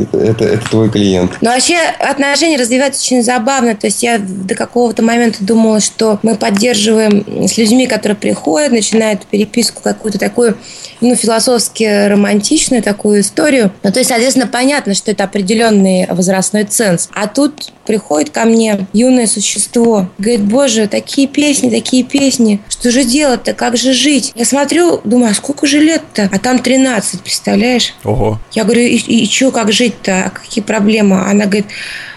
это, 0.00 0.44
это 0.44 0.68
твой 0.68 0.90
клиент. 0.90 1.32
Но 1.40 1.50
вообще 1.50 1.76
отношения 1.98 2.56
развиваются 2.56 3.02
очень 3.02 3.22
забавно. 3.22 3.74
То 3.74 3.86
есть 3.86 4.02
я 4.02 4.18
до 4.18 4.54
какого-то 4.54 5.02
момента 5.02 5.44
думала, 5.44 5.80
что 5.80 6.18
мы 6.22 6.36
поддерживаем 6.36 7.46
с 7.48 7.56
людьми, 7.56 7.86
которые 7.86 8.16
приходят, 8.16 8.72
начинают 8.72 9.26
переписку 9.26 9.82
какую-то 9.82 10.18
такую, 10.18 10.56
ну, 11.00 11.14
философски 11.14 12.08
романтичную 12.08 12.82
такую 12.82 13.20
историю. 13.20 13.72
Ну, 13.82 13.92
то 13.92 13.98
есть, 13.98 14.08
соответственно, 14.08 14.46
понятно, 14.46 14.94
что 14.94 15.10
это 15.10 15.24
определенный 15.24 16.06
возрастной 16.08 16.64
ценз. 16.64 17.08
А 17.14 17.26
тут 17.26 17.72
приходит 17.84 18.30
ко 18.30 18.44
мне 18.44 18.86
юное 18.92 19.26
существо, 19.26 20.08
говорит, 20.18 20.42
боже, 20.42 20.88
такие 20.88 21.26
песни, 21.28 21.70
такие 21.70 22.04
песни, 22.04 22.60
что 22.68 22.90
же 22.90 23.04
делать-то, 23.04 23.54
как 23.54 23.76
же 23.76 23.92
жить? 23.92 24.32
Я 24.34 24.44
смотрю, 24.44 25.00
думаю, 25.04 25.32
а 25.32 25.34
сколько 25.34 25.66
же 25.66 25.78
лет-то? 25.78 26.28
А 26.32 26.38
там 26.38 26.58
13, 26.58 27.20
представляешь? 27.20 27.94
Ого. 28.04 28.40
Я 28.52 28.64
говорю, 28.64 28.82
и, 28.82 28.96
и 28.96 29.30
что, 29.30 29.50
как 29.50 29.72
жить-то? 29.72 30.24
А 30.26 30.30
Какие 30.30 30.62
проблемы? 30.62 31.22
Она 31.24 31.44
говорит, 31.46 31.66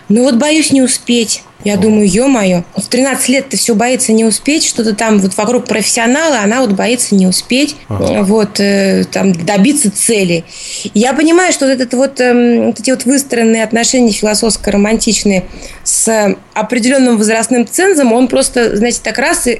ну 0.09 0.23
вот 0.23 0.35
боюсь 0.35 0.71
не 0.71 0.81
успеть. 0.81 1.41
Я 1.63 1.77
думаю, 1.77 2.07
ё-моё, 2.07 2.63
в 2.77 2.85
13 2.87 3.27
лет 3.29 3.49
ты 3.49 3.57
все 3.57 3.73
боится 3.73 4.13
не 4.13 4.23
успеть, 4.23 4.63
что-то 4.63 4.93
там 4.93 5.17
вот 5.17 5.35
вокруг 5.35 5.65
профессионала, 5.65 6.41
она 6.41 6.61
вот 6.61 6.73
боится 6.73 7.15
не 7.15 7.25
успеть, 7.25 7.75
Ага. 7.89 8.21
вот, 8.23 8.59
э, 8.59 9.05
там, 9.11 9.33
добиться 9.33 9.89
цели. 9.89 10.43
И 10.83 10.99
Я 10.99 11.13
понимаю, 11.13 11.51
что 11.53 11.65
вот, 11.65 11.71
этот 11.71 11.93
вот, 11.95 12.21
эм, 12.21 12.67
вот 12.67 12.79
эти 12.79 12.91
вот 12.91 13.05
выстроенные 13.05 13.63
отношения 13.63 14.11
философско-романтичные 14.11 15.45
с 15.83 16.35
определенным 16.53 17.17
возрастным 17.17 17.67
цензом, 17.67 18.13
он 18.13 18.27
просто, 18.27 18.75
знаете, 18.77 18.99
так 19.03 19.17
раз 19.17 19.47
и, 19.47 19.57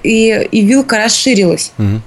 и 0.51 0.61
вилка 0.61 0.97
расширилась. 0.97 1.71
Мгм. 1.77 2.03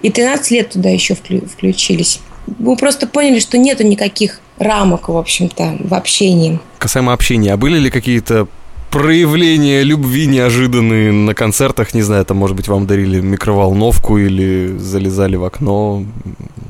И 0.00 0.10
13 0.10 0.50
лет 0.52 0.70
туда 0.70 0.88
еще 0.88 1.14
вклю- 1.14 1.46
включились. 1.46 2.20
Мы 2.58 2.76
просто 2.76 3.06
поняли, 3.06 3.40
что 3.40 3.58
нету 3.58 3.84
никаких 3.84 4.40
рамок, 4.58 5.08
в 5.08 5.16
общем-то, 5.16 5.78
в 5.80 5.94
общении. 5.94 6.58
Касаемо 6.78 7.12
общения, 7.12 7.52
а 7.52 7.56
были 7.56 7.78
ли 7.78 7.90
какие-то 7.90 8.46
проявления 8.90 9.82
любви 9.82 10.26
неожиданные 10.26 11.10
на 11.10 11.34
концертах, 11.34 11.94
не 11.94 12.02
знаю, 12.02 12.24
там, 12.24 12.36
может 12.36 12.54
быть, 12.56 12.68
вам 12.68 12.86
дарили 12.86 13.20
микроволновку 13.20 14.18
или 14.18 14.76
залезали 14.78 15.34
в 15.36 15.44
окно 15.44 16.04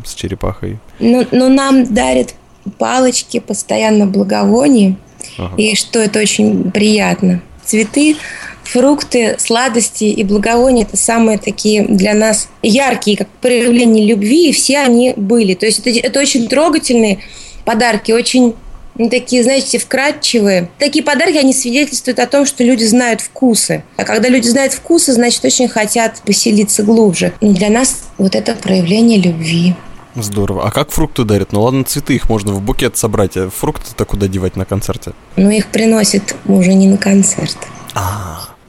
с 0.07 0.15
черепахой? 0.15 0.79
Но, 1.01 1.25
но 1.33 1.49
нам 1.49 1.93
дарят 1.93 2.35
палочки, 2.79 3.41
постоянно 3.41 4.07
благовония, 4.07 4.97
Ага. 5.37 5.55
и 5.59 5.75
что 5.75 5.99
это 5.99 6.19
очень 6.19 6.71
приятно. 6.71 7.43
Цветы, 7.65 8.17
фрукты, 8.63 9.37
сладости 9.39 10.05
и 10.05 10.25
благовония– 10.25 10.85
это 10.89 10.97
самые 10.97 11.37
такие 11.39 11.85
для 11.87 12.15
нас 12.15 12.49
яркие, 12.63 13.19
как 13.19 13.29
проявления 13.43 14.07
любви, 14.07 14.49
и 14.49 14.53
все 14.53 14.79
они 14.79 15.13
были. 15.17 15.53
То 15.55 15.67
есть 15.67 15.81
это, 15.81 15.91
это 15.91 16.21
очень 16.21 16.49
трогательные 16.49 17.19
подарки, 17.65 18.13
очень 18.13 18.55
ну, 18.97 19.11
такие, 19.11 19.43
знаете, 19.43 19.79
вкрадчивые. 19.79 20.71
Такие 20.79 21.05
подарки, 21.05 21.37
они 21.37 21.53
свидетельствуют 21.53 22.21
о 22.21 22.27
том, 22.27 22.47
что 22.47 22.63
люди 22.63 22.85
знают 22.85 23.21
вкусы. 23.21 23.83
А 23.97 24.05
когда 24.05 24.29
люди 24.29 24.47
знают 24.47 24.73
вкусы, 24.73 25.13
значит, 25.13 25.45
очень 25.45 25.69
хотят 25.69 26.23
поселиться 26.25 26.85
глубже. 26.85 27.33
И 27.41 27.49
для 27.49 27.71
нас 27.71 28.05
вот 28.19 28.37
это 28.37 28.55
проявление 28.55 29.19
любви. 29.19 29.75
Здорово. 30.15 30.69
А 30.69 30.71
как 30.71 30.91
фрукты 30.91 31.25
дарят? 31.25 31.53
Ну 31.53 31.63
ладно, 31.63 31.83
цветы 31.83 32.15
их 32.15 32.29
можно 32.29 32.53
в 32.53 32.61
букет 32.61 32.97
собрать, 32.97 33.37
а 33.37 33.51
фрукты-то 33.51 34.05
куда 34.05 34.29
девать 34.29 34.55
на 34.55 34.65
концерте? 34.65 35.13
Но 35.35 35.51
их 35.51 35.67
приносят 35.67 36.37
уже 36.47 36.73
не 36.75 36.87
на 36.87 36.99
концерт. 36.99 37.57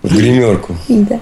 В 0.02 0.16
гримерку. 0.16 0.76
Да. 0.88 1.20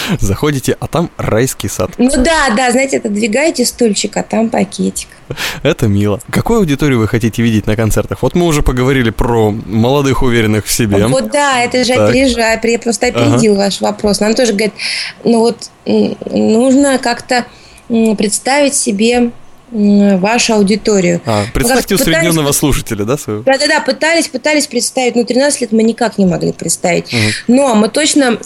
Заходите, 0.20 0.76
а 0.80 0.86
там 0.86 1.10
райский 1.16 1.68
сад. 1.68 1.92
Ну 1.98 2.10
да, 2.10 2.50
да, 2.56 2.70
знаете, 2.70 2.98
отодвигаете 2.98 3.64
стульчик, 3.64 4.16
а 4.16 4.22
там 4.22 4.48
пакетик. 4.48 5.08
Это 5.62 5.86
мило. 5.86 6.20
Какую 6.30 6.60
аудиторию 6.60 6.98
вы 6.98 7.08
хотите 7.08 7.42
видеть 7.42 7.66
на 7.66 7.76
концертах? 7.76 8.22
Вот 8.22 8.34
мы 8.34 8.46
уже 8.46 8.62
поговорили 8.62 9.10
про 9.10 9.50
молодых, 9.50 10.22
уверенных 10.22 10.66
в 10.66 10.72
себе. 10.72 11.06
Вот 11.06 11.30
да, 11.30 11.62
это 11.62 11.84
же 11.84 11.94
Так. 11.94 12.10
опережай, 12.10 12.58
я 12.62 12.78
просто 12.78 13.06
опередил 13.06 13.56
ваш 13.56 13.80
вопрос. 13.80 14.20
Нам 14.20 14.34
тоже 14.34 14.52
говорят, 14.52 14.74
ну 15.24 15.40
вот 15.40 15.70
нужно 15.84 16.98
как-то 16.98 17.46
представить 17.88 18.74
себе 18.74 19.30
вашу 19.72 20.54
аудиторию. 20.54 21.20
А, 21.24 21.44
представьте 21.54 21.94
Ну, 21.94 21.98
пытались- 21.98 22.18
усредненного 22.18 22.52
слушателя, 22.52 23.04
да, 23.04 23.16
своего? 23.16 23.42
Да-да-да, 23.42 23.80
пытались, 23.80 24.28
пытались 24.28 24.66
представить, 24.66 25.16
но 25.16 25.24
13 25.24 25.62
лет 25.62 25.72
мы 25.72 25.82
никак 25.82 26.18
не 26.18 26.26
могли 26.26 26.52
представить. 26.52 27.12
Мгм. 27.12 27.22
Но 27.48 27.74
мы 27.74 27.88
точно 27.88 28.38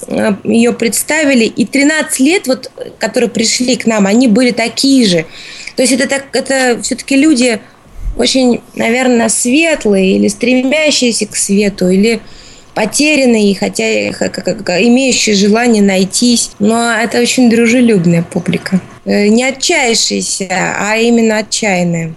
ее 0.44 0.72
представили, 0.72 1.44
и 1.44 1.64
13 1.66 2.20
лет, 2.20 2.46
вот, 2.46 2.70
которые 2.98 3.28
пришли 3.28 3.76
к 3.76 3.86
нам, 3.86 4.06
они 4.06 4.28
были 4.28 4.52
такие 4.52 5.06
же. 5.06 5.26
То 5.74 5.82
есть 5.82 5.92
это, 5.92 6.06
так, 6.08 6.24
это 6.32 6.80
все-таки 6.82 7.16
люди 7.16 7.60
очень, 8.16 8.60
наверное, 8.74 9.28
светлые 9.28 10.16
или 10.16 10.28
стремящиеся 10.28 11.26
к 11.26 11.36
свету, 11.36 11.88
или 11.88 12.20
потерянные, 12.74 13.54
хотя 13.54 13.84
имеющие 13.84 15.34
желание 15.34 15.82
найтись. 15.82 16.50
Но 16.58 16.92
это 16.92 17.20
очень 17.20 17.50
дружелюбная 17.50 18.22
публика. 18.22 18.80
Э, 19.06 19.28
Не 19.28 19.44
отчаявшаяся, 19.44 20.48
а 20.50 20.96
именно 20.96 21.38
отчаянная 21.38 22.14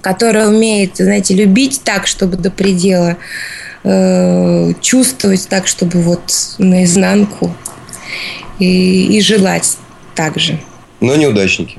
которая 0.00 0.48
умеет, 0.48 0.96
знаете, 0.96 1.34
любить 1.34 1.82
так, 1.84 2.06
чтобы 2.06 2.36
до 2.36 2.50
предела, 2.50 3.16
э, 3.84 4.72
чувствовать 4.80 5.48
так, 5.48 5.66
чтобы 5.66 6.02
вот 6.02 6.32
наизнанку 6.58 7.54
и, 8.58 9.16
и 9.16 9.20
желать 9.20 9.76
так 10.14 10.38
же. 10.38 10.58
Но 11.00 11.14
неудачники. 11.16 11.78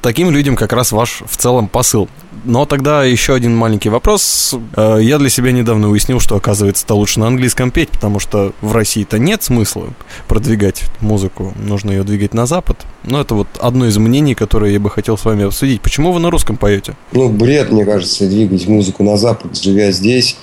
Таким 0.00 0.30
людям 0.30 0.56
как 0.56 0.72
раз 0.72 0.92
ваш 0.92 1.22
в 1.26 1.36
целом 1.36 1.68
посыл. 1.68 2.08
Но 2.44 2.64
тогда 2.66 3.04
еще 3.04 3.34
один 3.34 3.54
маленький 3.56 3.88
вопрос. 3.88 4.54
Э, 4.76 4.98
Я 5.00 5.18
для 5.18 5.28
себя 5.28 5.52
недавно 5.52 5.88
уяснил, 5.90 6.20
что, 6.20 6.36
оказывается-то 6.36 6.94
лучше 6.94 7.20
на 7.20 7.26
английском 7.26 7.70
петь, 7.70 7.90
потому 7.90 8.18
что 8.18 8.52
в 8.60 8.72
России-то 8.72 9.18
нет 9.18 9.42
смысла 9.42 9.88
продвигать 10.28 10.84
музыку, 11.00 11.52
нужно 11.56 11.90
ее 11.90 12.04
двигать 12.04 12.34
на 12.34 12.46
Запад. 12.46 12.78
Но 13.04 13.20
это 13.20 13.34
вот 13.34 13.48
одно 13.60 13.86
из 13.86 13.96
мнений, 13.98 14.34
которое 14.34 14.72
я 14.72 14.80
бы 14.80 14.90
хотел 14.90 15.16
с 15.16 15.24
вами 15.24 15.44
обсудить. 15.44 15.80
Почему 15.80 16.12
вы 16.12 16.20
на 16.20 16.30
русском 16.30 16.56
поете? 16.56 16.96
Ну, 17.12 17.28
бред, 17.28 17.70
мне 17.70 17.84
кажется, 17.84 18.26
двигать 18.26 18.66
музыку 18.66 19.02
на 19.02 19.16
Запад, 19.16 19.56
живя 19.60 19.92
здесь. 19.92 20.36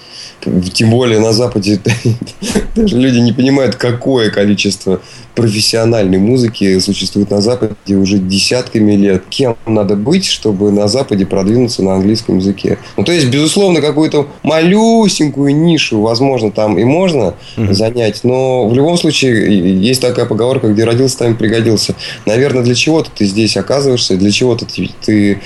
Тем 0.74 0.90
более 0.90 1.20
на 1.20 1.34
Западе 1.34 1.82
даже 2.76 2.98
люди 2.98 3.18
не 3.18 3.34
понимают, 3.34 3.76
какое 3.76 4.30
количество 4.30 5.02
профессиональной 5.36 6.18
музыки 6.18 6.80
существует 6.80 7.30
на 7.30 7.42
Западе 7.42 7.96
уже 7.96 8.20
десятками 8.20 8.94
лет. 8.94 9.24
Кем 9.30 9.58
надо 9.66 9.96
быть, 9.96 10.26
чтобы 10.26 10.72
на 10.72 10.88
Западе 10.88 11.26
продвинуться 11.26 11.79
на 11.84 11.96
английском 11.96 12.38
языке? 12.38 12.78
Ну, 12.98 13.04
то 13.04 13.12
есть, 13.12 13.28
безусловно, 13.28 13.82
какую-то 13.82 14.28
малюсенькую 14.44 15.56
нишу, 15.56 16.02
возможно, 16.02 16.52
там 16.52 16.78
и 16.78 16.84
можно 16.84 17.36
занять, 17.56 18.22
но 18.24 18.68
в 18.68 18.74
любом 18.74 18.98
случае 18.98 19.80
есть 19.80 20.02
такая 20.02 20.26
поговорка, 20.26 20.68
где 20.68 20.84
родился, 20.84 21.20
там 21.20 21.34
и 21.34 21.36
пригодился. 21.36 21.96
Наверное, 22.26 22.64
для 22.64 22.76
чего-то 22.76 23.10
ты 23.16 23.26
здесь 23.26 23.58
оказываешься, 23.58 24.18
для 24.18 24.32
чего-то 24.32 24.66
ты, 24.66 24.90
ты 25.06 25.42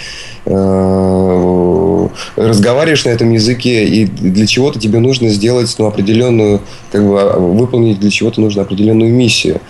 э, 0.46 2.08
разговариваешь 2.36 3.06
на 3.06 3.10
этом 3.10 3.32
языке, 3.32 3.86
и 3.86 4.06
для 4.06 4.48
чего-то 4.48 4.80
тебе 4.80 5.00
нужно 5.00 5.30
сделать 5.30 5.74
ну, 5.78 5.86
определенную, 5.86 6.62
как 6.92 7.06
бы 7.06 7.32
выполнить 7.38 8.00
для 8.00 8.10
чего-то 8.10 8.42
нужно 8.42 8.62
определенную 8.62 9.14
миссию. 9.14 9.62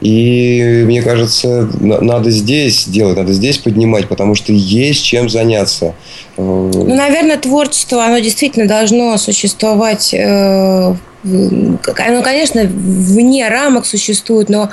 И 0.00 0.82
мне 0.84 1.02
кажется, 1.02 1.68
на- 1.80 2.00
надо 2.00 2.30
здесь 2.30 2.86
делать, 2.86 3.16
надо 3.16 3.32
здесь 3.32 3.58
поднимать, 3.58 4.08
потому 4.08 4.34
что 4.34 4.52
есть 4.52 5.04
чем 5.04 5.28
заняться. 5.28 5.94
Ну, 6.36 6.84
наверное, 6.84 7.38
творчество, 7.38 8.04
оно 8.04 8.18
действительно 8.18 8.66
должно 8.66 9.16
существовать 9.16 10.12
э, 10.12 10.94
ну, 11.24 11.78
конечно, 12.22 12.62
вне 12.64 13.48
рамок 13.48 13.86
существует, 13.86 14.48
но 14.48 14.68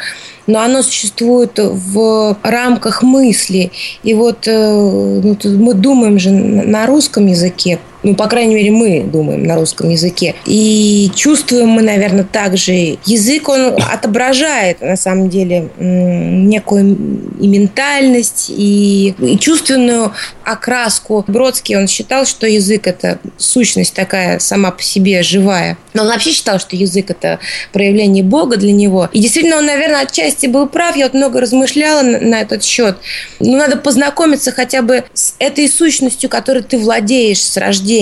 но 0.45 0.59
оно 0.59 0.83
существует 0.83 1.57
в 1.57 2.37
рамках 2.43 3.01
мысли. 3.01 3.71
И 4.03 4.13
вот 4.13 4.45
э, 4.45 5.21
ну, 5.23 5.37
мы 5.43 5.73
думаем 5.73 6.19
же 6.19 6.31
на 6.31 6.85
русском 6.85 7.27
языке, 7.27 7.79
ну, 8.03 8.15
по 8.15 8.27
крайней 8.27 8.55
мере, 8.55 8.71
мы 8.71 9.03
думаем 9.03 9.43
на 9.43 9.55
русском 9.55 9.89
языке. 9.89 10.35
И 10.45 11.09
чувствуем 11.15 11.69
мы, 11.69 11.81
наверное, 11.81 12.25
также. 12.25 12.97
Язык, 13.05 13.49
он 13.49 13.75
отображает, 13.91 14.81
на 14.81 14.97
самом 14.97 15.29
деле, 15.29 15.69
некую 15.79 16.97
и 17.39 17.47
ментальность, 17.47 18.49
и, 18.49 19.15
и 19.19 19.39
чувственную 19.39 20.13
окраску. 20.43 21.23
Бродский, 21.27 21.77
он 21.77 21.87
считал, 21.87 22.25
что 22.25 22.45
язык– 22.45 22.87
это 22.87 23.19
сущность 23.37 23.93
такая 23.93 24.39
сама 24.39 24.71
по 24.71 24.83
себе 24.83 25.23
живая. 25.23 25.77
Но 25.93 26.03
он 26.03 26.09
вообще 26.09 26.31
считал, 26.31 26.59
что 26.59 26.75
язык– 26.75 27.09
это 27.09 27.39
проявление 27.71 28.23
Бога 28.23 28.57
для 28.57 28.71
него. 28.71 29.09
И 29.13 29.19
действительно, 29.19 29.57
он, 29.57 29.65
наверное, 29.65 30.01
отчасти 30.01 30.47
был 30.47 30.67
прав. 30.67 30.95
Я 30.97 31.05
вот 31.05 31.13
много 31.13 31.39
размышляла 31.39 32.01
на, 32.01 32.19
на 32.19 32.41
этот 32.41 32.63
счет. 32.63 32.97
Ну, 33.39 33.55
надо 33.55 33.77
познакомиться 33.77 34.51
хотя 34.51 34.81
бы 34.81 35.05
с 35.13 35.35
этой 35.39 35.69
сущностью, 35.69 36.29
которой 36.29 36.63
ты 36.63 36.77
владеешь 36.77 37.41
с 37.41 37.55
рождения, 37.57 37.92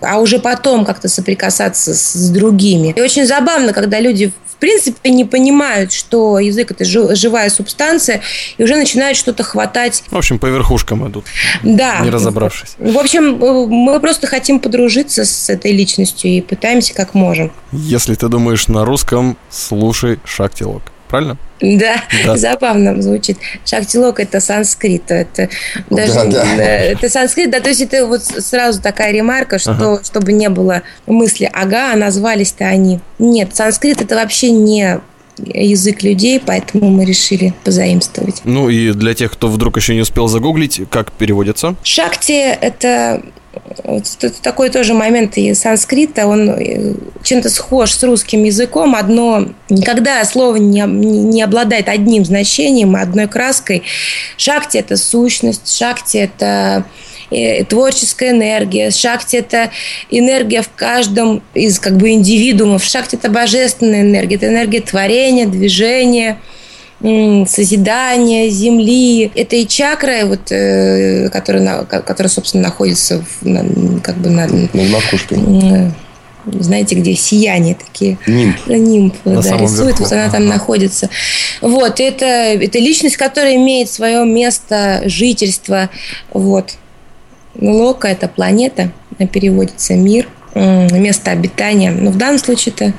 а 0.00 0.18
уже 0.18 0.38
потом 0.38 0.84
как-то 0.84 1.08
соприкасаться 1.08 1.94
с, 1.94 2.12
с 2.12 2.30
другими. 2.30 2.92
И 2.96 3.00
очень 3.00 3.26
забавно, 3.26 3.72
когда 3.72 4.00
люди 4.00 4.32
в 4.54 4.56
принципе 4.56 5.10
не 5.10 5.24
понимают, 5.24 5.92
что 5.92 6.38
язык 6.38 6.70
это 6.70 6.84
живая 6.84 7.50
субстанция, 7.50 8.22
и 8.56 8.62
уже 8.62 8.76
начинают 8.76 9.18
что-то 9.18 9.42
хватать. 9.42 10.04
В 10.10 10.16
общем, 10.16 10.38
по 10.38 10.46
верхушкам 10.46 11.06
идут. 11.08 11.26
Да. 11.62 12.00
Не 12.00 12.10
разобравшись. 12.10 12.76
В 12.78 12.98
общем, 12.98 13.36
мы 13.68 14.00
просто 14.00 14.26
хотим 14.26 14.60
подружиться 14.60 15.24
с 15.24 15.50
этой 15.50 15.72
личностью 15.72 16.30
и 16.30 16.40
пытаемся 16.40 16.94
как 16.94 17.14
можем. 17.14 17.52
Если 17.72 18.14
ты 18.14 18.28
думаешь 18.28 18.68
на 18.68 18.84
русском, 18.84 19.36
слушай 19.50 20.18
Шактилок 20.24 20.93
правильно? 21.14 21.36
Да, 21.60 22.02
да, 22.24 22.36
забавно 22.36 23.00
звучит. 23.00 23.38
Шактилок 23.64 24.18
это 24.18 24.40
санскрит, 24.40 25.10
это 25.10 25.48
даже 25.88 26.14
да, 26.14 26.44
да. 26.56 26.64
это 26.64 27.08
санскрит, 27.08 27.50
да, 27.50 27.60
то 27.60 27.68
есть 27.68 27.80
это 27.82 28.06
вот 28.06 28.24
сразу 28.24 28.82
такая 28.82 29.12
ремарка, 29.12 29.58
что 29.58 29.70
ага. 29.70 30.00
чтобы 30.04 30.32
не 30.32 30.48
было 30.48 30.82
мысли, 31.06 31.48
ага, 31.52 31.92
а 31.92 31.96
назвались-то 31.96 32.64
они. 32.64 33.00
Нет, 33.20 33.54
санскрит 33.54 34.02
это 34.02 34.16
вообще 34.16 34.50
не 34.50 35.00
язык 35.38 36.02
людей, 36.02 36.40
поэтому 36.44 36.90
мы 36.90 37.04
решили 37.04 37.54
позаимствовать. 37.64 38.42
Ну 38.44 38.68
и 38.68 38.92
для 38.92 39.14
тех, 39.14 39.32
кто 39.32 39.48
вдруг 39.48 39.76
еще 39.76 39.94
не 39.94 40.00
успел 40.00 40.28
загуглить, 40.28 40.82
как 40.90 41.12
переводится? 41.12 41.74
Шакти– 41.82 42.32
это 42.60 43.22
вот 43.84 44.04
такой 44.42 44.70
тоже 44.70 44.94
момент 44.94 45.36
и 45.36 45.54
санскрита, 45.54 46.26
он 46.26 46.50
э, 46.50 46.94
чем-то 47.22 47.50
схож 47.50 47.92
с 47.92 48.02
русским 48.02 48.44
языком. 48.44 48.94
Одно, 48.94 49.48
никогда 49.68 50.24
слово 50.24 50.56
не, 50.56 50.82
не 50.82 51.42
обладает 51.42 51.88
одним 51.88 52.24
значением, 52.24 52.96
одной 52.96 53.28
краской. 53.28 53.82
Шакти– 54.36 54.76
это 54.78 54.96
сущность, 54.96 55.72
шакти– 55.76 56.16
это 56.18 56.84
творческая 57.68 58.30
энергия. 58.30 58.90
Шакти– 58.90 59.36
это 59.38 59.70
энергия 60.10 60.62
в 60.62 60.70
каждом 60.74 61.42
из 61.54 61.78
как 61.78 61.96
бы 61.96 62.10
индивидуумов. 62.10 62.84
Шакти– 62.84 63.16
это 63.16 63.30
божественная 63.30 64.02
энергия, 64.02 64.36
это 64.36 64.48
энергия 64.48 64.80
творения, 64.80 65.46
движения– 65.46 66.38
созидания 67.00 68.48
земли. 68.48 69.30
Это 69.34 69.56
и 69.56 69.66
чакра, 69.66 70.24
вот, 70.24 70.50
э, 70.50 71.28
которая, 71.28 71.84
которая, 71.84 72.30
собственно, 72.30 72.64
находится 72.64 73.22
в, 73.22 73.46
на, 73.46 74.00
как 74.00 74.16
бы 74.16 74.30
на... 74.30 74.46
Над 74.46 74.74
макушкой 74.74 75.38
знаете, 76.46 76.94
где 76.94 77.14
сияние 77.14 77.74
такие. 77.74 78.18
Нимб. 78.26 78.66
Нимб, 78.66 79.14
на 79.24 79.40
да, 79.40 79.56
рисует, 79.56 79.98
вот 79.98 80.12
она 80.12 80.28
там 80.28 80.46
находится. 80.46 81.08
Вот, 81.62 82.00
это, 82.00 82.26
это 82.26 82.78
личность, 82.78 83.16
которая 83.16 83.56
имеет 83.56 83.90
свое 83.90 84.26
место 84.26 85.02
жительства. 85.06 85.88
Вот. 86.34 86.74
Лока– 87.60 88.08
это 88.08 88.28
планета, 88.28 88.92
переводится 89.32 89.94
мир, 89.94 90.26
место 90.54 91.30
обитания. 91.30 91.90
Но 91.90 92.10
в 92.10 92.16
данном 92.16 92.38
случае 92.38 92.74
это 92.76 92.94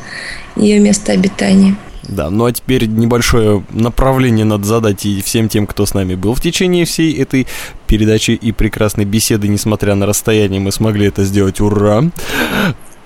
ее 0.56 0.80
место 0.80 1.12
обитания. 1.12 1.76
Да, 2.08 2.30
ну 2.30 2.46
а 2.46 2.52
теперь 2.52 2.86
небольшое 2.86 3.64
направление 3.72 4.46
надо 4.46 4.66
задать 4.66 5.06
и 5.06 5.22
всем 5.22 5.50
тем, 5.50 5.66
кто 5.66 5.88
с 5.88 5.96
нами 5.96 6.14
был 6.14 6.36
в 6.36 6.42
течение 6.42 6.86
всей 6.86 7.20
этой 7.20 7.48
передачи 7.88 8.32
и 8.32 8.52
прекрасной 8.52 9.06
беседы, 9.06 9.48
несмотря 9.48 9.96
на 9.96 10.06
расстояние, 10.06 10.60
мы 10.60 10.72
смогли 10.72 11.08
это 11.08 11.24
сделать, 11.24 11.60
ура! 11.62 12.04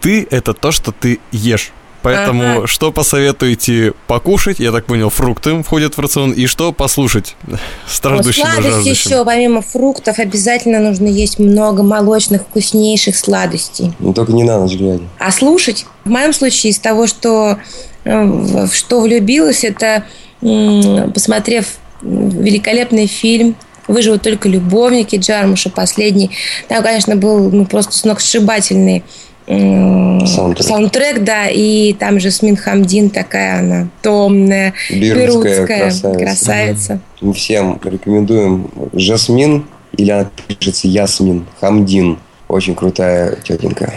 Ты— 0.01 0.27
это 0.31 0.53
то, 0.53 0.71
что 0.71 0.91
ты 0.91 1.19
ешь. 1.31 1.71
Поэтому 2.01 2.43
ага. 2.43 2.67
что 2.67 2.91
посоветуете 2.91 3.93
покушать? 4.07 4.59
Я 4.59 4.71
так 4.71 4.85
понял, 4.85 5.09
фрукты 5.09 5.61
входят 5.63 5.97
в 5.97 5.99
рацион. 5.99 6.31
И 6.31 6.45
что 6.45 6.71
послушать 6.71 7.35
страждущим 7.87 8.43
вот, 8.43 8.63
Сладости 8.63 8.89
еще, 8.89 9.25
помимо 9.25 9.61
фруктов, 9.61 10.19
обязательно 10.19 10.79
нужно 10.79 11.07
есть 11.07 11.39
много 11.39 11.83
молочных, 11.83 12.43
вкуснейших 12.43 13.15
сладостей. 13.15 13.93
Ну, 13.99 14.13
только 14.13 14.31
не 14.31 14.43
на 14.43 14.59
ночь 14.59 14.75
глядя. 14.75 15.03
А 15.17 15.31
слушать? 15.31 15.85
В 16.05 16.09
моем 16.09 16.33
случае 16.33 16.71
из 16.71 16.79
того, 16.79 17.07
что 17.07 17.57
в 18.05 18.69
что 18.73 19.01
влюбилась, 19.01 19.63
это 19.63 20.05
посмотрев 20.41 21.65
великолепный 22.01 23.07
фильм 23.07 23.55
«Выживут 23.87 24.21
только 24.21 24.47
любовники» 24.47 25.15
Джармуша, 25.15 25.69
последний. 25.69 26.31
Там, 26.67 26.83
конечно, 26.83 27.15
был 27.15 27.49
ну, 27.49 27.65
просто 27.65 27.93
сногсшибательный 27.93 29.03
Саундтрек. 29.49 30.67
Саундтрек, 30.67 31.23
да, 31.23 31.47
и 31.49 31.93
там 31.93 32.19
же 32.19 32.29
Смин 32.29 32.55
Хамдин 32.55 33.09
такая 33.09 33.59
она 33.59 33.87
томная, 34.03 34.75
берутская, 34.91 35.65
красавица. 35.65 36.19
красавица. 36.19 36.99
Мы 37.21 37.33
всем 37.33 37.79
рекомендуем 37.83 38.69
Жасмин, 38.93 39.65
или 39.97 40.11
она 40.11 40.29
пишется 40.47 40.87
Ясмин 40.87 41.47
Хамдин. 41.59 42.19
Очень 42.47 42.75
крутая 42.75 43.37
тетенька. 43.43 43.91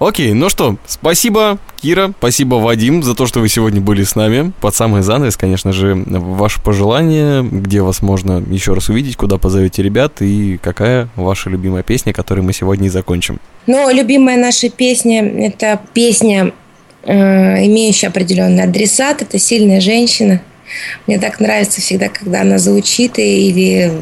Окей, 0.00 0.32
ну 0.32 0.48
что, 0.48 0.76
спасибо, 0.86 1.58
Кира, 1.80 2.12
спасибо, 2.18 2.56
Вадим, 2.56 3.02
за 3.02 3.14
то, 3.14 3.26
что 3.26 3.40
вы 3.40 3.48
сегодня 3.48 3.80
были 3.80 4.02
с 4.02 4.16
нами. 4.16 4.52
Под 4.60 4.74
самый 4.74 5.02
занавес, 5.02 5.36
конечно 5.36 5.72
же, 5.72 5.94
ваше 5.94 6.60
пожелание, 6.60 7.44
где 7.44 7.80
вас 7.80 8.02
можно 8.02 8.42
еще 8.50 8.74
раз 8.74 8.88
увидеть, 8.88 9.16
куда 9.16 9.38
позовете 9.38 9.82
ребят 9.82 10.20
и 10.20 10.58
какая 10.60 11.08
ваша 11.14 11.48
любимая 11.48 11.84
песня, 11.84 12.12
которую 12.12 12.44
мы 12.44 12.52
сегодня 12.52 12.88
и 12.88 12.90
закончим. 12.90 13.38
Ну, 13.66 13.88
любимая 13.94 14.36
наша 14.36 14.68
песня– 14.68 15.22
это 15.46 15.80
песня, 15.94 16.52
э, 17.04 17.64
имеющая 17.66 18.08
определенный 18.08 18.64
адресат, 18.64 19.22
это 19.22 19.38
«Сильная 19.38 19.80
женщина». 19.80 20.40
Мне 21.06 21.18
так 21.18 21.38
нравится 21.38 21.80
всегда, 21.80 22.08
когда 22.08 22.40
она 22.40 22.58
звучит 22.58 23.18
или 23.18 23.92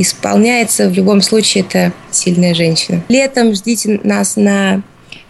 исполняется. 0.00 0.88
В 0.88 0.94
любом 0.94 1.20
случае, 1.20 1.64
это 1.68 1.92
сильная 2.10 2.54
женщина. 2.54 3.02
Летом 3.08 3.54
ждите 3.54 4.00
нас 4.02 4.36
на 4.36 4.82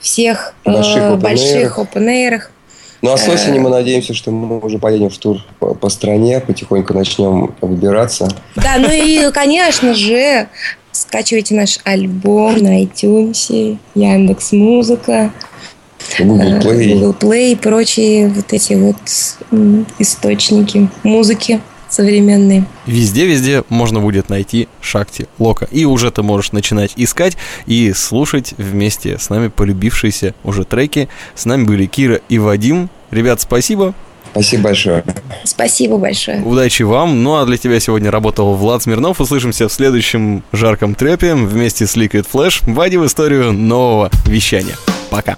всех 0.07 0.55
больших, 0.65 0.97
э, 0.97 1.17
больших 1.17 1.79
open 1.79 2.41
Ну 3.03 3.13
а 3.13 3.19
с 3.19 3.29
осени 3.29 3.59
мы 3.59 3.71
надеемся, 3.71 4.15
что 4.15 4.31
мы 4.31 4.61
уже 4.61 4.79
поедем 4.79 5.11
в 5.11 5.19
тур 5.19 5.39
по, 5.59 5.75
по 5.75 5.89
стране, 5.89 6.39
потихоньку 6.39 6.95
начнем 6.95 7.55
выбираться. 7.61 8.29
Да, 8.55 8.77
ну 8.79 8.89
и, 8.91 9.33
конечно 9.33 9.95
же, 9.95 10.47
скачивайте 10.93 11.57
наш 11.57 11.81
альбом 11.83 12.57
на 12.59 12.83
iTunes, 12.85 13.79
Яндекс 13.97 14.53
Музыка. 14.53 15.33
Google 16.21 16.61
Play. 16.61 16.93
Google 16.93 17.17
Play 17.19 17.53
и 17.53 17.57
прочие 17.57 18.29
вот 18.29 18.53
эти 18.53 18.75
вот 18.75 18.97
источники 19.99 20.89
музыки 21.03 21.61
современные. 21.97 22.65
Везде-везде 22.87 23.65
можно 23.69 24.01
будет 24.01 24.29
найти 24.29 24.69
Шакти 24.81 25.27
Лока. 25.39 25.67
И 25.71 25.85
уже 25.85 26.11
ты 26.11 26.23
можешь 26.23 26.53
начинать 26.53 26.93
искать 26.97 27.37
и 27.67 27.93
слушать 27.95 28.55
вместе 28.59 29.19
с 29.19 29.31
нами 29.31 29.49
полюбившиеся 29.49 30.35
уже 30.45 30.65
треки. 30.65 31.09
С 31.35 31.47
нами 31.47 31.65
были 31.65 31.87
Кира 31.87 32.21
и 32.29 32.39
Вадим. 32.39 32.91
Ребят, 33.11 33.41
спасибо. 33.41 33.95
Спасибо 34.33 34.65
большое. 34.65 35.05
Спасибо 35.45 35.97
большое. 35.97 36.43
Удачи 36.43 36.83
вам. 36.83 37.23
Ну 37.23 37.37
а 37.37 37.47
для 37.47 37.57
тебя 37.57 37.81
сегодня 37.81 38.11
работал 38.11 38.55
Влад 38.55 38.83
Смирнов. 38.83 39.21
Услышимся 39.21 39.69
в 39.69 39.73
следующем 39.73 40.43
жарком 40.53 40.95
трепе 40.95 41.35
вместе 41.35 41.87
с 41.87 41.97
Liquid 41.97 42.27
Flash. 42.31 42.63
Вводи 42.67 42.99
в 42.99 43.07
историю 43.07 43.53
нового 43.53 44.11
вещания. 44.27 44.77
Пока. 45.11 45.37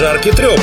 жаркий 0.00 0.32
треп 0.32 0.58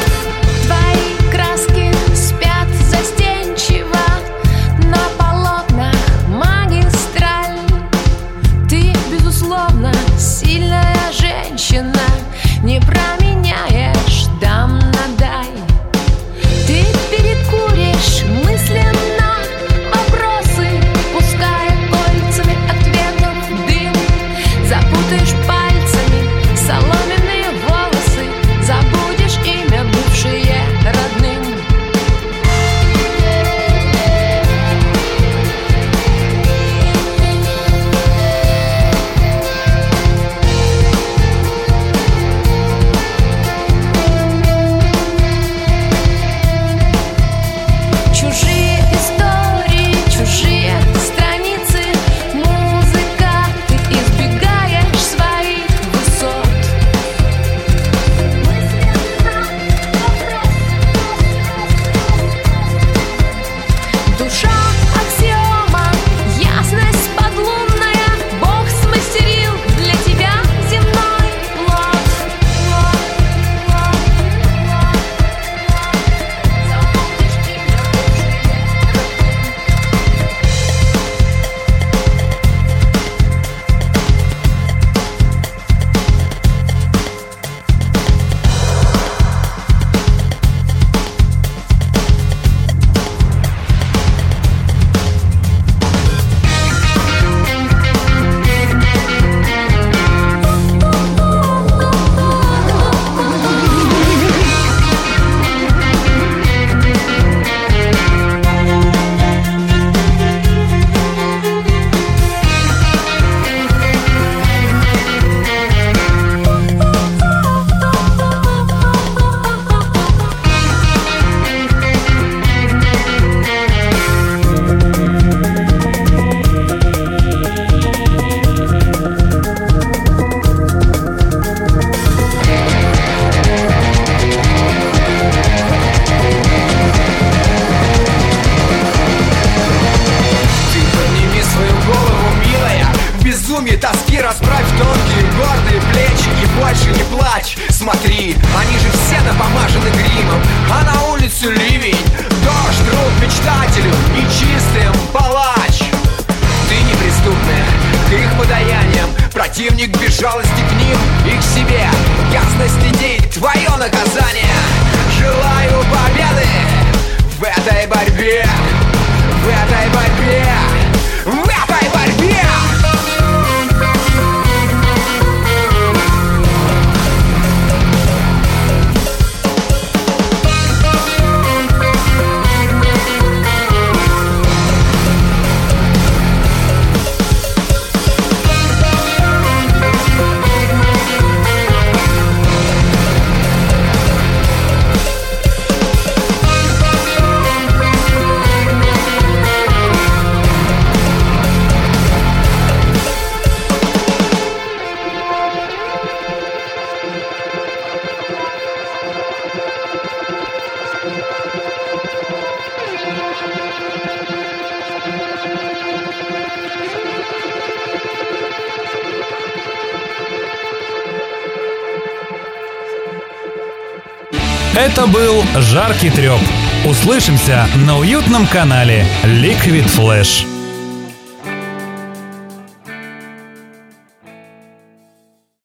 Это 224.97 225.05
был 225.05 225.43
«Жаркий 225.59 226.09
треп». 226.09 226.39
Услышимся 226.83 227.67
на 227.85 227.99
уютном 227.99 228.47
канале 228.47 229.05
Liquid 229.23 229.85
Flash. 229.85 230.56